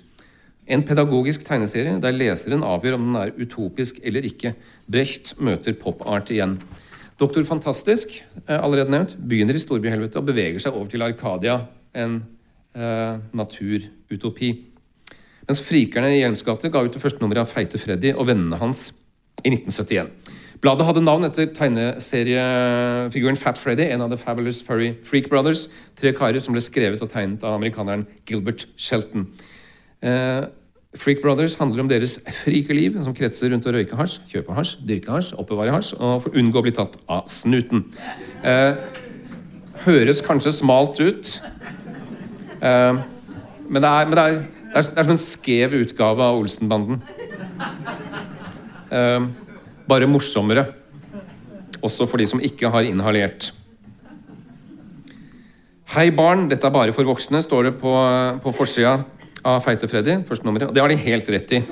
En 0.66 0.82
pedagogisk 0.82 1.44
tegneserie 1.44 2.00
der 2.00 2.11
leseren 2.11 2.62
avgjør 2.62 2.94
om 2.94 3.03
den 3.03 3.16
er 3.16 3.34
utopisk 3.36 3.98
eller 4.03 4.20
ikke. 4.20 4.55
Brecht 4.90 5.34
møter 5.40 5.72
pop-art 5.72 6.30
igjen. 6.30 6.59
Doktor 7.20 7.44
Fantastisk, 7.44 8.22
eh, 8.48 8.58
allerede 8.58 8.90
nevnt, 8.90 9.16
begynner 9.28 9.56
i 9.56 9.62
storbyhelvete 9.62 10.18
og 10.20 10.26
beveger 10.26 10.60
seg 10.62 10.74
over 10.74 10.88
til 10.90 11.04
Arkadia, 11.04 11.58
en 11.94 12.22
eh, 12.74 13.16
naturutopi. 13.32 14.52
Mens 15.48 15.62
Frikerne 15.64 16.12
i 16.14 16.20
Hjelms 16.22 16.44
gate 16.46 16.70
ga 16.72 16.82
ut 16.84 16.94
det 16.94 17.02
første 17.02 17.20
nummeret 17.22 17.44
av 17.44 17.50
Feite 17.50 17.80
Freddy 17.80 18.14
og 18.14 18.28
vennene 18.30 18.60
hans 18.60 18.90
i 19.42 19.50
1971. 19.50 20.12
Bladet 20.62 20.86
hadde 20.86 21.02
navn 21.02 21.26
etter 21.26 21.48
tegneseriefiguren 21.50 23.38
Fat 23.40 23.58
Freddy, 23.58 23.88
en 23.90 24.04
av 24.04 24.12
The 24.12 24.18
Fabulous 24.20 24.60
Furry 24.62 24.92
Freak 25.02 25.26
Brothers. 25.28 25.66
Tre 25.98 26.12
karer 26.14 26.38
som 26.42 26.54
ble 26.54 26.62
skrevet 26.62 27.02
og 27.02 27.10
tegnet 27.10 27.42
av 27.42 27.56
amerikaneren 27.56 28.04
Gilbert 28.30 28.68
Shelton. 28.78 29.26
Eh, 30.02 30.44
Freak 30.93 31.22
Brothers 31.22 31.55
handler 31.57 31.80
om 31.80 31.88
deres 31.88 32.18
frike 32.36 32.74
liv, 32.76 32.99
som 33.01 33.14
kretser 33.16 33.49
rundt 33.49 33.64
å 33.64 33.72
røyke 33.72 33.97
hasj, 33.97 34.18
kjøpe 34.28 34.53
hasj, 34.53 34.74
dyrke 34.84 35.14
hasj, 35.14 35.30
oppbevare 35.40 35.72
hasj 35.72 35.95
og 35.97 36.26
unngå 36.36 36.61
å 36.61 36.64
bli 36.66 36.74
tatt 36.76 36.99
av 37.09 37.30
snuten. 37.32 37.86
Eh, 38.45 38.76
høres 39.86 40.20
kanskje 40.24 40.53
smalt 40.53 41.01
ut, 41.01 41.30
eh, 42.61 43.01
men, 43.72 43.80
det 43.80 43.88
er, 43.88 44.11
men 44.11 44.18
det, 44.18 44.26
er, 44.26 44.36
det, 44.36 44.82
er, 44.82 44.90
det 44.90 45.01
er 45.01 45.09
som 45.09 45.14
en 45.14 45.22
skjev 45.22 45.78
utgave 45.80 46.26
av 46.28 46.43
Olsenbanden. 46.43 47.01
Eh, 48.93 49.24
bare 49.88 50.11
morsommere. 50.12 50.66
Også 51.80 52.05
for 52.05 52.20
de 52.20 52.28
som 52.28 52.45
ikke 52.45 52.68
har 52.70 52.84
inhalert. 52.84 53.49
Hei, 55.97 56.11
barn, 56.12 56.45
dette 56.53 56.68
er 56.68 56.76
bare 56.76 56.93
for 56.93 57.09
voksne, 57.09 57.40
står 57.40 57.70
det 57.70 57.74
på, 57.80 57.97
på 58.45 58.53
forsida 58.61 58.99
av 59.45 59.62
Feite 59.64 59.88
Freddy. 59.90 60.22
første 60.28 60.47
nummeret, 60.47 60.68
og 60.68 60.74
Det 60.74 60.82
har 60.82 60.88
de 60.88 60.97
helt 60.97 61.28
rett 61.28 61.53
i. 61.53 61.62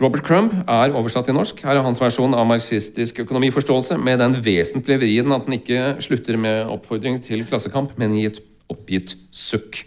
Robert 0.00 0.24
Crumb 0.26 0.50
er 0.66 0.90
oversatt 0.90 1.28
til 1.28 1.36
norsk. 1.36 1.60
Her 1.62 1.78
er 1.78 1.86
hans 1.86 2.00
versjon 2.02 2.34
av 2.34 2.48
marxistisk 2.50 3.20
økonomiforståelse 3.22 3.96
med 4.02 4.18
den 4.18 4.34
vesentlige 4.42 4.98
vrien 4.98 5.32
at 5.32 5.46
den 5.46 5.54
ikke 5.60 6.02
slutter 6.02 6.36
med 6.36 6.66
oppfordring 6.66 7.20
til 7.22 7.44
klassekamp, 7.46 7.94
men 7.96 8.16
i 8.18 8.26
et 8.26 8.40
oppgitt 8.72 9.14
sukk. 9.30 9.84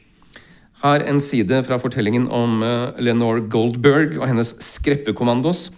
Her 0.80 1.04
en 1.10 1.20
side 1.20 1.60
fra 1.68 1.80
fortellingen 1.82 2.30
om 2.32 2.62
uh, 2.64 2.96
Lenore 3.04 3.44
Goldberg 3.52 4.16
og 4.22 4.28
hennes 4.30 4.54
skreppekommandos, 4.64 5.72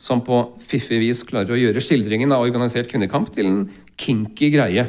som 0.00 0.22
på 0.24 0.40
fiffig 0.64 1.02
vis 1.02 1.24
klarer 1.26 1.52
å 1.52 1.58
gjøre 1.58 1.82
skildringen 1.84 2.32
av 2.32 2.44
organisert 2.46 2.88
kvinnekamp 2.90 3.34
til 3.34 3.50
en 3.50 3.62
kinky 4.00 4.48
greie. 4.54 4.88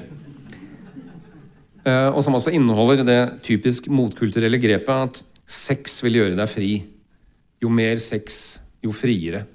Uh, 1.86 2.16
og 2.16 2.24
som 2.24 2.38
også 2.38 2.56
inneholder 2.56 3.04
det 3.04 3.22
typisk 3.46 3.92
motkulturelle 3.92 4.62
grepet 4.62 5.10
at 5.10 5.24
sex 5.46 6.02
vil 6.06 6.20
gjøre 6.20 6.38
deg 6.38 6.50
fri. 6.50 6.72
Jo 7.64 7.72
mer 7.74 8.02
sex, 8.04 8.60
jo 8.84 8.94
friere. 8.94 9.46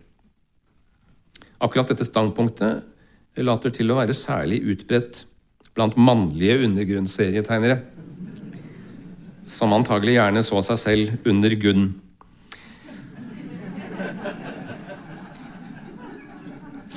Akkurat 1.61 1.91
dette 1.93 2.07
standpunktet 2.07 2.87
later 3.41 3.73
til 3.75 3.93
å 3.93 3.99
være 3.99 4.17
særlig 4.17 4.63
utbredt 4.73 5.25
blant 5.77 5.97
mannlige 6.01 6.65
undergrunnsserietegnere, 6.67 7.79
som 9.47 9.73
antagelig 9.77 10.17
gjerne 10.17 10.43
så 10.45 10.63
seg 10.67 10.81
selv 10.81 11.29
under 11.31 11.55
Gunn. 11.61 11.91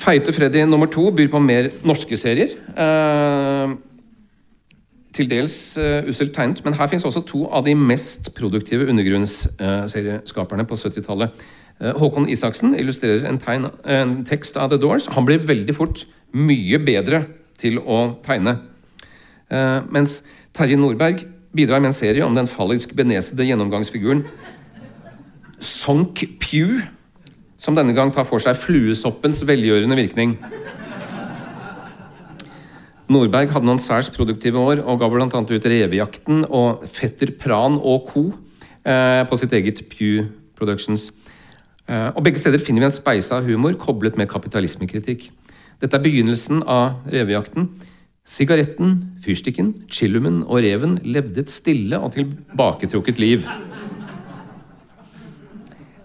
Feite 0.04 0.34
Freddy 0.36 0.64
nummer 0.68 0.90
to 0.90 1.06
byr 1.16 1.30
på 1.32 1.40
mer 1.40 1.70
norske 1.86 2.16
serier. 2.20 2.50
Eh, 2.52 3.76
til 5.14 5.28
dels 5.30 5.54
usselt 5.78 6.08
uselt 6.10 6.32
tegnet, 6.34 6.64
men 6.66 6.74
her 6.74 6.88
fins 6.90 7.04
også 7.06 7.22
to 7.28 7.44
av 7.46 7.64
de 7.66 7.74
mest 7.78 8.32
produktive 8.34 8.88
undergrunnsserieskaperne 8.90 10.66
på 10.66 10.78
70-tallet. 10.80 11.44
Uh, 11.82 11.90
Håkon 11.98 12.28
Isaksen 12.30 12.76
illustrerer 12.78 13.26
en, 13.28 13.38
tegn, 13.42 13.66
en, 13.84 14.20
tekst 14.26 14.58
av 14.60 14.70
The 14.70 14.78
Doors. 14.78 15.08
Han 15.16 15.26
blir 15.26 15.42
veldig 15.46 15.74
fort 15.74 16.04
mye 16.34 16.78
bedre 16.82 17.24
til 17.58 17.80
å 17.82 18.16
tegne. 18.24 18.58
Uh, 19.50 19.82
mens 19.94 20.20
Terje 20.54 20.78
Nordberg 20.78 21.24
bidrar 21.54 21.82
med 21.82 21.90
en 21.90 21.96
serie 21.96 22.26
om 22.26 22.34
den 22.34 22.50
fallisk 22.50 22.94
benesede 22.98 23.46
gjennomgangsfiguren 23.46 24.24
Sonk 25.64 26.24
Pew, 26.42 26.80
som 27.58 27.76
denne 27.76 27.94
gang 27.96 28.10
tar 28.14 28.26
for 28.28 28.42
seg 28.42 28.58
fluesoppens 28.58 29.42
velgjørende 29.48 29.98
virkning. 29.98 30.36
Nordberg 33.04 33.50
hadde 33.52 33.68
noen 33.68 33.82
særs 33.84 34.08
produktive 34.12 34.56
år 34.56 34.80
og 34.80 35.02
ga 35.02 35.08
bl.a. 35.12 35.26
ut 35.28 35.66
'Revejakten' 35.68 36.46
og 36.48 36.84
'Fetter 36.88 37.34
Pran 37.38 37.76
og 37.76 38.08
co.' 38.08 38.32
Eh, 38.84 39.24
på 39.24 39.36
sitt 39.40 39.52
eget 39.52 39.80
Pew 39.88 40.26
Productions. 40.56 41.10
Eh, 41.88 42.10
og 42.12 42.22
Begge 42.24 42.36
steder 42.36 42.58
finner 42.60 42.80
vi 42.80 42.84
en 42.84 42.92
speisa 42.92 43.40
humor 43.40 43.72
koblet 43.80 44.18
med 44.18 44.28
kapitalismekritikk. 44.28 45.30
Dette 45.80 45.96
er 45.96 46.02
begynnelsen 46.02 46.62
av 46.68 47.00
revejakten. 47.08 47.70
Sigaretten, 48.26 49.16
fyrstikken, 49.24 49.88
chillumen 49.88 50.42
og 50.44 50.60
reven 50.60 50.98
levde 51.02 51.40
et 51.40 51.50
stille 51.50 51.96
og 51.96 52.12
tilbaketrukket 52.12 53.18
liv. 53.18 53.48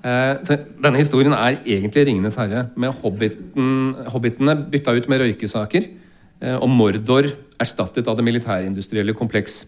Så 0.03 0.55
denne 0.79 0.97
historien 0.97 1.33
er 1.33 1.59
egentlig 1.65 2.07
'Ringenes 2.07 2.39
herre', 2.39 2.69
med 2.77 2.93
hobbiten, 3.03 3.95
hobbitene 4.07 4.67
bytta 4.71 4.95
ut 4.95 5.09
med 5.09 5.19
røykesaker 5.19 5.83
Eh, 5.83 6.05
og 6.39 6.69
Mordor 6.71 7.27
erstattet 7.59 8.07
av 8.07 8.15
det 8.15 8.23
militærindustrielle 8.23 9.15
kompleks. 9.17 9.65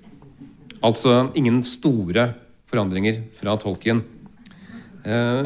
Altså 0.81 1.27
ingen 1.37 1.59
store 1.65 2.31
forandringer 2.71 3.23
fra 3.35 3.57
Tolkien. 3.59 4.01
Eh, 5.05 5.45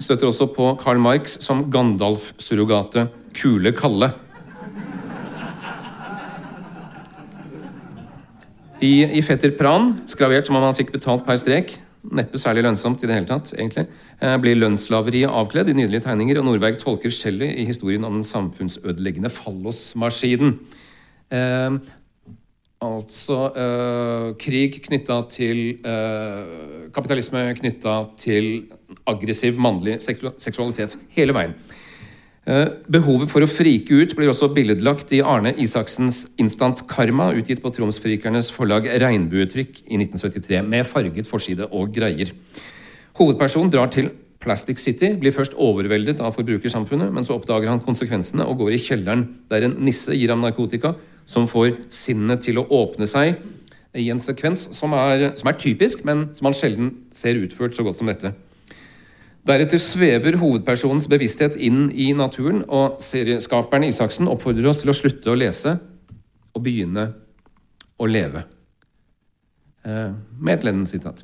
støtter 0.00 0.30
også 0.30 0.48
på 0.54 0.72
Karl 0.80 1.00
Marx 1.02 1.38
som 1.44 1.66
Gandalf-surrogatet 1.70 3.12
Kule 3.36 3.74
Kalle. 3.76 4.12
I, 8.84 9.04
I 9.16 9.22
Fetter 9.24 9.54
Pran, 9.56 9.94
skravert 10.10 10.48
som 10.48 10.58
om 10.58 10.66
han 10.66 10.76
fikk 10.76 10.92
betalt 10.92 11.24
per 11.24 11.38
strek, 11.40 11.76
neppe 12.12 12.38
særlig 12.40 12.64
lønnsomt 12.66 13.02
i 13.02 13.08
det 13.08 13.16
hele 13.16 13.28
tatt, 13.28 13.52
egentlig, 13.56 13.86
eh, 14.20 14.36
blir 14.42 14.58
lønnsslaveriet 14.58 15.30
avkledd 15.30 15.70
i 15.70 15.76
nydelige 15.78 16.04
tegninger, 16.04 16.38
og 16.38 16.44
Nordberg 16.44 16.78
tolker 16.78 17.10
Shelley 17.10 17.54
i 17.62 17.64
historien 17.64 18.04
om 18.04 18.18
den 18.18 18.26
samfunnsødeleggende 18.28 19.30
fallosmaskinen. 19.32 20.58
Eh, 21.30 21.78
altså 22.84 23.38
eh, 23.56 24.34
krig 24.40 24.82
knytta 24.84 25.22
til 25.32 25.80
eh, 25.80 26.90
Kapitalisme 26.94 27.46
knytta 27.58 27.94
til 28.20 28.66
aggressiv 29.06 29.58
mannlig 29.58 29.98
seksualitet. 30.02 30.98
Hele 31.16 31.34
veien. 31.34 31.56
Eh, 32.44 32.66
behovet 32.92 33.30
for 33.32 33.40
å 33.40 33.48
frike 33.48 33.96
ut 33.96 34.10
blir 34.18 34.28
også 34.28 34.50
billedlagt 34.52 35.14
i 35.16 35.22
Arne 35.24 35.54
Isaksens 35.64 36.26
Instant 36.42 36.82
Karma, 36.90 37.30
utgitt 37.32 37.62
på 37.64 37.72
Tromsfrikernes 37.72 38.50
forlag 38.52 38.90
Regnbuetrykk 39.00 39.80
i 39.86 39.96
1973, 40.02 40.60
med 40.60 40.84
farget 40.84 41.30
forside 41.30 41.70
og 41.72 41.94
greier. 41.96 42.34
Hovedpersonen 43.16 43.72
drar 43.72 43.88
til 43.94 44.12
Plastic 44.44 44.82
City, 44.82 45.14
blir 45.16 45.32
først 45.32 45.56
overveldet 45.56 46.20
av 46.20 46.36
forbrukersamfunnet, 46.36 47.14
men 47.16 47.24
så 47.24 47.38
oppdager 47.38 47.72
han 47.72 47.80
konsekvensene 47.80 48.44
og 48.44 48.60
går 48.60 48.76
i 48.76 48.82
kjelleren, 48.90 49.24
der 49.48 49.64
en 49.64 49.78
nisse 49.80 50.12
gir 50.12 50.34
ham 50.34 50.44
narkotika 50.44 50.92
som 51.24 51.48
får 51.48 51.78
sinnet 51.88 52.44
til 52.44 52.60
å 52.60 52.68
åpne 52.68 53.08
seg 53.08 53.38
i 53.96 54.10
en 54.12 54.20
sekvens 54.20 54.68
som 54.76 54.92
er, 54.98 55.30
som 55.38 55.48
er 55.48 55.56
typisk, 55.56 56.04
men 56.04 56.26
som 56.36 56.50
han 56.50 56.56
sjelden 56.58 56.92
ser 57.14 57.40
utført 57.40 57.78
så 57.78 57.86
godt 57.86 58.02
som 58.02 58.10
dette. 58.10 58.34
Deretter 59.44 59.80
svever 59.82 60.38
hovedpersonens 60.40 61.04
bevissthet 61.10 61.58
inn 61.60 61.90
i 61.92 62.08
naturen, 62.16 62.62
og 62.64 62.96
serieskaperen 63.04 63.84
Isaksen 63.84 64.28
oppfordrer 64.32 64.70
oss 64.70 64.80
til 64.80 64.92
å 64.92 64.96
slutte 64.96 65.28
å 65.28 65.36
lese 65.36 65.76
og 66.54 66.62
begynne 66.64 67.10
å 68.00 68.08
leve. 68.08 68.46
Eh, 69.84 70.14
med 70.40 70.54
et 70.54 70.64
Lennon-sitat. 70.64 71.20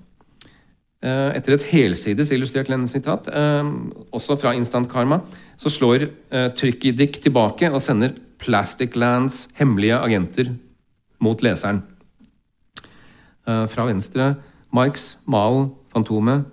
Eh, 1.00 1.30
etter 1.32 1.54
et 1.54 1.64
helsides 1.70 2.32
illustrert 2.36 2.68
Lennon-sitat, 2.68 3.30
eh, 3.32 3.70
også 4.12 4.36
fra 4.36 4.52
Instant 4.52 4.90
Karma, 4.90 5.22
så 5.56 5.72
slår 5.72 6.10
Tricky 6.54 6.92
Dick 6.92 7.22
tilbake 7.22 7.72
og 7.72 7.80
sender 7.80 8.12
Plastic 8.38 8.96
Lands 8.96 9.48
hemmelige 9.54 9.96
agenter 9.96 10.52
mot 11.20 11.40
leseren. 11.40 11.82
Fra 13.44 13.84
venstre 13.84 14.36
Marx, 14.72 15.16
Mao, 15.26 15.76
Fantomet, 15.92 16.44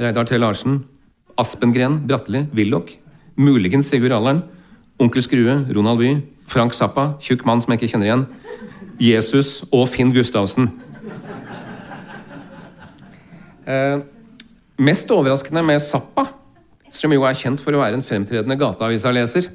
Reidar 0.00 0.24
T. 0.24 0.36
Larsen, 0.36 0.84
Aspengren, 1.40 2.02
Bratteli, 2.06 2.44
Willoch, 2.56 2.92
muligens 3.40 3.88
Sigurd 3.88 4.12
Allern, 4.12 4.42
Onkel 5.00 5.24
Skrue, 5.24 5.64
Ronald 5.72 5.98
Bye, 5.98 6.20
Frank 6.50 6.74
Zappa, 6.76 7.14
tjukk 7.22 7.46
mann 7.48 7.62
som 7.62 7.72
jeg 7.72 7.80
ikke 7.80 7.94
kjenner 7.94 8.10
igjen, 8.10 8.24
Jesus 9.00 9.62
og 9.72 9.86
Finn 9.88 10.12
Gustavsen. 10.12 10.68
Eh, 13.70 14.02
mest 14.80 15.10
overraskende 15.14 15.62
med 15.64 15.80
Zappa, 15.84 16.26
som 16.90 17.12
jo 17.14 17.24
er 17.24 17.38
kjent 17.38 17.62
for 17.62 17.72
å 17.72 17.80
være 17.80 17.96
en 17.96 18.04
fremtredende 18.04 18.58
gateavisa-leser. 18.60 19.48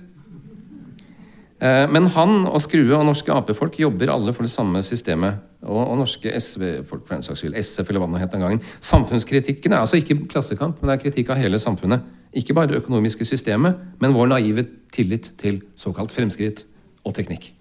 Eh, 1.61 1.85
men 1.87 2.09
han 2.11 2.43
og 2.49 2.59
Skrue 2.59 2.97
og 2.97 3.05
norske 3.07 3.31
Ap-folk 3.31 3.77
jobber 3.79 4.11
alle 4.11 4.33
for 4.35 4.43
det 4.43 4.51
samme 4.51 4.81
systemet. 4.83 5.39
Og, 5.65 5.79
og 5.79 5.97
norske 6.01 6.33
SV-folk, 6.39 7.05
for 7.07 7.15
en 7.15 7.25
saks 7.25 7.41
skyld. 7.43 7.55
SF, 7.61 7.89
eller 7.89 8.03
hva 8.03 8.09
det 8.11 8.23
het 8.25 8.35
den 8.35 8.43
gangen. 8.43 8.61
Samfunnskritikken 8.83 9.73
er 9.73 9.81
altså 9.81 10.01
ikke 10.01 10.19
klassekamp, 10.29 10.81
men 10.81 10.91
det 10.91 10.97
er 10.97 11.03
kritikk 11.07 11.31
av 11.33 11.41
hele 11.41 11.59
samfunnet. 11.61 12.05
Ikke 12.35 12.53
bare 12.53 12.73
det 12.73 12.81
økonomiske 12.81 13.25
systemet, 13.25 13.79
men 14.03 14.13
vår 14.13 14.33
naive 14.33 14.67
tillit 14.93 15.31
til 15.39 15.61
såkalt 15.79 16.11
fremskritt 16.11 16.65
og 17.05 17.15
teknikk. 17.15 17.53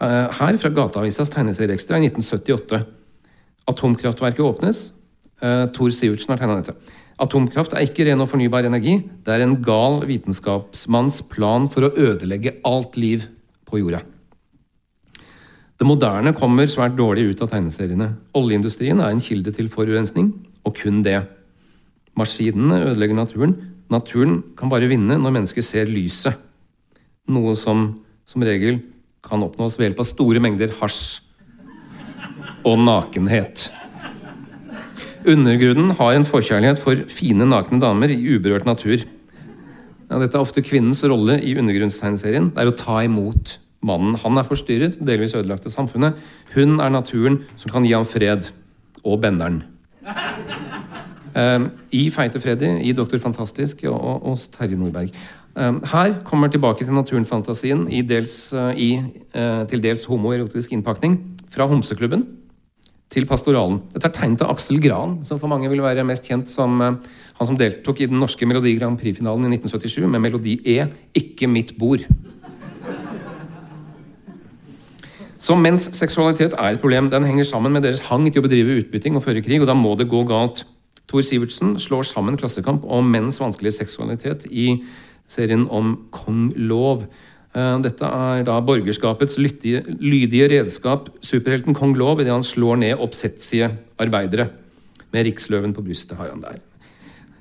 Eh, 0.00 0.26
her 0.40 0.56
fra 0.56 0.72
Gateavisas 0.72 1.30
tegneserieekstra 1.34 1.98
i 1.98 2.08
1978. 2.08 2.86
Atomkraftverket 3.68 4.40
åpnes. 4.40 4.88
Uh, 5.38 5.68
Tor 5.70 5.92
Sivertsen 5.94 6.32
har 6.32 6.40
tegna 6.40 6.56
dette. 6.58 6.72
Atomkraft 7.18 7.74
er 7.74 7.86
ikke 7.86 8.06
ren 8.06 8.22
og 8.22 8.30
fornybar 8.30 8.68
energi. 8.68 9.00
Det 9.24 9.34
er 9.34 9.42
en 9.44 9.56
gal 9.64 10.00
vitenskapsmanns 10.06 11.22
plan 11.32 11.66
for 11.70 11.88
å 11.88 11.92
ødelegge 11.94 12.56
alt 12.68 12.98
liv 13.00 13.26
på 13.68 13.80
jorda. 13.82 14.04
Det 15.78 15.86
moderne 15.86 16.34
kommer 16.34 16.70
svært 16.70 16.96
dårlig 16.98 17.28
ut 17.30 17.42
av 17.44 17.52
tegneseriene. 17.52 18.12
Oljeindustrien 18.38 18.98
er 19.02 19.14
en 19.14 19.22
kilde 19.22 19.54
til 19.54 19.70
forurensning, 19.70 20.32
og 20.66 20.78
kun 20.78 21.02
det. 21.06 21.20
Maskinene 22.18 22.82
ødelegger 22.90 23.18
naturen. 23.18 23.54
Naturen 23.90 24.40
kan 24.58 24.70
bare 24.70 24.90
vinne 24.90 25.18
når 25.18 25.36
mennesker 25.36 25.62
ser 25.62 25.90
lyset. 25.90 26.34
Noe 27.30 27.54
som 27.58 27.92
som 28.28 28.44
regel 28.44 28.82
kan 29.24 29.42
oppnås 29.44 29.78
ved 29.78 29.88
hjelp 29.88 30.02
av 30.04 30.08
store 30.08 30.40
mengder 30.44 30.72
hasj 30.82 31.24
og 32.66 32.76
nakenhet. 32.82 33.68
Undergrunnen 35.28 35.92
har 35.98 36.16
en 36.16 36.24
forkjærlighet 36.24 36.80
for 36.80 37.00
fine, 37.12 37.44
nakne 37.44 37.76
damer 37.82 38.08
i 38.14 38.20
uberørt 38.32 38.64
natur. 38.64 39.02
Ja, 40.08 40.16
dette 40.16 40.38
er 40.38 40.40
ofte 40.40 40.62
kvinnens 40.64 41.02
rolle 41.04 41.36
i 41.44 41.52
undergrunnstegneserien. 41.60 42.48
Det 42.54 42.62
er 42.62 42.70
å 42.70 42.76
ta 42.76 43.02
imot 43.04 43.58
mannen. 43.84 44.16
Han 44.22 44.40
er 44.40 44.46
forstyrret, 44.48 44.96
delvis 45.04 45.36
ødelagt 45.36 45.68
av 45.68 45.74
samfunnet. 45.74 46.16
Hun 46.54 46.78
er 46.80 46.94
naturen 46.94 47.42
som 47.60 47.74
kan 47.74 47.84
gi 47.84 47.92
ham 47.92 48.08
fred. 48.08 48.48
Og 49.04 49.20
benderen. 49.22 49.60
Uh, 51.36 51.68
I 51.94 52.08
Feite 52.10 52.40
Freddy, 52.42 52.72
i 52.88 52.94
Doktor 52.96 53.20
Fantastisk 53.22 53.84
og 53.86 54.24
hos 54.24 54.48
Terje 54.50 54.80
Nordberg. 54.80 55.12
Uh, 55.54 55.76
her 55.92 56.16
kommer 56.26 56.50
tilbake 56.50 56.84
til 56.84 56.96
naturen-fantasien 56.96 57.86
i, 57.92 58.00
dels, 58.02 58.48
uh, 58.56 58.72
i 58.74 58.96
uh, 59.36 59.62
til 59.70 59.84
dels 59.84 60.08
homoerotisk 60.10 60.74
innpakning. 60.74 61.20
Fra 61.52 61.68
Homseklubben 61.70 62.26
til 63.12 63.26
pastoralen. 63.28 63.80
Dette 63.92 64.10
er 64.10 64.14
tegnet 64.14 64.42
av 64.44 64.52
Aksel 64.52 64.80
Gran, 64.84 65.18
som 65.24 65.40
for 65.40 65.48
mange 65.50 65.70
vil 65.72 65.80
være 65.84 66.04
mest 66.06 66.28
kjent 66.28 66.50
som 66.52 66.80
uh, 66.80 66.96
han 67.38 67.48
som 67.48 67.58
deltok 67.58 68.02
i 68.02 68.08
den 68.10 68.20
norske 68.20 68.46
Melodi 68.48 68.74
Grand 68.76 68.98
Prix-finalen 69.00 69.46
i 69.46 69.56
1977 69.56 70.08
med 70.10 70.20
melodi 70.20 70.58
E 70.64 70.88
'Ikke 71.14 71.48
mitt 71.48 71.76
bord'. 71.78 72.04
Så 75.38 75.54
mens 75.54 75.86
seksualitet 75.94 76.52
er 76.58 76.74
et 76.74 76.80
problem, 76.80 77.10
den 77.10 77.24
henger 77.24 77.44
sammen 77.44 77.72
med 77.72 77.82
deres 77.82 78.00
hang 78.10 78.26
til 78.26 78.42
å 78.42 78.46
bedrive 78.48 78.80
utbytting 78.82 79.16
og 79.16 79.22
føre 79.22 79.42
krig, 79.42 79.60
og 79.62 79.68
da 79.70 79.74
må 79.74 79.94
det 79.94 80.08
gå 80.10 80.24
galt. 80.26 80.64
Tor 81.08 81.22
Sivertsen 81.22 81.78
slår 81.78 82.02
sammen 82.02 82.36
Klassekamp 82.36 82.82
og 82.84 83.06
menns 83.06 83.38
vanskelige 83.40 83.78
seksualitet 83.78 84.48
i 84.50 84.82
serien 85.30 85.68
om 85.70 85.94
kong 86.10 86.50
Lov. 86.56 87.06
Eh, 87.06 87.27
dette 87.56 88.04
er 88.04 88.42
da 88.44 88.58
borgerskapets 88.62 89.38
lydige, 89.40 89.80
lydige 89.98 90.50
redskap, 90.52 91.08
superhelten 91.24 91.74
kong 91.74 91.96
Lov, 91.96 92.20
idet 92.20 92.34
han 92.34 92.44
slår 92.44 92.76
ned 92.82 93.00
oppsetsige 93.00 93.70
arbeidere. 93.98 94.50
Med 95.12 95.24
riksløven 95.26 95.72
på 95.74 95.82
brystet 95.82 96.18
har 96.20 96.28
han 96.30 96.44
der. 96.44 96.60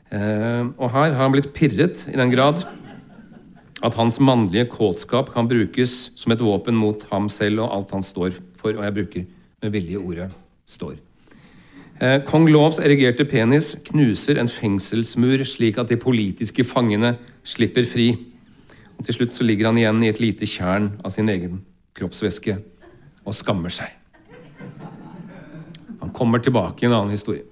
Eh, 0.08 0.64
og 0.80 0.91
her 0.93 1.12
har 1.12 1.20
han 1.26 1.34
blitt 1.36 1.51
pirret 1.55 2.05
i 2.08 2.16
den 2.16 2.32
grad 2.32 2.64
at 3.84 3.97
hans 3.99 4.22
mannlige 4.24 4.70
kåtskap 4.72 5.34
kan 5.34 5.49
brukes 5.49 6.14
som 6.18 6.32
et 6.32 6.41
våpen 6.41 6.78
mot 6.80 7.03
ham 7.12 7.28
selv 7.30 7.66
og 7.66 7.74
alt 7.76 7.91
han 7.93 8.05
står 8.05 8.32
for, 8.58 8.72
og 8.72 8.86
jeg 8.86 8.95
bruker 8.95 9.26
med 9.62 9.72
vilje 9.72 9.97
ordet 9.97 10.32
'står'. 10.66 10.97
Eh, 12.01 12.24
Kong 12.26 12.47
Lovs 12.49 12.80
erigerte 12.80 13.26
penis 13.26 13.76
knuser 13.86 14.39
en 14.39 14.47
fengselsmur 14.47 15.43
slik 15.43 15.78
at 15.78 15.89
de 15.89 15.97
politiske 15.97 16.64
fangene 16.64 17.18
slipper 17.43 17.84
fri. 17.84 18.16
Til 19.06 19.14
slutt 19.14 19.38
så 19.38 19.45
ligger 19.45 19.70
han 19.70 19.78
igjen 19.78 20.02
i 20.04 20.10
et 20.12 20.22
lite 20.22 20.48
tjern 20.50 20.91
av 21.06 21.14
sin 21.14 21.30
egen 21.30 21.62
kroppsvæske 21.98 22.58
og 23.28 23.36
skammer 23.36 23.74
seg. 23.74 23.93
Han 26.02 26.14
kommer 26.16 26.41
tilbake 26.43 26.84
i 26.84 26.89
en 26.89 26.95
annen 26.98 27.14
historie. 27.14 27.45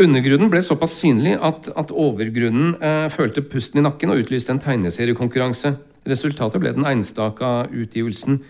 Undergrunnen 0.00 0.50
ble 0.50 0.58
såpass 0.64 0.96
synlig 0.98 1.36
at, 1.38 1.68
at 1.78 1.92
overgrunnen 1.94 2.74
eh, 2.82 3.06
følte 3.14 3.44
pusten 3.46 3.78
i 3.78 3.84
nakken 3.84 4.10
og 4.10 4.24
utlyste 4.24 4.50
en 4.54 4.62
tegneseriekonkurranse. 4.62 5.76
Resultatet 6.10 6.60
ble 6.60 6.72
den 6.74 6.88
einstaka 6.88 7.68
utgivelsen 7.70 8.40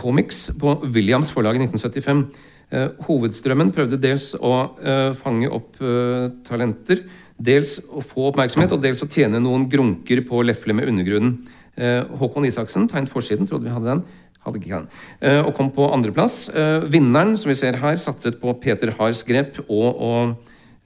Comics 0.00 0.46
på 0.60 0.78
Williams 0.94 1.30
forlag 1.34 1.58
i 1.58 1.66
1975. 1.66 2.24
Eh, 2.70 2.86
hovedstrømmen 3.06 3.72
prøvde 3.74 3.98
dels 4.00 4.32
å 4.38 4.54
eh, 4.78 5.10
fange 5.18 5.50
opp 5.52 5.80
eh, 5.82 6.30
talenter, 6.46 7.02
dels 7.40 7.78
å 7.88 8.04
få 8.04 8.28
oppmerksomhet 8.30 8.76
og 8.76 8.82
dels 8.84 9.02
å 9.04 9.08
tjene 9.10 9.40
noen 9.42 9.64
grunker 9.72 10.20
på 10.28 10.40
å 10.40 10.46
lefle 10.46 10.76
med 10.76 10.90
undergrunnen. 10.92 11.38
Eh, 11.80 12.02
Håkon 12.20 12.48
Isaksen 12.48 12.88
tegnet 12.90 13.12
forsiden, 13.12 13.48
trodde 13.48 13.68
vi 13.68 13.74
hadde 13.74 13.88
den. 13.88 14.04
Hadde 14.44 14.60
ikke 14.60 14.76
den. 14.76 14.86
Eh, 15.24 15.40
og 15.40 15.54
kom 15.56 15.72
på 15.72 15.88
andreplass. 15.92 16.50
vinneren, 16.92 17.36
som 17.38 17.48
vi 17.48 17.58
ser 17.58 17.80
her, 17.80 17.96
satset 17.96 18.40
på 18.40 18.52
Peter 18.60 18.92
Hars 18.98 19.24
grep 19.24 19.60
og, 19.68 20.36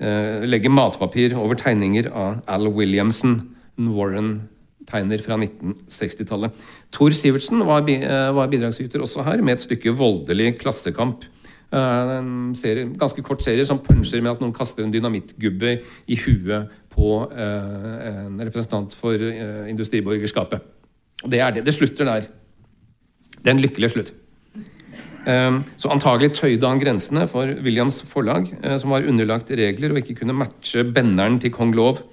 Eh, 0.02 0.42
legge 0.50 0.70
matpapir 0.72 1.36
over 1.38 1.54
tegninger 1.54 2.08
av 2.10 2.40
Al 2.50 2.66
Williamson, 2.74 3.36
en 3.78 3.92
Warren-tegner 3.94 5.22
fra 5.22 5.38
1960-tallet. 5.38 6.64
Tor 6.94 7.14
Sivertsen 7.14 7.62
eh, 7.62 7.68
var, 8.34 8.50
bidragsyter 8.50 9.04
også 9.04 9.22
her, 9.22 9.42
med 9.42 9.54
et 9.56 9.64
stykke 9.68 9.94
voldelig 9.94 10.56
klassekamp. 10.58 11.28
Eh, 11.74 12.12
en 12.18 12.54
serie, 12.58 12.86
ganske 12.98 13.22
kort 13.26 13.42
serie 13.42 13.66
som 13.66 13.80
punsjer 13.82 14.22
med 14.22 14.36
at 14.36 14.42
noen 14.42 14.54
kaster 14.54 14.84
en 14.84 14.94
dynamittgubbe 14.94 15.78
i 16.06 16.18
huet 16.22 16.70
på 16.94 17.08
en 17.34 18.36
representant 18.38 18.92
for 18.94 19.18
industriborgerskapet. 19.18 20.62
Det 21.26 21.40
er 21.42 21.56
det. 21.56 21.64
Det 21.66 21.74
slutter 21.74 22.06
der. 22.06 22.28
Det 23.40 23.50
er 23.50 23.56
en 23.56 23.62
lykkelig 23.64 23.90
slutt. 23.90 24.12
Så 25.24 25.90
antagelig 25.90 26.36
tøyde 26.36 26.68
han 26.68 26.78
grensene 26.78 27.24
for 27.26 27.50
Williams 27.66 27.98
forlag, 28.06 28.46
eh, 28.62 28.76
som 28.78 28.94
var 28.94 29.08
underlagt 29.10 29.50
regler 29.50 29.90
og 29.90 30.02
ikke 30.04 30.20
kunne 30.20 30.36
matche 30.38 30.84
benneren 30.86 31.40
til 31.42 31.50
kong 31.50 31.74
Lov. 31.74 32.04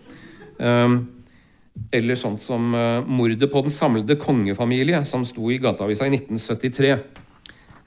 Eller 1.92 2.20
sånt 2.20 2.42
som 2.44 2.74
eh, 2.76 3.08
mordet 3.08 3.50
på 3.52 3.64
den 3.64 3.74
samlede 3.74 4.18
kongefamilie, 4.20 5.04
som 5.08 5.24
sto 5.28 5.50
i 5.52 5.60
Gateavisa 5.62 6.08
i 6.08 6.14
1973. 6.16 6.98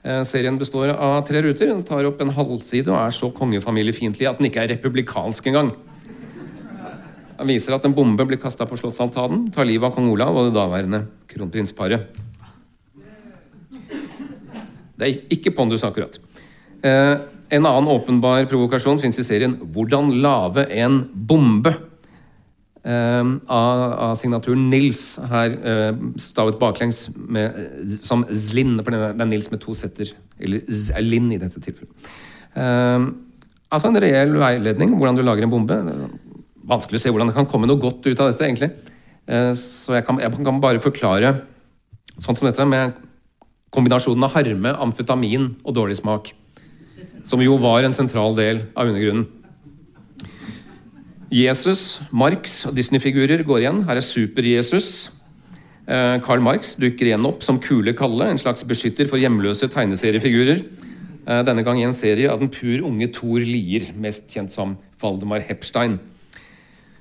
Eh, 0.05 0.21
serien 0.21 0.57
består 0.57 0.91
av 0.93 1.23
tre 1.25 1.41
ruter. 1.41 1.71
Den 1.71 1.81
tar 1.83 2.05
opp 2.05 2.19
en 2.21 2.29
halvside 2.29 2.91
og 2.91 2.99
er 2.99 3.13
så 3.15 3.31
kongefamiliefiendtlig 3.33 4.27
at 4.29 4.37
den 4.37 4.51
ikke 4.51 4.61
er 4.61 4.75
republikansk 4.75 5.47
engang. 5.49 5.71
Den 7.35 7.49
viser 7.49 7.73
at 7.73 7.87
en 7.87 7.95
bombe 7.97 8.23
blir 8.29 8.39
kasta 8.39 8.67
på 8.69 8.77
slottsaltanen, 8.77 9.49
tar 9.51 9.65
livet 9.65 9.89
av 9.89 9.95
kong 9.97 10.11
Olav 10.13 10.37
og 10.37 10.47
det 10.47 10.55
daværende 10.55 11.01
kronprinsparet. 11.31 12.21
Det 14.95 15.07
er 15.09 15.33
ikke 15.33 15.51
pondus, 15.57 15.83
akkurat. 15.83 16.19
Eh, 16.85 17.15
en 17.57 17.65
annen 17.65 17.89
åpenbar 17.89 18.45
provokasjon 18.47 19.01
fins 19.01 19.19
i 19.19 19.25
serien 19.25 19.57
'Hvordan 19.57 20.21
lage 20.21 20.69
en 20.69 21.01
bombe' 21.01 21.75
av, 22.85 23.79
av, 23.97 24.11
signaturen 24.19 24.67
Nils, 24.69 25.17
her 25.31 25.55
eh, 25.57 26.01
stavet 26.21 26.59
baklengs 26.61 27.07
med, 27.15 27.55
som 28.05 28.21
Zlin, 28.29 28.75
for 28.83 28.93
det 28.93 29.07
er 29.09 29.29
Nils 29.29 29.49
med 29.49 29.63
to 29.63 29.73
setter. 29.77 30.11
Eller 30.37 30.61
Zlin 30.69 31.31
i 31.33 31.39
dette 31.41 31.61
tilfellet. 31.63 32.11
Eh, 32.53 33.07
altså 33.73 33.89
en 33.89 34.01
reell 34.03 34.37
veiledning 34.37 34.93
hvordan 34.99 35.17
du 35.17 35.23
lager 35.25 35.47
en 35.47 35.55
bombe. 35.55 35.79
Vanskelig 36.65 37.01
å 37.01 37.05
se 37.05 37.13
hvordan 37.13 37.31
det 37.31 37.37
kan 37.37 37.49
komme 37.49 37.69
noe 37.69 37.81
godt 37.81 38.05
ut 38.05 38.21
av 38.21 38.29
dette, 38.29 38.45
egentlig. 38.45 38.71
Eh, 39.25 39.51
så 39.57 39.97
jeg 39.97 40.05
kan, 40.05 40.21
jeg 40.21 40.45
kan 40.45 40.61
bare 40.61 40.83
forklare 40.83 41.33
sånn 42.21 42.37
som 42.37 42.47
dette 42.47 42.69
med 42.69 42.95
kombinasjonen 43.75 44.23
av 44.27 44.35
harme, 44.37 44.75
amfetamin 44.85 45.49
og 45.65 45.75
dårlig 45.75 45.97
smak. 45.99 46.31
Som 47.25 47.41
jo 47.41 47.57
var 47.59 47.83
en 47.83 47.97
sentral 47.97 48.37
del 48.37 48.67
av 48.77 48.87
undergrunnen. 48.91 49.25
Jesus, 51.33 52.01
Marx 52.13 52.63
og 52.69 52.75
Disney-figurer 52.77 53.41
går 53.45 53.63
igjen. 53.63 53.83
Her 53.87 53.97
er 53.97 54.05
Super-Jesus. 54.05 54.89
Eh, 55.85 56.17
Karl 56.25 56.41
Marx 56.41 56.75
dukker 56.81 57.09
igjen 57.09 57.25
opp 57.25 57.43
som 57.45 57.59
Kule 57.61 57.93
Kalle, 57.97 58.29
en 58.29 58.41
slags 58.41 58.65
beskytter 58.65 59.09
for 59.09 59.21
hjemløse 59.21 59.69
tegneseriefigurer. 59.73 60.61
Eh, 61.25 61.41
denne 61.45 61.65
gang 61.65 61.79
i 61.81 61.85
en 61.87 61.97
serie 61.97 62.29
av 62.29 62.41
den 62.41 62.51
pur 62.53 62.85
unge 62.85 63.09
Thor 63.13 63.41
Lier, 63.41 63.89
mest 63.97 64.29
kjent 64.29 64.53
som 64.53 64.77
Valdemar 65.01 65.41
Hepstein. 65.45 65.99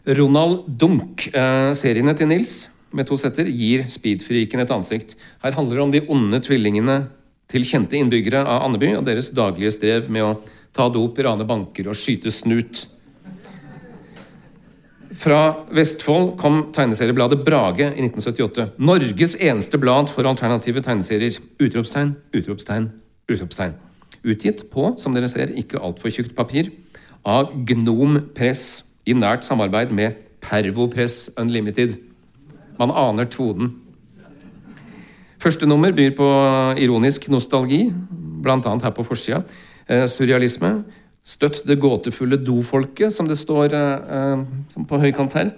Ronald 0.05 0.64
Dunk, 0.68 1.29
eh, 1.33 1.72
til 1.72 2.29
Nils, 2.29 2.68
med 2.93 3.07
to 3.07 3.16
setter 3.16 3.45
gir 3.45 3.85
speedfreaken 3.89 4.61
et 4.61 4.70
ansikt. 4.70 5.16
Her 5.43 5.53
handler 5.53 5.77
det 5.77 5.83
om 5.83 5.91
de 5.91 6.07
onde 6.09 6.41
tvillingene 6.41 7.09
til 7.49 7.62
kjente 7.62 7.97
innbyggere 7.97 8.45
av 8.47 8.64
Andeby 8.64 8.97
og 8.97 9.05
deres 9.05 9.31
daglige 9.31 9.72
strev 9.72 10.09
med 10.09 10.22
å 10.22 10.41
ta 10.72 10.89
dop, 10.89 11.18
rane 11.18 11.45
banker 11.45 11.89
og 11.89 11.95
skyte 11.95 12.31
snut. 12.31 12.87
Fra 15.14 15.40
Vestfold 15.70 16.32
kom 16.40 16.72
tegneseriebladet 16.74 17.44
Brage 17.46 17.86
i 17.86 18.02
1978. 18.02 18.66
Norges 18.82 19.36
eneste 19.38 19.78
blad 19.78 20.08
for 20.10 20.26
alternative 20.26 20.82
tegneserier. 20.82 21.36
Utropstegn, 21.62 22.16
utropstegn, 22.34 22.88
utropstegn. 23.30 23.76
Utgitt 24.24 24.64
på, 24.72 24.88
som 24.98 25.14
dere 25.14 25.28
ser, 25.30 25.52
ikke 25.54 25.82
altfor 25.84 26.10
tjukt 26.10 26.34
papir, 26.36 26.72
av 27.24 27.52
Gnom 27.68 28.18
Press 28.36 28.84
i 29.06 29.14
nært 29.16 29.46
samarbeid 29.46 29.92
med 29.94 30.18
Pervopress 30.44 31.30
Unlimited. 31.40 31.98
Man 32.80 32.90
aner 32.90 33.28
tonen. 33.30 33.70
Første 35.38 35.68
nummer 35.68 35.92
byr 35.92 36.14
på 36.16 36.26
ironisk 36.80 37.28
nostalgi, 37.28 37.86
bl.a. 38.42 38.58
her 38.58 38.96
på 38.96 39.04
forsida. 39.06 39.42
Eh, 39.86 40.06
surrealisme. 40.08 40.78
Støtt 41.25 41.62
det 41.64 41.79
gåtefulle 41.81 42.37
dofolket, 42.37 43.14
som 43.14 43.29
det 43.29 43.39
står 43.41 43.72
eh, 43.72 44.43
på 44.89 44.99
høykant 45.01 45.37
her. 45.39 45.55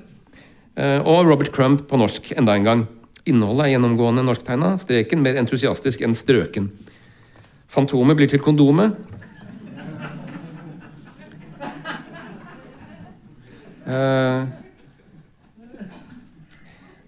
Eh, 0.78 1.00
og 1.02 1.26
Robert 1.26 1.50
Crumb 1.54 1.80
på 1.90 1.98
norsk 1.98 2.30
enda 2.38 2.54
en 2.54 2.68
gang. 2.68 2.84
Innholdet 3.26 3.64
er 3.64 3.72
gjennomgående 3.74 4.22
norsktegna, 4.22 4.76
streken 4.78 5.24
mer 5.24 5.40
entusiastisk 5.40 6.04
enn 6.06 6.14
strøken. 6.14 6.68
Fantomet 7.66 8.14
blir 8.18 8.30
til 8.30 8.42
kondomet. 8.44 8.94
Eh, 13.86 14.46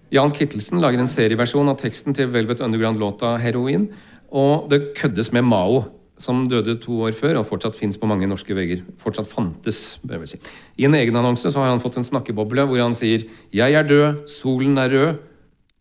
Jan 0.09 0.31
Kittelsen 0.35 0.81
lager 0.83 0.99
en 0.99 1.11
serieversjon 1.11 1.71
av 1.71 1.79
teksten 1.79 2.15
til 2.17 2.27
Velvet 2.33 2.59
Underground-låta 2.65 3.37
'Heroin'. 3.37 3.87
Og 4.31 4.69
det 4.69 4.95
køddes 4.97 5.31
med 5.31 5.43
Mao, 5.43 5.85
som 6.19 6.43
døde 6.51 6.75
to 6.83 6.99
år 7.07 7.15
før 7.15 7.39
og 7.39 7.47
fortsatt 7.47 7.77
fins 7.79 7.97
på 7.99 8.07
mange 8.09 8.27
norske 8.27 8.55
vegger. 8.55 8.83
Fortsatt 8.99 9.29
fantes, 9.29 9.97
bør 10.03 10.17
jeg 10.17 10.23
vel 10.25 10.31
si. 10.33 10.39
I 10.83 10.87
en 10.89 10.97
egen 10.99 11.15
annonse 11.15 11.51
så 11.51 11.63
har 11.63 11.71
han 11.71 11.81
fått 11.81 11.99
en 12.01 12.07
snakkeboble 12.07 12.67
hvor 12.67 12.81
han 12.83 12.93
sier 12.93 13.23
'Jeg 13.53 13.73
er 13.73 13.83
død, 13.83 14.27
solen 14.27 14.77
er 14.77 14.89
rød', 14.89 15.17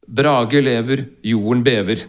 Brage 0.09 0.61
lever, 0.62 1.05
jorden 1.22 1.62
bever. 1.64 2.07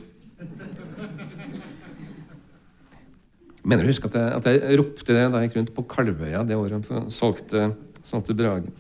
Mener 3.64 3.84
du 3.84 3.90
husker 3.90 4.08
at 4.08 4.16
jeg, 4.16 4.32
at 4.38 4.46
jeg 4.46 4.80
ropte 4.80 5.14
det 5.14 5.26
da 5.34 5.42
jeg 5.42 5.50
gikk 5.50 5.58
rundt 5.58 5.74
på 5.76 5.84
Kalvøya 5.84 6.46
det 6.48 6.56
året 6.56 6.88
og 6.90 7.12
solgte, 7.12 7.74
solgte 8.08 8.34
Brage? 8.34 8.72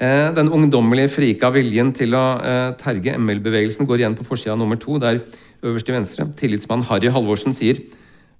Eh, 0.00 0.34
den 0.34 0.48
ungdommelige 0.48 1.12
frika 1.12 1.50
viljen 1.54 1.92
til 1.94 2.16
å 2.16 2.24
eh, 2.40 2.70
terge 2.80 3.18
ML-bevegelsen 3.20 3.86
går 3.86 4.00
igjen 4.00 4.16
på 4.16 4.24
forsida 4.26 4.56
nummer 4.56 4.80
to, 4.80 4.96
der 4.98 5.20
øverst 5.62 5.86
til 5.86 5.94
venstre 5.94 6.26
tillitsmann 6.40 6.86
Harry 6.88 7.12
Halvorsen 7.12 7.54
sier 7.54 7.78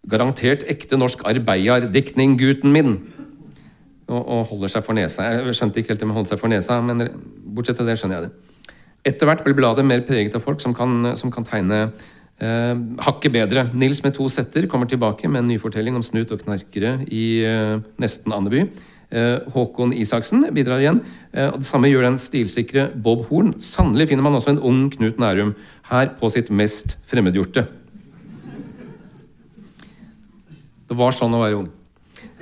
'Garantert 0.05 0.65
ekte 0.69 0.99
norsk 1.01 1.25
arbeiderdiktning, 1.25 2.39
gutten 2.39 2.73
min'. 2.73 2.97
Og, 4.07 4.21
og, 4.21 4.47
holder 4.51 4.69
seg 4.69 4.85
for 4.85 4.97
nesa. 4.97 5.31
Jeg 5.33 5.55
skjønte 5.57 5.81
ikke 5.81 5.95
helt 5.95 6.01
det 6.03 6.09
med 6.09 6.13
å 6.13 6.19
holde 6.19 6.29
seg 6.29 6.41
for 6.41 6.53
nesa, 6.53 6.77
men 6.85 7.07
bortsett 7.57 7.79
fra 7.79 7.87
det 7.89 7.97
skjønner 7.97 8.19
jeg 8.19 8.27
det. 8.27 8.75
Etter 9.09 9.29
hvert 9.29 9.45
blir 9.45 9.57
bladet 9.57 9.85
mer 9.85 10.05
preget 10.05 10.37
av 10.37 10.45
folk 10.45 10.61
som 10.61 10.75
kan, 10.77 11.15
som 11.17 11.33
kan 11.33 11.47
tegne 11.49 11.79
eh, 12.41 12.75
hakket 13.07 13.33
bedre. 13.33 13.65
Nils 13.73 14.03
med 14.05 14.13
to 14.17 14.29
setter 14.33 14.69
kommer 14.69 14.89
tilbake 14.89 15.29
med 15.29 15.41
en 15.41 15.49
nyfortelling 15.53 15.97
om 15.97 16.05
snut 16.05 16.33
og 16.37 16.45
knarkere 16.45 16.99
i 17.09 17.25
eh, 17.49 17.79
nesten 18.01 18.37
Andeby. 18.37 18.67
Eh, 19.15 19.39
Håkon 19.55 19.93
Isaksen 19.97 20.45
bidrar 20.57 20.83
igjen. 20.83 21.01
Eh, 21.33 21.49
og 21.49 21.61
Det 21.61 21.69
samme 21.69 21.89
gjør 21.89 22.09
den 22.09 22.19
stilsikre 22.19 22.89
Bob 22.97 23.25
Horn. 23.29 23.55
Sannelig 23.61 24.09
finner 24.11 24.27
man 24.27 24.37
også 24.37 24.55
en 24.55 24.63
ung 24.65 24.91
Knut 24.93 25.21
Nærum 25.23 25.55
her 25.91 26.13
på 26.21 26.29
sitt 26.33 26.51
mest 26.51 26.99
fremmedgjorte. 27.09 27.67
Det 30.89 30.97
var 30.99 31.17
sånn 31.17 31.35
å 31.37 31.43
være 31.43 31.59
ung. 31.63 31.71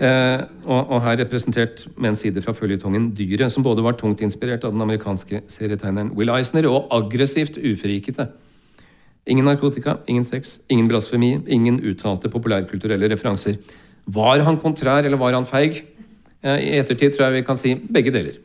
Eh, 0.03 0.41
og, 0.67 0.81
og, 0.81 0.99
her 1.05 1.19
representert 1.23 1.85
med 1.97 2.13
en 2.13 2.19
side 2.19 2.43
fra 2.45 2.55
føljetongen 2.57 3.11
Dyret, 3.17 3.53
som 3.53 3.65
både 3.65 3.85
var 3.85 3.97
tungt 3.99 4.23
inspirert 4.25 4.65
av 4.67 4.75
den 4.75 4.85
amerikanske 4.85 5.43
serietegneren 5.51 6.13
Will 6.17 6.33
Eisner 6.35 6.69
og 6.71 6.91
aggressivt 6.95 7.59
ufrikete. 7.59 8.29
Ingen 9.31 9.47
narkotika, 9.47 10.01
ingen 10.11 10.27
sex, 10.27 10.61
ingen 10.69 10.89
blasfemi, 10.91 11.37
ingen 11.47 11.79
uttalte 11.87 12.31
populærkulturelle 12.33 13.11
referanser. 13.13 13.59
Var 14.11 14.43
han 14.43 14.59
kontrær, 14.59 15.07
eller 15.07 15.21
var 15.21 15.37
han 15.37 15.47
feig? 15.47 15.85
Eh, 16.43 16.59
I 16.59 16.81
ettertid 16.81 17.15
tror 17.15 17.29
jeg 17.29 17.39
vi 17.39 17.47
kan 17.47 17.61
si 17.61 17.77
begge 17.77 18.15
deler. 18.15 18.41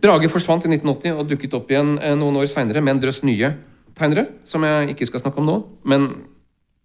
Brage 0.00 0.30
forsvant 0.30 0.64
i 0.64 0.70
1980 0.70 1.18
og 1.18 1.28
dukket 1.28 1.56
opp 1.58 1.70
igjen 1.72 1.96
eh, 1.98 2.16
noen 2.16 2.38
år 2.40 2.48
seinere 2.48 2.80
med 2.84 2.96
en 2.96 3.04
drøss 3.04 3.24
nye 3.26 3.52
tegnere, 3.98 4.28
som 4.46 4.64
jeg 4.64 4.94
ikke 4.94 5.08
skal 5.10 5.24
snakke 5.24 5.42
om 5.42 5.48
nå. 5.48 5.56
Men 5.90 6.08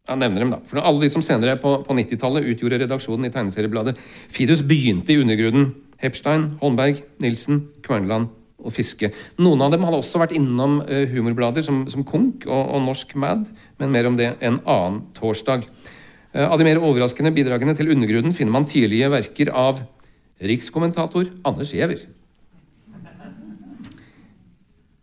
jeg 0.03 0.19
nevner 0.19 0.43
dem, 0.43 0.49
da. 0.51 0.57
For 0.67 0.83
alle 0.83 0.99
de 1.05 1.09
som 1.13 1.23
senere 1.23 1.55
på, 1.61 1.77
på 1.85 1.95
90-tallet 1.95 2.47
utgjorde 2.51 2.81
redaksjonen 2.81 3.29
i 3.29 3.31
tegneseriebladet 3.31 3.93
Fidus, 4.33 4.63
begynte 4.67 5.13
i 5.13 5.19
undergrunnen. 5.21 5.69
Hepstein, 6.03 6.49
Holmberg, 6.59 6.99
Nilsen, 7.23 7.61
Kverneland 7.85 8.27
og 8.59 8.73
Fiske. 8.75 9.13
Noen 9.39 9.63
av 9.63 9.71
dem 9.71 9.85
hadde 9.87 10.01
også 10.01 10.19
vært 10.19 10.35
innom 10.35 10.81
uh, 10.83 11.05
humorblader 11.07 11.63
som, 11.63 11.85
som 11.91 12.03
Konk 12.07 12.43
og, 12.49 12.59
og, 12.65 12.81
Norsk 12.83 13.15
Mad, 13.23 13.47
men 13.79 13.93
mer 13.95 14.09
om 14.09 14.17
det 14.19 14.33
en 14.43 14.59
annen 14.59 14.99
torsdag. 15.15 15.63
Uh, 16.35 16.49
av 16.49 16.57
de 16.59 16.67
mer 16.67 16.83
overraskende 16.83 17.31
bidragene 17.35 17.75
til 17.79 17.93
undergrunnen 17.95 18.35
finner 18.35 18.57
man 18.57 18.67
tidlige 18.67 19.07
verker 19.13 19.53
av 19.55 19.85
rikskommentator 20.43 21.31
Anders 21.47 21.71
Giæver 21.71 22.03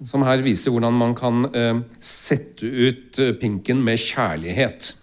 som 0.06 0.24
her 0.24 0.40
viser 0.44 0.72
hvordan 0.72 0.96
man 0.96 1.14
kan 1.18 1.44
eh, 1.52 1.82
sette 2.00 2.64
ut 2.64 3.18
eh, 3.20 3.34
pinken 3.40 3.82
med 3.84 4.00
kjærlighet. 4.00 4.94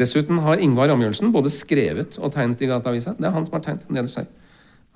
Dessuten 0.00 0.38
har 0.40 0.62
Ingvar 0.62 0.92
Ambjørnsen 0.94 1.32
både 1.34 1.52
skrevet 1.52 2.16
og 2.20 2.32
tegnet 2.32 2.62
i 2.62 2.68
Gateavisa. 2.70 3.16
Det 3.18 3.26
er 3.28 3.34
han 3.34 3.46
som 3.46 3.58
har 3.58 3.64
tegnet 3.66 3.90
nederst 3.92 4.22
her. 4.22 4.28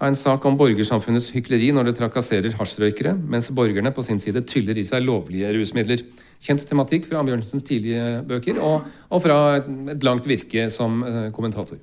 Har 0.00 0.10
en 0.10 0.18
sak 0.18 0.44
om 0.48 0.56
borgersamfunnets 0.58 1.28
hykleri 1.34 1.68
når 1.74 1.90
det 1.90 1.98
trakasserer 2.00 2.56
hasjrøykere, 2.58 3.12
mens 3.30 3.50
borgerne 3.54 3.92
på 3.94 4.02
sin 4.02 4.18
side 4.22 4.42
tyller 4.50 4.78
i 4.80 4.86
seg 4.86 5.04
lovlige 5.04 5.52
rusmidler. 5.54 6.02
Kjent 6.44 6.64
tematikk 6.68 7.06
fra 7.10 7.20
Ambjørnsens 7.20 7.66
tidlige 7.66 8.22
bøker 8.28 8.58
og, 8.64 8.88
og 9.10 9.22
fra 9.22 9.38
et, 9.58 9.68
et, 9.94 10.06
langt 10.06 10.26
virke 10.28 10.66
som 10.72 11.02
eh, 11.06 11.28
kommentator. 11.36 11.78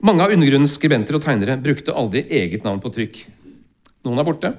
Mange 0.00 0.24
av 0.24 0.32
undergrunnens 0.32 0.78
skribenter 0.78 1.18
og 1.18 1.22
tegnere 1.26 1.58
brukte 1.60 1.94
aldri 1.94 2.24
eget 2.40 2.64
navn 2.64 2.80
på 2.80 2.92
trykk. 2.94 3.20
Noen 4.06 4.20
er 4.20 4.26
borte. 4.26 4.52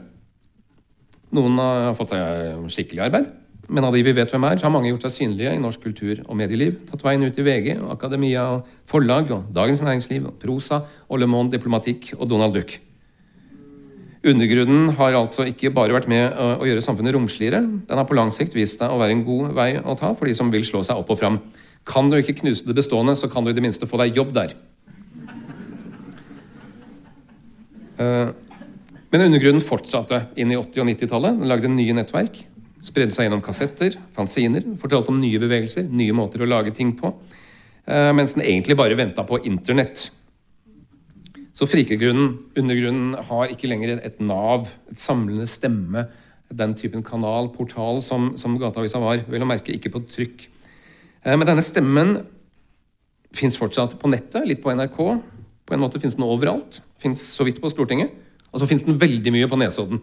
Noen 1.31 1.55
har 1.61 1.95
fått 1.97 2.13
seg 2.13 2.67
skikkelig 2.73 3.05
arbeid. 3.07 3.31
Men 3.71 3.85
av 3.87 3.95
de 3.95 4.01
vi 4.03 4.11
vet 4.11 4.31
hvem 4.33 4.43
er, 4.49 4.59
så 4.59 4.67
har 4.67 4.73
mange 4.73 4.89
gjort 4.89 5.05
seg 5.05 5.13
synlige 5.15 5.53
i 5.55 5.61
norsk 5.61 5.83
kultur- 5.85 6.23
og 6.25 6.35
medieliv. 6.35 6.81
Tatt 6.89 7.03
veien 7.05 7.23
ut 7.23 7.37
i 7.39 7.45
VG, 7.45 7.69
og 7.79 7.93
Akademia, 7.93 8.43
og 8.57 8.87
Forlag, 8.89 9.31
og 9.31 9.51
Dagens 9.55 9.83
Næringsliv, 9.85 10.27
og 10.27 10.39
Prosa, 10.41 10.81
og 11.07 11.21
Le 11.21 11.29
Monde 11.29 11.55
Diplomatikk 11.55 12.11
og 12.17 12.27
Donald 12.29 12.57
Duck. 12.57 12.75
Undergrunnen 14.27 14.91
har 14.99 15.15
altså 15.17 15.47
ikke 15.49 15.71
bare 15.73 15.95
vært 15.95 16.09
med 16.11 16.35
å 16.35 16.67
gjøre 16.67 16.83
samfunnet 16.83 17.15
romsligere. 17.15 17.63
Den 17.87 17.97
har 17.97 18.05
på 18.05 18.17
lang 18.17 18.29
sikt 18.35 18.53
vist 18.53 18.77
seg 18.81 18.91
å 18.91 18.99
være 19.01 19.15
en 19.15 19.23
god 19.25 19.55
vei 19.57 19.71
å 19.79 19.95
ta 19.97 20.11
for 20.13 20.29
de 20.29 20.35
som 20.37 20.51
vil 20.53 20.67
slå 20.67 20.83
seg 20.85 20.99
opp 20.99 21.09
og 21.09 21.17
fram. 21.23 21.39
Kan 21.87 22.11
du 22.11 22.19
ikke 22.19 22.37
knuse 22.43 22.67
det 22.67 22.77
bestående, 22.77 23.15
så 23.17 23.31
kan 23.31 23.43
du 23.43 23.49
i 23.49 23.57
det 23.57 23.63
minste 23.65 23.89
få 23.89 23.97
deg 24.03 24.19
jobb 24.19 24.35
der. 24.35 24.53
Men 29.11 29.25
undergrunnen 29.27 29.63
fortsatte 29.63 30.25
inn 30.39 30.53
i 30.53 30.57
80- 30.57 30.83
og 30.83 30.87
90-tallet. 30.87 31.41
Den 31.41 31.51
lagde 31.51 31.71
nye 31.71 31.95
nettverk. 31.97 32.39
Spredde 32.81 33.13
seg 33.13 33.27
gjennom 33.27 33.43
kassetter, 33.45 33.97
fanziner, 34.15 34.63
fortalte 34.81 35.11
om 35.11 35.19
nye 35.21 35.39
bevegelser, 35.41 35.85
nye 35.91 36.15
måter 36.17 36.41
å 36.41 36.47
lage 36.49 36.73
ting 36.73 36.95
på. 36.97 37.11
Eh, 37.85 38.09
mens 38.15 38.33
den 38.33 38.45
egentlig 38.47 38.77
bare 38.79 38.97
venta 38.97 39.25
på 39.27 39.41
Internett. 39.45 40.07
Så 41.53 41.67
frikegrunnen, 41.69 42.37
undergrunnen, 42.57 43.17
har 43.27 43.51
ikke 43.51 43.69
lenger 43.69 43.99
et 43.99 44.23
nav, 44.23 44.71
et 44.89 45.01
samlende 45.03 45.45
stemme, 45.49 46.07
den 46.51 46.73
typen 46.79 47.03
kanal, 47.05 47.51
portal, 47.53 48.01
som, 48.03 48.31
som 48.39 48.57
Gateavisa 48.59 48.99
var. 49.03 49.21
Vel 49.29 49.43
å 49.43 49.49
merke 49.49 49.75
ikke 49.75 49.91
på 49.93 50.01
trykk. 50.15 50.47
Eh, 51.25 51.35
men 51.35 51.45
denne 51.45 51.65
stemmen 51.65 52.15
fins 53.35 53.59
fortsatt 53.59 53.99
på 53.99 54.09
nettet, 54.11 54.47
litt 54.47 54.63
på 54.63 54.73
NRK. 54.73 54.99
På 55.67 55.75
en 55.75 55.83
måte 55.83 55.99
fins 56.01 56.17
den 56.17 56.25
overalt. 56.25 56.79
Fins 56.99 57.21
så 57.35 57.45
vidt 57.47 57.61
på 57.61 57.69
Stortinget. 57.71 58.15
Og 58.51 58.59
så 58.59 58.67
fins 58.67 58.83
den 58.83 58.99
veldig 58.99 59.33
mye 59.33 59.49
på 59.49 59.59
Nesodden. 59.59 60.01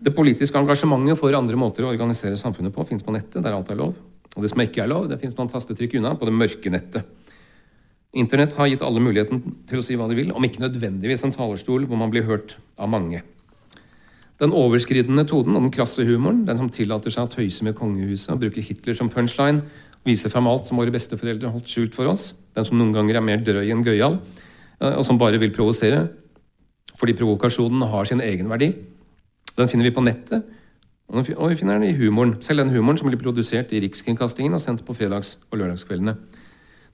Det 0.00 0.14
politiske 0.16 0.56
engasjementet 0.56 1.18
for 1.20 1.34
andre 1.36 1.58
måter 1.60 1.84
å 1.84 1.90
organisere 1.92 2.38
samfunnet 2.40 2.72
på 2.72 2.86
fins 2.88 3.04
på 3.04 3.12
nettet, 3.12 3.42
der 3.44 3.52
alt 3.52 3.68
er 3.68 3.80
lov. 3.82 3.98
Og 4.36 4.44
det 4.44 4.52
som 4.52 4.62
ikke 4.62 4.84
er 4.84 4.88
lov, 4.88 5.10
det 5.10 5.18
fins 5.20 5.34
noen 5.36 5.50
tastetrykk 5.50 5.98
unna 5.98 6.14
på 6.16 6.28
det 6.28 6.36
mørke 6.36 6.72
nettet. 6.72 7.04
Internett 8.16 8.56
har 8.58 8.70
gitt 8.70 8.82
alle 8.82 9.02
muligheten 9.02 9.42
til 9.70 9.82
å 9.82 9.84
si 9.86 9.94
hva 9.98 10.08
de 10.10 10.16
vil, 10.18 10.32
om 10.34 10.46
ikke 10.46 10.64
nødvendigvis 10.64 11.22
en 11.26 11.34
talerstol 11.34 11.84
hvor 11.86 12.00
man 12.00 12.10
blir 12.10 12.24
hørt 12.26 12.56
av 12.80 12.90
mange. 12.90 13.20
Den 14.40 14.54
overskridende 14.56 15.26
tonen 15.28 15.58
og 15.58 15.66
den 15.66 15.74
krasse 15.74 16.06
humoren, 16.08 16.46
den 16.48 16.58
som 16.58 16.70
tillater 16.72 17.12
seg 17.12 17.28
å 17.28 17.32
tøyse 17.34 17.66
med 17.66 17.76
kongehuset 17.78 18.32
og 18.32 18.40
bruke 18.40 18.64
Hitler 18.64 18.96
som 18.98 19.10
punchline, 19.12 19.66
vise 20.06 20.30
fram 20.32 20.48
alt 20.48 20.64
som 20.66 20.80
våre 20.80 20.94
besteforeldre 20.94 21.52
holdt 21.52 21.68
skjult 21.68 21.98
for 21.98 22.08
oss, 22.08 22.30
den 22.56 22.66
som 22.66 22.80
noen 22.80 22.94
ganger 22.96 23.20
er 23.20 23.26
mer 23.26 23.42
drøy 23.44 23.68
enn 23.68 23.84
gøyal, 23.84 24.16
og 24.80 25.04
som 25.04 25.18
bare 25.20 25.40
vil 25.40 25.52
provosere. 25.54 26.06
Fordi 27.00 27.16
provokasjonen 27.16 27.84
har 27.92 28.08
sin 28.08 28.22
egen 28.24 28.48
verdi. 28.50 28.72
Den 29.56 29.68
finner 29.68 29.88
vi 29.88 29.94
på 29.94 30.04
nettet, 30.04 30.44
og 31.10 31.50
vi 31.50 31.56
finner 31.58 31.78
den 31.78 31.90
i 31.90 31.96
humoren. 31.96 32.36
Selv 32.44 32.62
den 32.62 32.72
humoren 32.74 32.98
som 33.00 33.08
blir 33.10 33.20
produsert 33.20 33.72
i 33.74 33.80
Rikskringkastingen 33.82 34.54
og 34.54 34.62
sendt 34.62 34.84
på 34.86 34.94
fredags- 34.96 35.38
og 35.50 35.58
lørdagskveldene. 35.58 36.16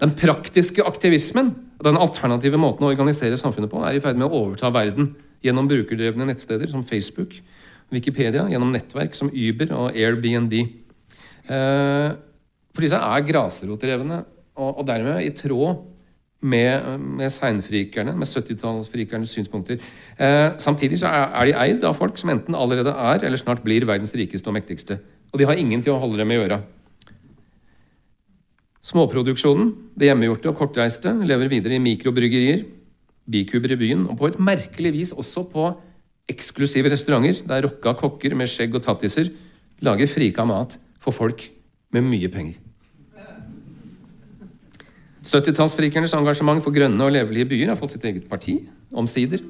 Den 0.01 0.12
praktiske 0.16 0.84
aktivismen, 0.84 1.55
den 1.84 2.01
alternative 2.01 2.59
måten 2.61 2.84
å 2.84 2.91
organisere 2.91 3.39
samfunnet 3.41 3.72
på, 3.72 3.80
er 3.84 3.97
i 3.97 4.03
ferd 4.05 4.18
med 4.20 4.28
å 4.28 4.43
overta 4.43 4.70
verden 4.72 5.14
gjennom 5.45 5.68
brukerdrevne 5.68 6.28
nettsteder 6.28 6.68
som 6.72 6.84
Facebook, 6.84 7.37
Wikipedia, 7.93 8.45
gjennom 8.51 8.72
nettverk 8.74 9.14
som 9.16 9.30
Uber 9.30 9.72
og 9.76 9.97
Airbnb. 9.97 10.55
Eh, 11.47 12.09
for 12.74 12.84
disse 12.84 12.99
er 12.99 13.26
grasrotdrevne 13.28 14.24
og 14.57 14.82
dermed 14.89 15.22
i 15.22 15.32
tråd 15.37 15.84
med, 16.41 17.01
med 17.01 17.32
seinfrikerne, 17.32 18.12
med 18.16 18.28
70-tallsfrikernes 18.28 19.32
synspunkter. 19.32 19.80
Eh, 20.20 20.49
samtidig 20.59 21.01
så 21.01 21.09
er, 21.09 21.28
er, 21.32 21.49
de 21.49 21.57
eid 21.64 21.84
av 21.87 21.97
folk 21.97 22.18
som 22.20 22.30
enten 22.32 22.55
allerede 22.55 22.93
er 22.93 23.24
eller 23.24 23.41
snart 23.41 23.64
blir 23.64 23.87
verdens 23.89 24.14
rikeste 24.14 24.51
og 24.51 24.57
mektigste. 24.59 24.99
Og 25.32 25.41
de 25.41 25.49
har 25.49 25.59
ingen 25.59 25.82
til 25.82 25.95
å 25.95 26.01
holde 26.03 26.20
dem 26.20 26.34
i 26.34 26.41
øra. 26.41 26.61
Småproduksjonen, 28.87 29.72
det 29.99 30.12
hjemmegjorte 30.12 30.53
og 30.53 30.61
kortreiste, 30.61 31.11
lever 31.26 31.51
videre 31.51 31.74
i 31.74 31.82
mikrobryggerier, 31.82 32.62
bikuber 33.26 33.74
i 33.74 33.80
byen, 33.80 34.05
og 34.07 34.20
på 34.20 34.28
et 34.30 34.39
merkelig 34.39 34.93
vis 34.95 35.12
også 35.16 35.49
på 35.51 35.72
eksklusive 36.30 36.93
restauranter 36.93 37.43
der 37.49 37.66
rocka 37.66 37.97
kokker 37.99 38.37
med 38.39 38.51
skjegg 38.51 38.76
og 38.78 38.84
tattiser 38.87 39.32
lager 39.82 40.11
frika 40.11 40.47
mat 40.47 40.78
for 41.03 41.14
folk 41.14 41.49
med 41.95 42.07
mye 42.07 42.30
penger. 42.30 42.65
70-tallsfrikernes 45.27 46.14
engasjement 46.14 46.62
for 46.62 46.74
grønne 46.74 47.03
og 47.03 47.14
levelige 47.14 47.49
byer 47.51 47.72
har 47.72 47.79
fått 47.79 47.97
sitt 47.97 48.05
eget 48.07 48.29
parti, 48.31 48.61
omsider. 48.95 49.43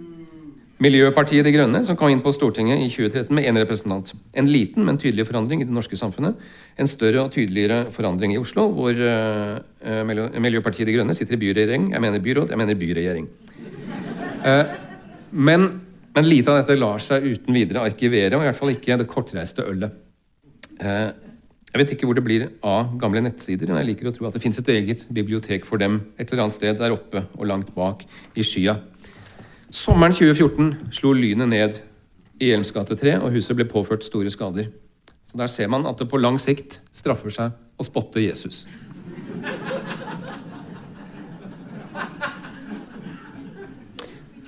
Miljøpartiet 0.82 1.44
De 1.46 1.52
Grønne, 1.54 1.80
som 1.88 1.96
kom 1.96 2.10
inn 2.12 2.20
på 2.20 2.32
Stortinget 2.36 2.82
i 2.84 2.88
2013 2.92 3.32
med 3.36 3.46
én 3.48 3.56
representant. 3.56 4.10
En 4.36 4.48
liten, 4.50 4.84
men 4.84 4.98
tydelig 5.00 5.24
forandring 5.28 5.62
i 5.62 5.68
det 5.68 5.72
norske 5.72 5.96
samfunnet. 5.96 6.36
En 6.76 6.90
større 6.90 7.22
og 7.24 7.32
tydeligere 7.32 7.86
forandring 7.92 8.34
i 8.34 8.40
Oslo, 8.40 8.66
hvor 8.76 8.92
uh, 8.92 10.36
Miljøpartiet 10.36 10.88
De 10.88 10.98
Grønne 10.98 11.16
sitter 11.16 11.38
i 11.38 11.40
byregjering. 11.46 11.90
Jeg 11.94 12.04
mener 12.04 12.24
byråd, 12.24 12.52
jeg 12.52 12.60
mener 12.60 12.80
byregjering. 12.82 13.28
Uh, 14.44 14.74
men, 15.32 15.68
men, 16.12 16.28
lite 16.28 16.52
av 16.52 16.60
dette 16.60 16.76
lar 16.76 17.00
seg 17.04 17.24
uten 17.24 17.56
videre 17.56 17.86
arkivere, 17.88 18.36
og 18.36 18.44
i 18.44 18.50
hvert 18.50 18.60
fall 18.60 18.76
ikke 18.76 19.00
det 19.00 19.08
kortreiste 19.08 19.64
ølet. 19.64 20.02
Jeg 21.76 21.82
vet 21.82 21.90
ikke 21.92 22.06
hvor 22.08 22.16
det 22.16 22.22
blir 22.24 22.44
av 22.64 22.94
gamle 22.96 23.20
nettsider, 23.20 23.68
men 23.68 23.82
jeg 23.82 23.90
liker 23.90 24.08
å 24.08 24.12
tro 24.16 24.24
at 24.24 24.32
det 24.32 24.40
fins 24.40 24.56
et 24.62 24.68
eget 24.72 25.02
bibliotek 25.12 25.66
for 25.68 25.76
dem 25.76 25.98
et 26.16 26.30
eller 26.30 26.46
annet 26.46 26.54
sted 26.54 26.78
der 26.80 26.94
oppe 26.94 27.20
og 27.36 27.42
langt 27.50 27.74
bak 27.74 28.00
i 28.32 28.44
skya. 28.48 28.78
Sommeren 29.68 30.16
2014 30.16 30.94
slo 30.96 31.12
lynet 31.12 31.50
ned 31.52 31.76
i 32.40 32.48
Hjelms 32.48 32.72
gate 32.72 32.96
3, 32.96 33.18
og 33.20 33.36
huset 33.36 33.58
ble 33.58 33.68
påført 33.68 34.08
store 34.08 34.32
skader. 34.32 34.70
Så 35.28 35.36
Der 35.36 35.52
ser 35.52 35.68
man 35.68 35.84
at 35.84 36.00
det 36.00 36.08
på 36.08 36.16
lang 36.16 36.40
sikt 36.40 36.78
straffer 36.96 37.28
seg 37.28 37.52
å 37.76 37.84
spotte 37.84 38.24
Jesus. 38.24 38.64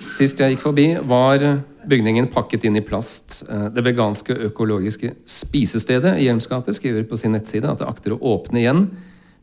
Sist 0.01 0.41
jeg 0.41 0.57
gikk 0.57 0.65
forbi, 0.65 0.95
var 0.97 1.45
bygningen 1.89 2.29
pakket 2.33 2.65
inn 2.69 2.77
i 2.79 2.85
plast. 2.85 3.41
Det 3.49 3.83
veganske 3.85 4.35
økologiske 4.49 5.13
spisestedet 5.29 6.15
i 6.19 6.27
Hjelms 6.27 6.49
gate 6.49 6.73
skriver 6.77 7.07
på 7.09 7.19
sin 7.19 7.33
nettside 7.35 7.69
at 7.69 7.81
det 7.81 7.89
akter 7.89 8.15
å 8.15 8.21
åpne 8.35 8.61
igjen, 8.61 8.83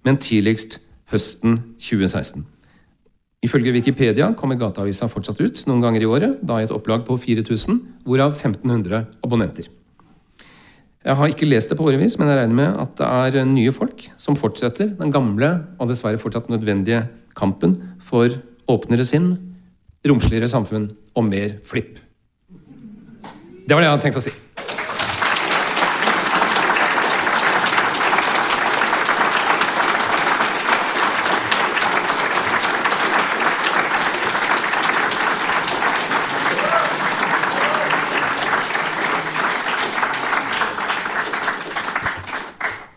men 0.07 0.21
tidligst 0.23 0.79
høsten 1.13 1.61
2016. 1.83 2.45
Ifølge 3.47 3.75
Wikipedia 3.75 4.31
kommer 4.39 4.59
Gateavisa 4.59 5.09
fortsatt 5.11 5.41
ut 5.43 5.61
noen 5.69 5.83
ganger 5.85 6.03
i 6.03 6.09
året, 6.09 6.39
da 6.43 6.59
i 6.59 6.67
et 6.67 6.75
opplag 6.75 7.05
på 7.07 7.19
4000, 7.21 7.83
hvorav 8.07 8.35
1500 8.35 9.05
abonnenter. 9.23 9.69
Jeg 11.07 11.15
har 11.21 11.31
ikke 11.31 11.47
lest 11.47 11.71
det 11.71 11.77
på 11.79 11.87
årevis, 11.87 12.17
men 12.19 12.33
jeg 12.33 12.41
regner 12.41 12.57
med 12.59 12.81
at 12.83 12.97
det 12.99 13.41
er 13.43 13.47
nye 13.47 13.75
folk 13.75 14.09
som 14.19 14.39
fortsetter 14.39 14.89
den 14.99 15.13
gamle 15.15 15.53
og 15.79 15.93
dessverre 15.93 16.19
fortsatt 16.19 16.51
nødvendige 16.51 17.05
kampen 17.39 17.77
for 18.03 18.33
åpnere 18.67 19.07
sinn, 19.07 19.37
romsligere 20.07 20.51
samfunn 20.51 20.89
og 21.15 21.29
mer 21.29 21.61
flipp. 21.67 22.01
Det 23.67 23.75
var 23.75 23.83
det 23.83 23.87
jeg 23.87 23.95
hadde 23.97 24.03
tenkt 24.05 24.19
å 24.21 24.21
si. 24.23 24.31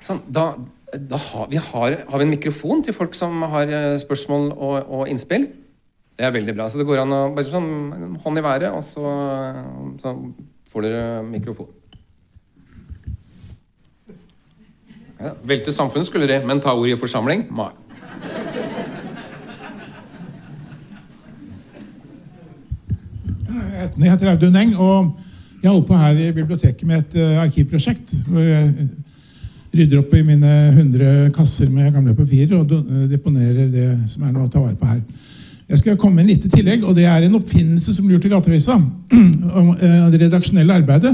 Sånn, 0.06 0.22
da, 0.30 0.52
da 0.94 1.18
har, 1.18 1.50
vi 1.50 1.58
har, 1.58 1.98
har, 1.98 2.14
vi 2.14 2.28
en 2.28 2.30
mikrofon 2.30 2.86
til 2.86 2.94
folk 2.94 3.18
som 3.18 3.42
har 3.56 3.74
eh, 3.74 3.98
spørsmål 4.02 4.52
og, 4.54 4.78
og, 4.86 5.04
innspill. 5.10 5.50
Det 6.14 6.30
er 6.30 6.38
veldig 6.38 6.54
bra. 6.54 6.70
Så 6.70 6.78
det 6.78 6.86
går 6.86 7.08
an 7.08 7.18
å 7.18 7.26
bare 7.34 7.50
sånn 7.50 8.22
hånd 8.22 8.38
i 8.38 8.46
været, 8.46 8.70
og 8.70 8.86
så, 8.86 9.18
så 9.98 10.14
får 10.70 10.86
dere 10.86 11.04
mikrofon. 11.26 11.68
Ja, 15.20 15.34
velte 15.44 15.74
samfunnet 15.76 16.08
skulle 16.08 16.28
det, 16.30 16.40
men 16.48 16.62
ta 16.64 16.72
ordet 16.78 16.96
i 16.96 17.00
forsamling? 17.00 17.48
Nei. 17.52 17.72
Jeg 24.00 24.12
heter 24.12 24.32
Audun 24.32 24.56
Eng, 24.56 24.76
og 24.78 25.18
jeg 25.64 25.72
holder 25.72 25.88
på 25.88 25.98
her 26.00 26.18
i 26.24 26.32
biblioteket 26.32 26.88
med 26.88 26.98
et 27.04 27.16
uh, 27.20 27.42
arkivprosjekt. 27.44 28.14
hvor 28.28 28.40
jeg 28.40 28.90
rydder 29.74 30.00
opp 30.00 30.14
i 30.18 30.24
mine 30.26 30.54
100 30.72 31.32
kasser 31.36 31.70
med 31.70 31.92
gamle 31.94 32.16
papirer 32.16 32.56
og 32.58 32.72
deponerer 33.10 33.68
det 33.70 33.90
som 34.10 34.24
er 34.26 34.32
noe 34.34 34.48
å 34.48 34.52
ta 34.52 34.64
vare 34.64 34.78
på 34.80 34.88
her. 34.90 35.02
Jeg 35.70 35.84
skal 35.84 35.98
komme 36.02 36.18
med 36.18 36.26
en 36.26 36.32
lite 36.32 36.50
tillegg, 36.50 36.84
og 36.84 36.96
det 36.98 37.06
er 37.06 37.26
en 37.28 37.36
oppfinnelse 37.38 37.94
som 37.94 38.08
lurte 38.10 38.30
Gatevisa. 38.32 38.80
om 39.60 39.76
eh, 39.76 40.08
Det 40.10 40.22
redaksjonelle 40.24 40.80
arbeidet. 40.82 41.14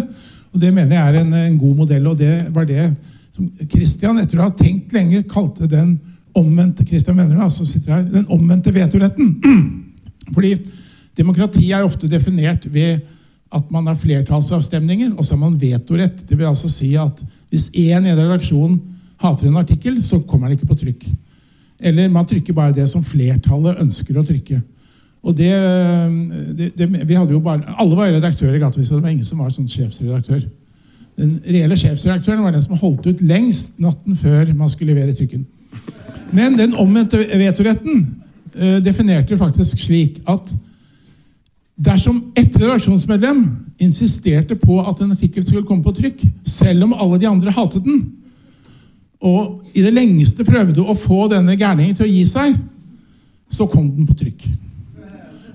Og 0.54 0.62
Det 0.62 0.72
mener 0.74 0.96
jeg 0.96 1.08
er 1.10 1.20
en, 1.20 1.34
en, 1.34 1.58
god 1.60 1.76
modell, 1.76 2.08
og 2.08 2.18
det 2.20 2.48
var 2.56 2.68
det 2.70 2.94
som 3.36 3.50
Christian, 3.68 4.22
etter 4.22 4.40
å 4.40 4.46
ha 4.48 4.54
tenkt 4.56 4.94
lenge, 4.96 5.26
kalte 5.28 5.68
den 5.68 5.98
omvendte 6.36 6.86
Christian 6.88 7.18
mener 7.18 7.36
det, 7.36 7.50
som 7.52 7.68
sitter 7.68 7.98
her, 7.98 8.06
den 8.08 8.30
omvendte 8.32 8.72
vetoretten. 8.76 9.36
Fordi 10.36 10.56
demokrati 11.18 11.68
er 11.72 11.84
ofte 11.84 12.08
definert 12.12 12.68
ved 12.72 13.04
at 13.56 13.72
man 13.72 13.88
har 13.88 14.00
flertallsavstemninger, 14.00 15.14
og 15.16 15.26
så 15.26 15.36
har 15.36 15.44
man 15.44 15.60
vetorett. 15.60 16.24
Det 16.28 16.38
vil 16.38 16.48
altså 16.48 16.72
si 16.72 16.94
at 17.00 17.24
hvis 17.52 17.70
én 17.76 18.08
i 18.08 18.12
en 18.12 18.20
redaksjon 18.20 18.80
hater 19.22 19.48
en 19.48 19.60
artikkel, 19.60 20.00
så 20.04 20.20
kommer 20.24 20.48
den 20.48 20.58
ikke 20.58 20.72
på 20.72 20.80
trykk. 20.80 21.06
Eller 21.80 22.10
man 22.10 22.26
trykker 22.26 22.56
bare 22.56 22.76
det 22.76 22.88
som 22.90 23.04
flertallet 23.04 23.82
ønsker 23.84 24.18
å 24.18 24.24
trykke. 24.26 24.62
Og 25.26 25.34
det, 25.38 25.52
det, 26.58 26.70
det 26.78 26.88
vi 27.08 27.18
hadde 27.18 27.34
jo 27.34 27.42
bare, 27.42 27.64
Alle 27.82 27.98
var 27.98 28.12
redaktører 28.14 28.56
i 28.56 28.62
Gatevisa, 28.62 28.96
det 28.96 29.04
var 29.04 29.10
ingen 29.10 29.26
som 29.26 29.42
var 29.42 29.50
sånn 29.50 29.70
sjefsredaktør. 29.70 30.44
Den 31.18 31.40
reelle 31.48 31.78
sjefsredaktøren 31.80 32.44
var 32.44 32.54
den 32.54 32.64
som 32.64 32.78
holdt 32.78 33.08
ut 33.08 33.24
lengst 33.26 33.80
natten 33.82 34.18
før 34.20 34.52
man 34.54 34.70
skulle 34.70 34.94
levere 34.94 35.16
trykken. 35.16 35.46
Men 36.36 36.58
den 36.60 36.76
omvendte 36.78 37.22
vetoretten 37.40 38.04
eh, 38.56 38.78
definerte 38.84 39.38
faktisk 39.40 39.82
slik 39.88 40.20
at 40.30 40.52
dersom 41.76 42.22
ett 42.38 42.56
redaksjonsmedlem 42.56 43.46
insisterte 43.82 44.56
på 44.60 44.78
at 44.84 45.02
en 45.02 45.16
artikkel 45.16 45.46
skulle 45.46 45.66
komme 45.68 45.84
på 45.84 45.96
trykk, 45.96 46.22
selv 46.48 46.88
om 46.88 46.94
alle 46.94 47.20
de 47.20 47.28
andre 47.30 47.52
hatet 47.56 47.84
den, 47.84 48.04
og 49.26 49.64
i 49.74 49.82
det 49.82 49.94
lengste 49.94 50.46
prøvde 50.46 50.84
å 50.86 50.94
få 50.98 51.26
denne 51.32 51.58
gærningen 51.58 51.98
til 51.98 52.06
å 52.06 52.12
gi 52.12 52.22
seg, 52.30 52.54
så 53.50 53.66
kom 53.70 53.90
den 53.90 54.08
på 54.08 54.18
trykk. 54.20 54.46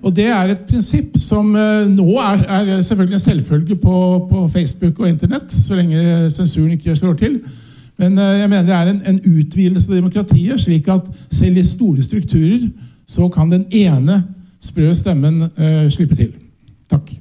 Og 0.00 0.16
Det 0.16 0.26
er 0.32 0.48
et 0.48 0.60
prinsipp 0.68 1.18
som 1.20 1.52
uh, 1.54 1.86
nå 1.88 2.14
er, 2.22 2.44
er, 2.48 2.82
selvfølgelig 2.82 3.18
en 3.18 3.24
selvfølge 3.26 3.76
på, 3.76 3.96
på, 4.30 4.48
Facebook 4.48 5.00
og 5.00 5.08
Internett, 5.08 5.52
så 5.52 5.76
lenge 5.76 6.30
sensuren 6.32 6.72
ikke 6.72 6.96
slår 6.96 7.18
til. 7.20 7.40
Men 8.00 8.18
uh, 8.18 8.38
jeg 8.38 8.48
mener 8.48 8.66
det 8.66 8.74
er 8.74 8.92
en, 8.94 9.02
en 9.06 9.20
utvidelse 9.20 9.90
av 9.90 9.98
demokratiet, 9.98 10.60
slik 10.60 10.88
at 10.88 11.04
selv 11.30 11.60
i 11.60 11.66
store 11.68 12.02
strukturer 12.02 12.70
så 13.06 13.28
kan 13.28 13.52
den 13.52 13.66
ene 13.70 14.22
sprø 14.60 14.94
stemmen 14.96 15.42
uh, 15.44 15.90
slippe 15.92 16.16
til. 16.16 16.32
Takk. 16.90 17.19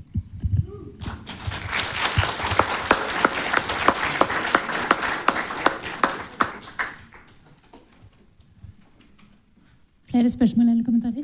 Flere 10.09 10.29
spørsmål 10.29 10.69
eller 10.69 10.83
kommentarer? 10.83 11.23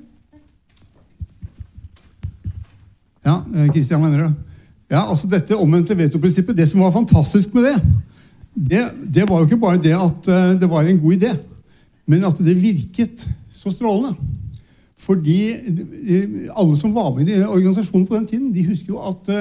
Ja, 3.26 3.40
Kristian 3.74 4.02
eh, 4.02 4.06
mener 4.06 4.24
det. 4.24 4.34
Ja, 4.92 5.10
altså 5.10 5.28
Dette 5.28 5.58
omvendte 5.58 5.98
vetoprinsippet, 5.98 6.58
det 6.58 6.70
som 6.70 6.80
var 6.80 6.92
fantastisk 6.94 7.54
med 7.54 7.64
det, 7.64 7.76
det, 8.56 8.82
det 9.16 9.30
var 9.30 9.40
jo 9.40 9.46
ikke 9.46 9.58
bare 9.60 9.82
det 9.82 9.96
at 9.98 10.28
uh, 10.30 10.60
det 10.62 10.70
var 10.70 10.86
en 10.86 11.00
god 11.00 11.14
idé, 11.14 11.32
men 12.06 12.24
at 12.24 12.38
det 12.38 12.62
virket 12.62 13.26
så 13.50 13.72
strålende. 13.72 14.16
Fordi 14.98 15.40
uh, 15.52 16.54
alle 16.56 16.78
som 16.78 16.94
var 16.96 17.10
med 17.16 17.30
i 17.30 17.42
organisasjonen 17.44 18.08
på 18.08 18.16
den 18.16 18.28
tiden, 18.28 18.54
de 18.54 18.68
husker 18.68 18.94
jo 18.94 19.02
at 19.02 19.34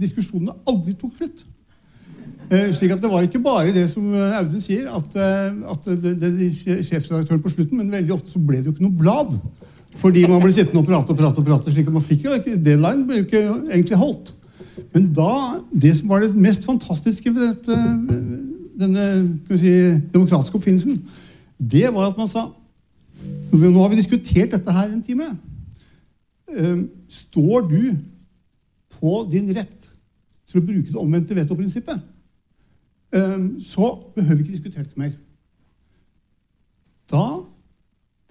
diskusjonene 0.00 0.54
aldri 0.66 0.94
tok 0.94 1.18
slutt. 1.18 1.44
Eh, 2.50 2.72
slik 2.76 2.92
at 2.92 3.02
Det 3.02 3.10
var 3.10 3.22
ikke 3.24 3.40
bare 3.42 3.72
det 3.72 3.86
som 3.90 4.04
eh, 4.12 4.38
Audun 4.38 4.60
sier, 4.60 4.88
at, 4.92 5.16
eh, 5.16 5.52
at 5.70 5.86
det, 6.02 6.14
det, 6.20 6.48
sjefsredaktøren 6.84 7.42
på 7.42 7.52
slutten, 7.52 7.78
men 7.78 7.92
veldig 7.92 8.12
ofte 8.12 8.32
så 8.34 8.40
ble 8.40 8.60
det 8.60 8.68
jo 8.68 8.74
ikke 8.74 8.84
noe 8.84 8.98
blad. 8.98 9.36
Fordi 9.96 10.26
man 10.28 10.42
ble 10.42 10.52
sittende 10.52 10.82
og 10.82 10.88
prate 10.88 11.14
og 11.14 11.18
prate. 11.18 11.40
og 11.40 11.46
prate, 11.46 11.72
slik 11.72 11.88
at 11.88 11.94
man 11.94 12.04
fikk 12.04 12.26
jo 12.26 12.34
ikke, 12.36 12.58
Deadline 12.60 13.06
ble 13.08 13.22
jo 13.22 13.28
ikke 13.28 13.44
egentlig 13.70 14.00
holdt. 14.00 14.34
Men 14.92 15.06
da, 15.14 15.30
det 15.70 15.94
som 15.96 16.10
var 16.10 16.24
det 16.24 16.34
mest 16.34 16.66
fantastiske 16.66 17.34
ved 17.34 17.46
dette, 17.46 17.78
denne 18.80 19.06
si, 19.54 19.72
demokratiske 20.12 20.58
oppfinnelsen, 20.58 20.98
det 21.58 21.86
var 21.94 22.10
at 22.10 22.18
man 22.20 22.30
sa 22.30 22.50
Nå 23.54 23.78
har 23.78 23.88
vi 23.92 24.00
diskutert 24.00 24.50
dette 24.50 24.72
her 24.74 24.88
en 24.90 25.02
time. 25.02 25.28
Står 27.08 27.68
du 27.70 27.94
på 28.98 29.12
din 29.30 29.46
rett 29.54 29.86
til 30.50 30.58
å 30.58 30.64
bruke 30.66 30.90
det 30.90 30.98
omvendte 30.98 31.36
vetoprinsippet? 31.38 32.02
Ehm, 33.14 33.60
så 33.60 34.10
behøver 34.14 34.34
vi 34.34 34.40
ikke 34.42 34.52
diskutere 34.52 34.84
det 34.84 34.96
mer. 34.96 35.10
da 37.10 37.44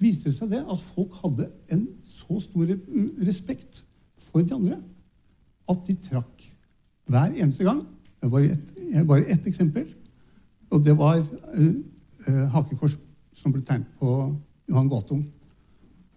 viste 0.02 0.30
det 0.30 0.36
seg 0.36 0.50
det 0.52 0.64
at 0.72 0.80
folk 0.96 1.14
hadde 1.22 1.46
en 1.72 1.84
så 2.04 2.40
stor 2.40 2.72
respekt 3.28 3.84
for 4.18 4.42
de 4.42 4.54
andre 4.54 4.80
at 5.70 5.86
de 5.88 5.96
trakk 6.10 6.48
hver 7.08 7.36
eneste 7.38 7.64
gang. 7.64 7.84
Det 8.22 8.32
var 8.32 8.48
bare 9.08 9.30
ett 9.32 9.48
eksempel, 9.48 9.86
og 10.70 10.86
det 10.86 10.98
var 10.98 11.22
uh, 11.22 12.50
hakekors 12.56 12.98
som 13.34 13.54
ble 13.54 13.62
tegnet 13.62 13.88
på 14.00 14.34
Johan 14.70 14.90
Galtung. 14.90 15.24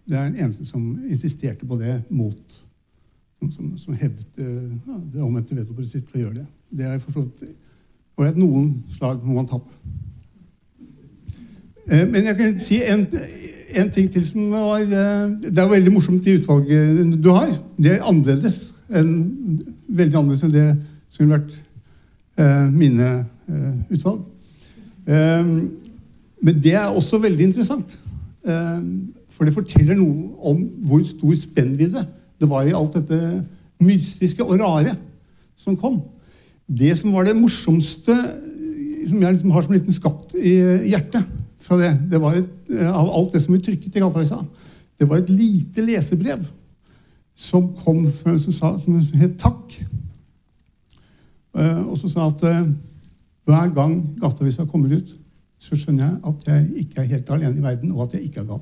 Det 0.09 0.17
er 0.17 0.29
den 0.29 0.41
eneste 0.43 0.65
som 0.65 1.05
insisterte 1.05 1.65
på 1.65 1.77
det 1.79 2.01
mot 2.09 2.63
som, 3.51 3.77
som 3.77 3.93
hevdet 3.93 4.27
uh, 4.39 4.75
ja, 4.87 4.99
det 5.13 5.21
omvendte 5.21 5.55
vetoprinsippet 5.55 6.11
for 6.11 6.19
å 6.19 6.25
gjøre 6.25 6.41
det. 6.41 6.47
Det 6.69 6.85
er 6.89 6.99
forstått 6.99 7.45
og 7.45 7.66
at 8.25 8.37
noen 8.37 8.71
slag 8.95 9.19
må 9.23 9.37
man 9.37 9.45
tape. 9.45 9.69
Men 11.87 12.25
jeg 12.25 12.35
kan 12.35 12.55
si 12.59 12.81
en, 12.83 13.05
en 13.79 13.91
ting 13.95 14.09
til 14.11 14.25
som 14.27 14.49
var 14.51 14.81
Det 14.83 15.59
er 15.61 15.69
veldig 15.69 15.93
morsomt 15.93 16.25
i 16.27 16.33
utvalget 16.35 17.13
du 17.23 17.29
har. 17.31 17.53
Det 17.77 17.93
er 17.93 18.03
annerledes 18.03 18.73
enn, 18.91 19.11
veldig 19.87 20.17
annerledes 20.17 20.43
enn 20.43 20.55
det 20.55 20.65
som 21.11 21.23
ville 21.23 21.37
vært 21.37 21.55
eh, 22.39 22.65
mine 22.73 23.09
eh, 23.47 23.95
utvalg. 23.95 24.23
Eh, 25.07 25.53
men 26.37 26.61
det 26.63 26.75
er 26.77 26.91
også 26.91 27.21
veldig 27.23 27.51
interessant. 27.51 27.99
for 29.27 29.45
det 29.45 29.53
forteller 29.53 29.97
noe 29.99 30.29
om 30.49 30.61
hvor 30.87 31.01
stor 31.03 31.33
spennvidde 31.35 32.05
det 32.39 32.47
var 32.47 32.63
i 32.63 32.71
alt 32.73 32.93
dette 32.95 33.17
mystiske 33.83 34.45
og 34.45 34.55
rare 34.61 34.93
som 35.59 35.75
kom. 35.75 35.99
Det 36.67 36.91
som 36.99 37.13
var 37.15 37.27
det 37.27 37.35
morsomste, 37.37 38.15
som 39.07 39.21
jeg 39.21 39.33
liksom 39.37 39.51
har 39.55 39.63
som 39.63 39.73
en 39.73 39.79
liten 39.79 39.95
skatt 39.95 40.35
i 40.35 40.57
hjertet 40.91 41.23
fra 41.63 41.77
det, 41.79 41.93
det 42.11 42.19
var 42.21 42.35
et, 42.35 42.49
av 42.91 43.07
alt 43.07 43.33
det 43.33 43.41
som 43.43 43.55
vi 43.55 43.61
trykket 43.63 43.95
i 43.95 44.03
Gatavisa, 44.03 44.41
det 44.99 45.07
var 45.07 45.21
et 45.21 45.31
lite 45.31 45.85
lesebrev 45.85 46.43
som 47.37 47.69
kom 47.83 48.11
fra 48.17 48.33
en 48.33 48.41
som, 48.41 48.53
sa, 48.55 48.73
som 48.81 48.97
het 49.21 49.37
Takk. 49.39 49.77
Eh, 51.57 51.81
og 51.87 51.97
som 52.01 52.09
sa 52.09 52.27
at 52.27 52.43
eh, 52.49 52.65
hver 53.47 53.69
gang 53.73 54.17
Gateavisa 54.21 54.65
kommer 54.65 54.97
ut, 54.97 55.13
så 55.59 55.77
skjønner 55.77 56.03
jeg 56.03 56.15
at 56.29 56.49
jeg 56.51 56.67
ikke 56.83 57.01
er 57.01 57.11
helt 57.13 57.29
alene 57.33 57.57
i 57.57 57.63
verden, 57.63 57.91
og 57.91 58.03
at 58.07 58.13
jeg 58.17 58.27
ikke 58.27 58.39
er 58.43 58.49
gal. 58.51 58.61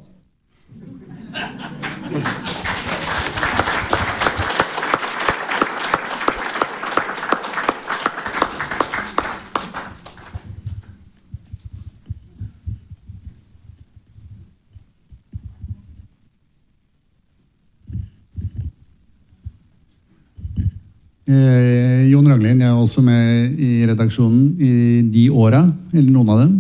Eh, 21.26 22.06
Jon 22.12 22.28
Raglin, 22.30 22.60
jeg 22.62 22.70
er 22.70 22.78
også 22.78 23.02
med 23.02 23.58
i 23.58 23.82
redaksjonen 23.90 24.44
i 24.62 24.74
de 25.10 25.26
åra, 25.34 25.64
eller 25.94 26.12
noen 26.14 26.30
av 26.30 26.42
dem. 26.44 26.56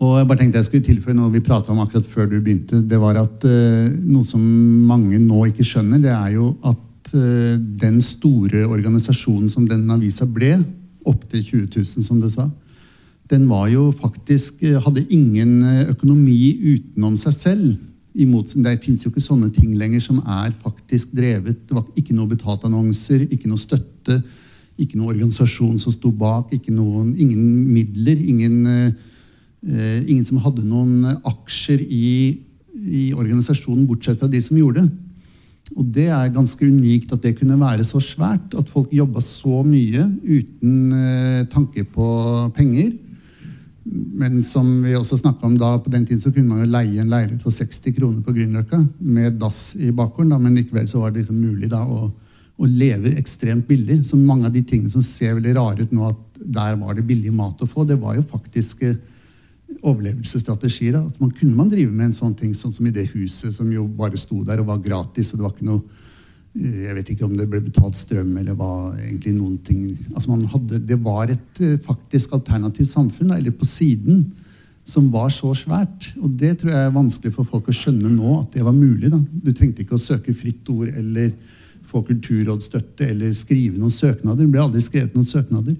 Og 0.00 0.16
jeg 0.16 0.26
bare 0.26 0.40
tenkte 0.40 0.58
jeg 0.58 0.66
skulle 0.66 0.86
tilføye 0.88 1.14
noe 1.14 1.30
vi 1.30 1.42
prata 1.44 1.70
om 1.74 1.82
akkurat 1.82 2.08
før 2.08 2.26
du 2.30 2.38
begynte. 2.40 2.80
Det 2.88 2.98
var 2.98 3.20
at 3.20 3.44
eh, 3.46 3.92
Noe 4.10 4.26
som 4.26 4.42
mange 4.88 5.20
nå 5.22 5.44
ikke 5.50 5.66
skjønner, 5.66 6.00
det 6.02 6.10
er 6.14 6.32
jo 6.38 6.54
at 6.66 7.12
eh, 7.14 7.60
den 7.82 8.00
store 8.02 8.64
organisasjonen 8.66 9.52
som 9.52 9.68
den 9.68 9.84
avisa 9.92 10.26
ble, 10.26 10.56
opptil 11.06 11.44
20 11.44 11.68
000, 11.76 12.06
som 12.08 12.18
du 12.20 12.26
sa, 12.32 12.48
den 13.30 13.46
var 13.48 13.68
jo 13.70 13.90
faktisk 13.94 14.64
eh, 14.66 14.80
Hadde 14.82 15.06
ingen 15.14 15.60
eh, 15.62 15.92
økonomi 15.92 16.56
utenom 16.74 17.14
seg 17.20 17.36
selv. 17.36 17.70
Det 18.14 18.80
fins 18.82 19.04
jo 19.04 19.10
ikke 19.10 19.22
sånne 19.22 19.50
ting 19.54 19.76
lenger 19.78 20.00
som 20.02 20.18
er 20.18 20.50
faktisk 20.62 21.12
drevet. 21.14 21.66
Det 21.68 21.76
var 21.76 21.86
ikke 21.96 22.14
noe 22.14 22.26
betalt 22.26 22.64
annonser, 22.66 23.22
ikke 23.30 23.48
noe 23.48 23.58
støtte, 23.58 24.20
ikke 24.80 24.98
noe 24.98 25.12
organisasjon 25.12 25.78
som 25.78 25.92
sto 25.92 26.10
bak, 26.10 26.50
noen, 26.68 27.14
ingen 27.16 27.68
midler. 27.70 28.16
Ingen, 28.16 28.66
eh, 28.66 30.00
ingen, 30.08 30.24
som 30.24 30.38
hadde 30.38 30.64
noen 30.64 31.04
aksjer 31.24 31.80
i, 31.84 32.40
i, 32.74 33.12
organisasjonen, 33.14 33.86
bortsett 33.86 34.18
fra 34.18 34.28
de 34.28 34.40
som 34.42 34.56
gjorde 34.56 34.82
det. 34.82 34.90
Og 35.76 35.86
det 35.86 36.08
er 36.10 36.32
ganske 36.34 36.66
unikt 36.66 37.12
at 37.12 37.22
det 37.22 37.36
kunne 37.38 37.60
være 37.60 37.84
så 37.84 38.00
svært. 38.02 38.56
At 38.58 38.68
folk 38.68 38.90
jobba 38.90 39.20
så 39.22 39.62
mye 39.62 40.08
uten 40.26 40.92
eh, 40.92 41.46
tanke 41.52 41.84
på 41.84 42.08
penger. 42.56 42.96
Men 43.84 44.42
som 44.44 44.66
vi 44.84 44.92
også 44.96 45.16
om 45.24 45.54
da, 45.58 45.78
på 45.80 45.90
den 45.90 46.04
tiden 46.06 46.20
så 46.20 46.32
kunne 46.32 46.52
man 46.52 46.64
jo 46.64 46.72
leie 46.72 47.00
en 47.00 47.10
leilighet 47.10 47.42
for 47.42 47.54
60 47.54 47.94
kroner 47.96 48.24
på 48.24 48.34
Grünerløkka 48.36 48.80
med 49.00 49.38
dass 49.40 49.74
i 49.76 49.90
bakgården. 49.90 50.34
Da, 50.34 50.38
men 50.38 50.58
likevel 50.58 50.88
så 50.88 51.00
var 51.00 51.10
det 51.10 51.22
liksom 51.22 51.40
mulig 51.40 51.70
da 51.72 51.80
å, 51.86 52.10
å, 52.60 52.66
leve 52.68 53.14
ekstremt 53.16 53.66
billig. 53.68 54.02
Så 54.08 54.20
mange 54.20 54.50
av 54.50 54.52
de 54.52 54.62
tingene 54.62 54.92
som 54.92 55.04
ser 55.04 55.38
veldig 55.38 55.54
rare 55.56 55.86
ut 55.86 55.94
nå, 55.96 56.10
at 56.12 56.42
der 56.60 56.76
var 56.80 56.96
det 56.96 57.06
billig 57.08 57.32
mat 57.32 57.62
å 57.64 57.68
få, 57.68 57.86
det 57.88 57.96
var 58.00 58.18
jo 58.18 58.26
faktisk 58.28 58.84
eh, 58.84 58.98
overlevelsesstrategier. 59.80 60.98
Da. 60.98 61.06
At 61.08 61.22
man 61.22 61.32
kunne 61.32 61.56
man 61.56 61.72
drive 61.72 61.92
med 61.92 62.10
en 62.10 62.18
sånn 62.20 62.36
ting 62.36 62.52
sånn 62.56 62.76
som 62.76 62.86
i 62.86 62.94
det 62.94 63.08
huset 63.14 63.56
som 63.56 63.72
jo 63.72 63.86
bare 63.96 64.20
sto 64.20 64.42
der 64.44 64.60
og 64.60 64.68
var 64.74 64.84
gratis. 64.84 65.32
og 65.32 65.40
det 65.40 65.46
var 65.46 65.56
ikke 65.56 65.70
noe 65.72 65.99
jeg 66.58 66.94
vet 66.96 67.10
ikke 67.12 67.26
om 67.28 67.36
det 67.38 67.46
ble 67.46 67.60
betalt 67.62 67.94
strøm 67.94 68.32
eller 68.40 68.56
hva 68.58 68.90
egentlig 68.96 69.36
noen 69.36 69.58
ting 69.62 69.84
altså 70.16 70.34
hadde, 70.50 70.80
Det 70.82 70.98
var 70.98 71.30
et 71.30 71.60
eh, 71.62 71.78
faktisk 71.78 72.32
alternativt 72.34 72.90
samfunn, 72.90 73.30
eller 73.30 73.54
på 73.54 73.64
siden, 73.64 74.32
som 74.84 75.12
var 75.12 75.30
så 75.30 75.52
svært. 75.54 76.10
Og 76.18 76.30
det 76.40 76.58
tror 76.58 76.72
jeg 76.72 76.88
er 76.88 76.96
vanskelig 76.96 77.34
for 77.36 77.46
folk 77.46 77.70
å 77.70 77.76
skjønne 77.76 78.10
nå, 78.10 78.40
at 78.40 78.56
det 78.56 78.64
var 78.66 78.74
mulig. 78.74 79.12
da. 79.12 79.20
Du 79.20 79.52
trengte 79.52 79.84
ikke 79.84 79.94
å 79.94 80.02
søke 80.02 80.34
fritt 80.34 80.66
ord 80.74 80.90
eller 80.90 81.30
få 81.86 82.02
kulturrådsstøtte 82.06 83.06
eller 83.06 83.32
skrive 83.34 83.78
noen 83.78 83.94
søknader. 83.94 84.42
Det 84.42 84.50
ble 84.50 84.64
aldri 84.64 84.82
skrevet 84.82 85.14
noen 85.14 85.30
søknader. 85.30 85.78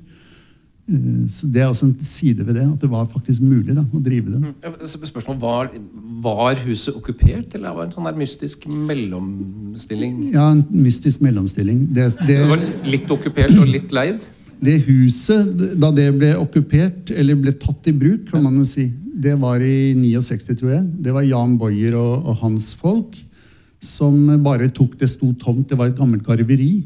Så 1.30 1.47
Det 1.47 1.62
er 1.62 1.68
også 1.70 1.86
en 1.86 1.97
side 2.03 2.47
ved 2.47 2.55
det, 2.55 2.64
at 2.66 2.80
det 2.82 2.91
var 2.91 3.07
faktisk 3.12 3.43
mulig 3.47 3.76
da, 3.76 3.84
å 3.84 4.01
drive 4.03 4.32
det. 4.32 4.41
Mm. 4.43 4.86
Spørsmål, 4.91 5.36
var, 5.38 5.70
var, 6.24 6.59
huset 6.64 6.97
okkupert, 6.97 7.55
eller 7.55 7.76
var 7.76 7.86
det 7.86 7.93
en 7.93 7.97
sånn 7.99 8.09
der 8.09 8.18
mystisk 8.18 8.66
mellomstilling? 8.66 10.18
Ja, 10.34 10.49
en 10.51 10.64
mystisk 10.74 11.22
mellomstilling. 11.22 11.86
Det, 11.95 12.11
det, 12.24 12.26
det 12.32 12.51
var 12.51 12.66
litt 12.91 13.14
okkupert 13.14 13.55
og 13.55 13.70
litt 13.70 13.95
leid? 13.95 14.26
Det 14.61 14.76
huset, 14.88 15.55
da 15.80 15.93
det 15.95 16.11
ble 16.18 16.34
okkupert, 16.36 17.14
eller 17.16 17.38
ble 17.38 17.55
tatt 17.62 17.86
i 17.88 17.97
bruk, 17.97 18.26
kan 18.32 18.43
man 18.45 18.59
jo 18.61 18.66
si, 18.68 18.91
det 19.20 19.36
var 19.41 19.62
i 19.64 19.93
69, 19.97 20.57
tror 20.59 20.74
jeg. 20.74 20.86
Det 21.07 21.14
var 21.14 21.28
Jan 21.28 21.55
Boyer 21.61 21.97
og, 22.01 22.26
og 22.26 22.41
hans 22.43 22.72
folk 22.78 23.16
som 23.80 24.16
bare 24.45 24.68
tok 24.76 24.99
Det 25.01 25.09
sto 25.09 25.30
tomt. 25.41 25.70
Det 25.70 25.78
var 25.78 25.88
et 25.88 25.97
gammelt 25.97 26.26
garveri 26.26 26.82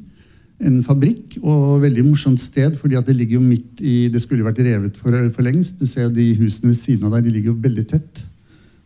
en 0.65 0.81
fabrikk, 0.87 1.39
og 1.43 1.83
veldig 1.83 2.05
morsomt 2.07 2.41
sted, 2.41 2.77
fordi 2.81 3.01
det 3.07 3.17
ligger 3.17 3.39
jo 3.39 3.45
midt 3.45 3.81
i 3.85 4.09
Det 4.13 4.23
skulle 4.23 4.47
vært 4.47 4.63
revet 4.65 4.97
for, 4.97 5.13
for 5.35 5.47
lengst. 5.47 5.79
Du 5.81 5.87
ser 5.87 6.09
de 6.13 6.31
husene 6.39 6.73
ved 6.73 6.79
siden 6.79 7.05
av 7.07 7.17
der, 7.17 7.27
de 7.27 7.35
ligger 7.35 7.53
jo 7.53 7.61
veldig 7.65 7.87
tett. 7.91 8.23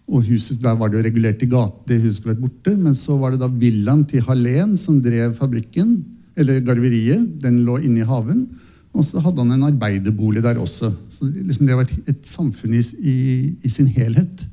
Og 0.08 0.24
huset, 0.24 0.62
Der 0.62 0.74
var 0.74 0.88
det 0.88 0.98
jo 0.98 1.04
regulert 1.04 1.42
i 1.42 1.50
gate, 1.50 1.84
det 1.86 2.00
huset 2.00 2.16
skulle 2.20 2.34
vært 2.34 2.46
borte. 2.46 2.76
Men 2.76 2.94
så 2.94 3.18
var 3.20 3.32
det 3.32 3.42
da 3.42 3.48
villaen 3.48 4.06
til 4.08 4.24
Hallén 4.24 4.76
som 4.76 5.02
drev 5.04 5.36
fabrikken, 5.36 6.04
eller 6.36 6.60
garveriet. 6.64 7.42
Den 7.42 7.64
lå 7.66 7.78
inne 7.82 8.02
i 8.02 8.08
haven. 8.08 8.46
Og 8.94 9.04
så 9.04 9.20
hadde 9.22 9.44
han 9.44 9.52
en 9.54 9.68
arbeiderbolig 9.68 10.42
der 10.42 10.58
også. 10.58 10.90
Så 11.12 11.28
liksom 11.30 11.66
Det 11.66 11.76
var 11.76 11.86
et 12.06 12.26
samfunn 12.26 12.74
i, 12.74 12.82
i, 12.98 13.16
i 13.62 13.70
sin 13.70 13.86
helhet. 13.86 14.46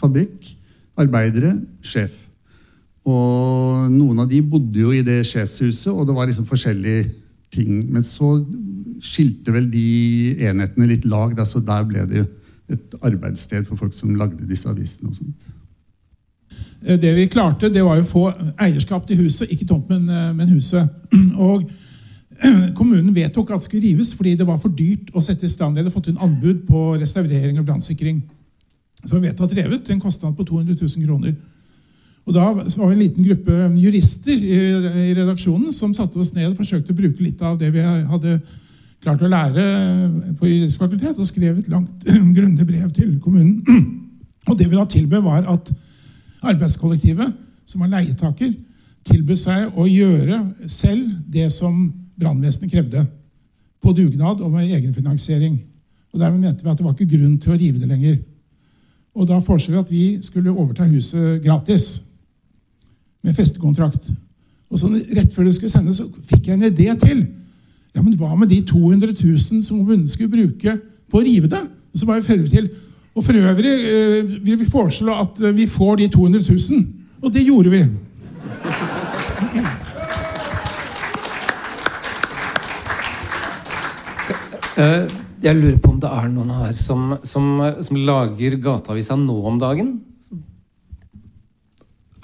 Fabrikk, 0.00 0.56
arbeidere, 0.96 1.58
sjef. 1.82 2.14
Og 3.04 3.90
noen 3.92 4.22
av 4.22 4.30
de 4.30 4.40
bodde 4.40 4.80
jo 4.80 4.92
i 4.94 5.02
det 5.04 5.20
sjefshuset, 5.28 5.92
og 5.92 6.06
det 6.08 6.16
var 6.16 6.30
liksom 6.30 6.48
forskjellige 6.48 7.10
ting. 7.52 7.82
Men 7.92 8.06
så 8.06 8.38
skilte 9.04 9.52
vel 9.52 9.68
de 9.70 9.88
enhetene 10.48 10.88
litt 10.88 11.04
lag, 11.08 11.34
da, 11.36 11.44
så 11.48 11.60
der 11.60 11.84
ble 11.88 12.06
det 12.08 12.24
et 12.72 12.96
arbeidssted 13.04 13.66
for 13.68 13.76
folk 13.76 13.92
som 13.96 14.14
lagde 14.16 14.48
disse 14.48 14.68
avisene. 14.70 15.10
og 15.10 15.18
sånt. 15.18 15.50
Eh, 16.84 17.00
det 17.00 17.14
vi 17.16 17.26
klarte, 17.26 17.72
det 17.72 17.84
var 17.84 17.98
jo 17.98 18.06
å 18.06 18.12
få 18.12 18.24
eierskap 18.60 19.06
til 19.08 19.24
huset, 19.24 19.50
ikke 19.52 19.66
tomt, 19.68 19.88
men, 19.88 20.08
eh, 20.08 20.32
men 20.32 20.48
huset. 20.48 20.88
Og 21.48 21.68
kommunen 22.78 23.14
vedtok 23.14 23.50
at 23.50 23.62
det 23.62 23.68
skulle 23.68 23.86
rives 23.86 24.14
fordi 24.14 24.34
det 24.34 24.46
var 24.46 24.58
for 24.58 24.72
dyrt 24.72 25.12
å 25.14 25.22
sette 25.22 25.46
i 25.46 25.52
stand. 25.52 25.76
De 25.76 25.84
hadde 25.84 25.94
fått 25.94 26.08
en 26.08 26.20
anbud 26.24 26.64
på 26.68 26.94
restaurering 27.00 27.58
og 27.60 27.66
brannsikring. 27.68 28.22
Så 29.04 29.18
vi 29.18 29.28
vedtatt 29.28 29.52
revet 29.52 29.84
til 29.84 29.94
en 29.94 30.00
kostnad 30.00 30.36
på 30.36 30.44
200 30.44 30.76
000 30.80 31.06
kroner. 31.06 31.34
Og 32.24 32.34
Da 32.34 32.44
var 32.54 32.88
vi 32.88 32.92
en 32.94 33.02
liten 33.02 33.24
gruppe 33.24 33.70
jurister 33.76 34.36
i, 34.36 35.12
redaksjonen 35.16 35.72
som 35.76 35.92
satte 35.94 36.16
oss 36.18 36.32
ned 36.32 36.50
og 36.50 36.60
forsøkte 36.60 36.94
å 36.94 36.96
bruke 36.96 37.22
litt 37.22 37.42
av 37.44 37.58
det 37.60 37.68
vi 37.74 37.82
hadde 37.84 38.38
klart 39.04 39.20
å 39.20 39.28
lære 39.28 39.64
på 40.38 40.48
juridisk 40.48 40.80
fakultet, 40.80 41.18
og 41.18 41.28
skrev 41.28 41.58
et 41.60 41.68
langt, 41.68 42.06
grundig 42.36 42.64
brev 42.66 42.88
til 42.96 43.18
kommunen. 43.20 43.60
Og 44.48 44.58
Det 44.58 44.66
vi 44.68 44.76
da 44.76 44.84
tilbød, 44.84 45.22
var 45.24 45.44
at 45.48 45.70
arbeidskollektivet, 46.44 47.32
som 47.64 47.80
var 47.80 47.92
leietaker, 47.94 48.50
tilbød 49.08 49.38
seg 49.40 49.76
å 49.80 49.86
gjøre 49.88 50.40
selv 50.68 51.14
det 51.32 51.46
som 51.52 51.86
brannvesenet 52.20 52.72
krevde, 52.72 53.06
på 53.84 53.92
dugnad 53.92 54.40
og 54.40 54.52
med 54.52 54.72
egenfinansiering. 54.72 55.56
Og 56.12 56.20
Dermed 56.20 56.40
mente 56.40 56.64
vi 56.64 56.70
at 56.70 56.78
det 56.78 56.84
var 56.84 56.92
ikke 56.96 57.16
grunn 57.16 57.38
til 57.40 57.52
å 57.52 57.58
rive 57.60 57.80
det 57.80 57.88
lenger. 57.88 58.18
Og 59.14 59.28
da 59.28 59.40
foreslo 59.44 59.74
vi 59.74 59.80
at 59.80 59.92
vi 59.92 60.04
skulle 60.24 60.52
overta 60.52 60.86
huset 60.88 61.42
gratis. 61.44 62.02
Med 63.24 63.36
festekontrakt. 63.36 64.10
Og 64.68 64.80
sånn, 64.80 64.98
rett 65.16 65.32
før 65.32 65.48
det 65.48 65.54
skulle 65.56 65.72
sendes, 65.72 66.00
så 66.00 66.08
fikk 66.28 66.48
jeg 66.50 66.58
en 66.58 66.68
idé 66.68 66.90
til. 67.00 67.24
Ja, 67.94 68.02
men 68.02 68.16
hva 68.18 68.34
med 68.36 68.50
de 68.50 68.58
200 68.66 69.14
000 69.14 69.62
som 69.62 69.78
kommunen 69.78 70.08
skulle 70.10 70.32
bruke 70.32 70.76
på 71.08 71.20
å 71.20 71.24
rive 71.24 71.48
det? 71.48 71.62
Og 71.94 72.00
så 72.00 72.08
var 72.08 72.18
vi 72.18 72.26
ferdig 72.26 72.50
til. 72.50 72.68
Og 73.14 73.22
for 73.22 73.38
øvrig 73.38 73.74
eh, 73.86 74.32
vil 74.42 74.58
vi 74.58 74.66
foreslå 74.66 75.14
at 75.14 75.38
eh, 75.40 75.54
vi 75.54 75.68
får 75.70 76.00
de 76.02 76.08
200 76.10 76.42
000. 76.48 76.86
Og 77.22 77.32
det 77.32 77.44
gjorde 77.46 77.70
vi. 77.70 77.84
Eh, 84.74 85.04
Jeg 85.44 85.54
lurer 85.60 85.76
på 85.78 85.92
om 85.92 86.00
det 86.00 86.10
er 86.10 86.28
noen 86.32 86.50
her 86.56 86.74
som, 86.74 87.14
som, 87.22 87.60
som 87.84 87.98
lager 88.00 88.56
gateavisa 88.58 89.14
nå 89.20 89.36
om 89.46 89.58
dagen? 89.60 90.00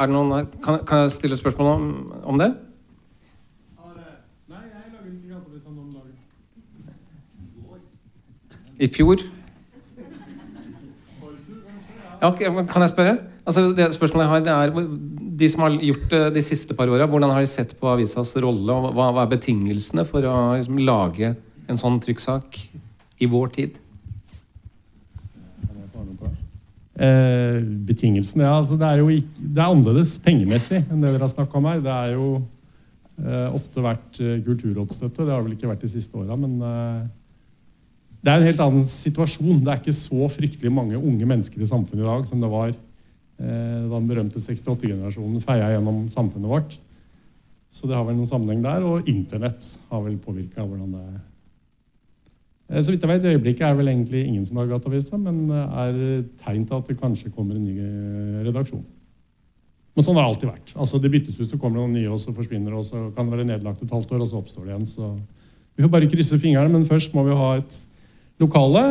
Er 0.01 0.09
det 0.09 0.15
noen 0.15 0.31
her? 0.33 0.47
Kan, 0.65 0.79
kan 0.89 1.03
jeg 1.05 1.13
stille 1.13 1.37
et 1.37 1.43
spørsmål 1.43 1.67
om, 1.75 1.89
om 2.33 2.39
det? 2.41 2.55
I 8.81 8.89
fjor? 8.89 9.21
Ja, 12.21 12.31
kan 12.33 12.85
jeg 12.85 12.93
spørre? 12.95 13.19
Altså, 13.45 13.67
det 13.77 13.91
spørsmålet 13.93 14.25
jeg 14.25 14.31
har, 14.33 14.41
det 14.45 14.55
er 14.55 14.89
De 15.41 15.49
som 15.53 15.67
har 15.67 15.77
gjort 15.85 16.09
det 16.13 16.23
de 16.35 16.43
siste 16.45 16.77
par 16.77 16.89
åra, 16.89 17.07
hvordan 17.09 17.33
har 17.33 17.45
de 17.45 17.49
sett 17.49 17.77
på 17.81 17.89
avisas 17.93 18.33
rolle? 18.41 18.73
og 18.73 18.95
Hva, 18.97 19.11
hva 19.13 19.27
er 19.27 19.35
betingelsene 19.35 20.07
for 20.09 20.25
å 20.25 20.35
liksom, 20.57 20.81
lage 20.85 21.35
en 21.69 21.81
sånn 21.81 22.01
trykksak 22.01 22.61
i 23.21 23.29
vår 23.29 23.53
tid? 23.57 23.81
Eh, 27.01 27.63
betingelsene, 27.89 28.45
ja. 28.45 28.57
Altså, 28.59 28.77
det 28.77 28.89
er 28.89 29.01
jo 29.01 29.09
ikke, 29.09 29.31
det 29.41 29.63
er 29.63 29.71
annerledes 29.73 30.19
pengemessig 30.21 30.83
enn 30.83 31.01
det 31.01 31.15
dere 31.15 31.25
har 31.25 31.33
snakka 31.33 31.57
om 31.57 31.69
her. 31.71 31.81
Det 31.85 31.95
er 31.95 32.11
jo 32.13 32.27
eh, 33.23 33.47
ofte 33.57 33.85
vært 33.85 34.21
eh, 34.21 34.43
kulturrådsstøtte. 34.45 35.25
Det 35.25 35.33
har 35.33 35.47
vel 35.47 35.55
ikke 35.57 35.71
vært 35.71 35.87
de 35.87 35.93
siste 35.95 36.21
åra, 36.21 36.37
men 36.37 36.59
eh, 36.61 37.01
det 38.21 38.29
er 38.29 38.37
en 38.37 38.49
helt 38.51 38.61
annen 38.67 38.85
situasjon. 38.85 39.63
Det 39.65 39.73
er 39.73 39.81
ikke 39.81 39.97
så 39.97 40.29
fryktelig 40.29 40.75
mange 40.77 41.01
unge 41.01 41.31
mennesker 41.31 41.65
i 41.65 41.71
samfunnet 41.71 42.05
i 42.05 42.11
dag 42.11 42.29
som 42.29 42.45
det 42.45 42.53
var 42.53 42.69
eh, 42.69 43.81
da 43.87 43.95
den 43.95 44.11
berømte 44.13 44.45
68-generasjonen 44.45 45.41
feia 45.47 45.73
gjennom 45.73 46.05
samfunnet 46.13 46.53
vårt. 46.53 46.77
Så 47.73 47.89
det 47.89 47.97
har 47.97 48.05
vel 48.05 48.19
noen 48.19 48.29
sammenheng 48.29 48.61
der. 48.67 48.85
Og 48.85 49.09
internett 49.09 49.65
har 49.89 50.05
vel 50.05 50.21
påvirka 50.21 50.67
hvordan 50.67 50.99
det 50.99 51.07
er. 51.07 51.19
Eh, 52.71 52.83
Så 52.83 52.93
vidt 52.93 53.03
jeg 53.03 53.11
vet, 53.11 53.25
I 53.27 53.35
øyeblikket 53.35 53.67
er 53.67 53.75
det 53.75 53.81
vel 53.83 53.89
egentlig 53.93 54.25
ingen 54.27 54.47
som 54.47 54.57
lager 54.61 54.77
gateavisa, 54.79 55.19
men 55.19 55.51
eh, 55.51 55.83
er 55.85 56.25
tegn 56.45 56.65
til 56.67 56.79
at 56.79 56.89
det 56.89 57.01
kanskje 57.01 57.33
kommer 57.35 57.59
en 57.59 57.67
ny 57.67 57.77
eh, 57.83 58.47
redaksjon. 58.47 58.85
Men 59.97 60.07
sånn 60.07 60.17
har 60.17 60.25
det 60.25 60.31
alltid 60.31 60.53
vært. 60.53 60.73
Altså 60.79 61.01
Det 61.03 61.11
byttes 61.11 61.41
ut, 61.41 61.51
så 61.51 61.59
kommer 61.59 61.81
det 61.81 61.87
noen 61.89 61.99
nye, 61.99 62.11
og 62.15 62.21
så 62.23 62.35
forsvinner 62.35 62.71
det, 62.71 62.79
og 62.79 62.87
så 62.87 63.11
kan 63.17 63.27
det 63.27 63.37
være 63.37 63.49
nedlagt 63.49 63.83
et 63.83 63.91
halvt 63.95 64.13
år, 64.15 64.23
og 64.23 64.29
så 64.31 64.39
oppstår 64.39 64.67
det 64.67 64.75
igjen. 64.75 64.87
Så 64.87 65.15
vi 65.77 65.83
får 65.85 65.95
bare 65.97 66.11
krysse 66.11 66.39
fingrene, 66.39 66.71
men 66.71 66.87
først 66.87 67.15
må 67.17 67.25
vi 67.27 67.35
ha 67.35 67.57
et 67.59 67.79
lokale. 68.41 68.83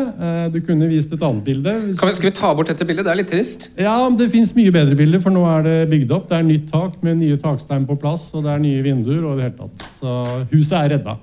Du 0.54 0.60
kunne 0.62 0.86
vist 0.92 1.14
et 1.16 1.24
annet 1.26 1.42
bilde. 1.44 1.72
Vi, 1.88 1.94
skal 1.98 2.28
vi 2.28 2.34
ta 2.38 2.52
bort 2.54 2.70
dette 2.70 2.86
bildet? 2.86 3.08
Det 3.08 3.14
er 3.14 3.18
litt 3.18 3.32
trist. 3.32 3.72
ja, 3.80 3.96
det 4.14 4.28
fins 4.30 4.52
mye 4.58 4.74
bedre 4.76 4.98
bilder, 5.00 5.24
for 5.24 5.34
nå 5.34 5.46
er 5.50 5.64
det 5.66 5.78
bygd 5.90 6.12
opp. 6.20 6.28
Det 6.30 6.38
er 6.38 6.46
nytt 6.46 6.68
tak 6.70 7.00
med 7.02 7.18
nye 7.24 7.40
takstein 7.42 7.88
på 7.90 7.98
plass, 7.98 8.28
og 8.36 8.44
det 8.46 8.52
er 8.54 8.62
nye 8.68 8.84
vinduer 8.86 9.24
og 9.24 9.32
i 9.34 9.40
det 9.40 9.48
hele 9.48 9.58
tatt. 9.64 9.88
Så 10.02 10.20
huset 10.52 10.78
er 10.84 10.94
redda. 10.98 11.18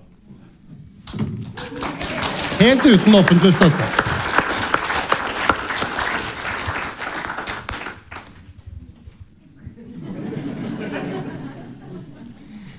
Helt 2.58 2.86
uten 2.86 3.14
offentlig 3.14 3.52
støtte. 3.52 3.84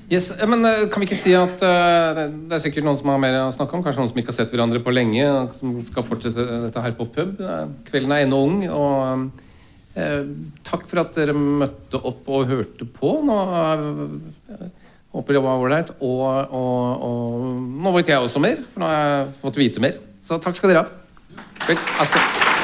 Yes, 0.08 0.32
men 0.48 0.64
eh, 0.66 0.86
Kan 0.88 1.04
vi 1.04 1.08
ikke 1.10 1.18
si 1.20 1.34
at 1.36 1.60
uh, 1.62 2.16
det- 2.16 2.56
er 2.56 2.62
sikkert 2.64 2.86
noen 2.88 2.98
som 2.98 3.10
har 3.12 3.20
mer 3.22 3.36
å 3.42 3.50
snakke 3.54 3.76
om? 3.76 3.84
Kanskje 3.84 4.00
noen 4.02 4.12
som 4.14 4.22
ikke 4.22 4.32
har 4.32 4.38
sett 4.40 4.54
hverandre 4.56 4.80
på 4.84 4.94
lenge, 4.96 5.26
som 5.60 5.76
skal 5.84 6.06
fortsette 6.08 6.46
dette 6.64 6.84
her 6.86 6.96
på 6.96 7.10
pub? 7.12 7.42
Eh, 7.44 7.66
Kvelden 7.90 8.16
er 8.16 8.26
ennå 8.26 8.46
ung. 8.48 8.64
og 8.70 9.44
Uh, 9.98 10.28
Takk 10.62 10.84
for 10.86 11.00
at 11.02 11.16
dere 11.18 11.34
møtte 11.34 11.98
opp 12.06 12.28
og 12.30 12.44
hørte 12.52 12.86
på. 12.86 13.16
Nå 13.26 13.38
eh, 13.58 14.68
Håper 15.18 15.34
det 15.34 15.42
var 15.42 15.64
ålreit. 15.64 15.90
Og, 15.98 16.22
og, 16.54 17.08
og 17.08 17.48
nå 17.58 17.96
vet 17.98 18.14
jeg 18.14 18.22
også 18.22 18.44
mer, 18.44 18.62
for 18.74 18.84
nå 18.84 18.92
har 18.92 19.02
jeg 19.02 19.32
fått 19.42 19.62
vite 19.64 19.84
mer. 19.84 19.98
Så 20.22 20.38
takk 20.44 20.60
skal 20.60 20.76
dere 20.76 20.86
ha. 20.86 21.04
Takk. 21.66 22.57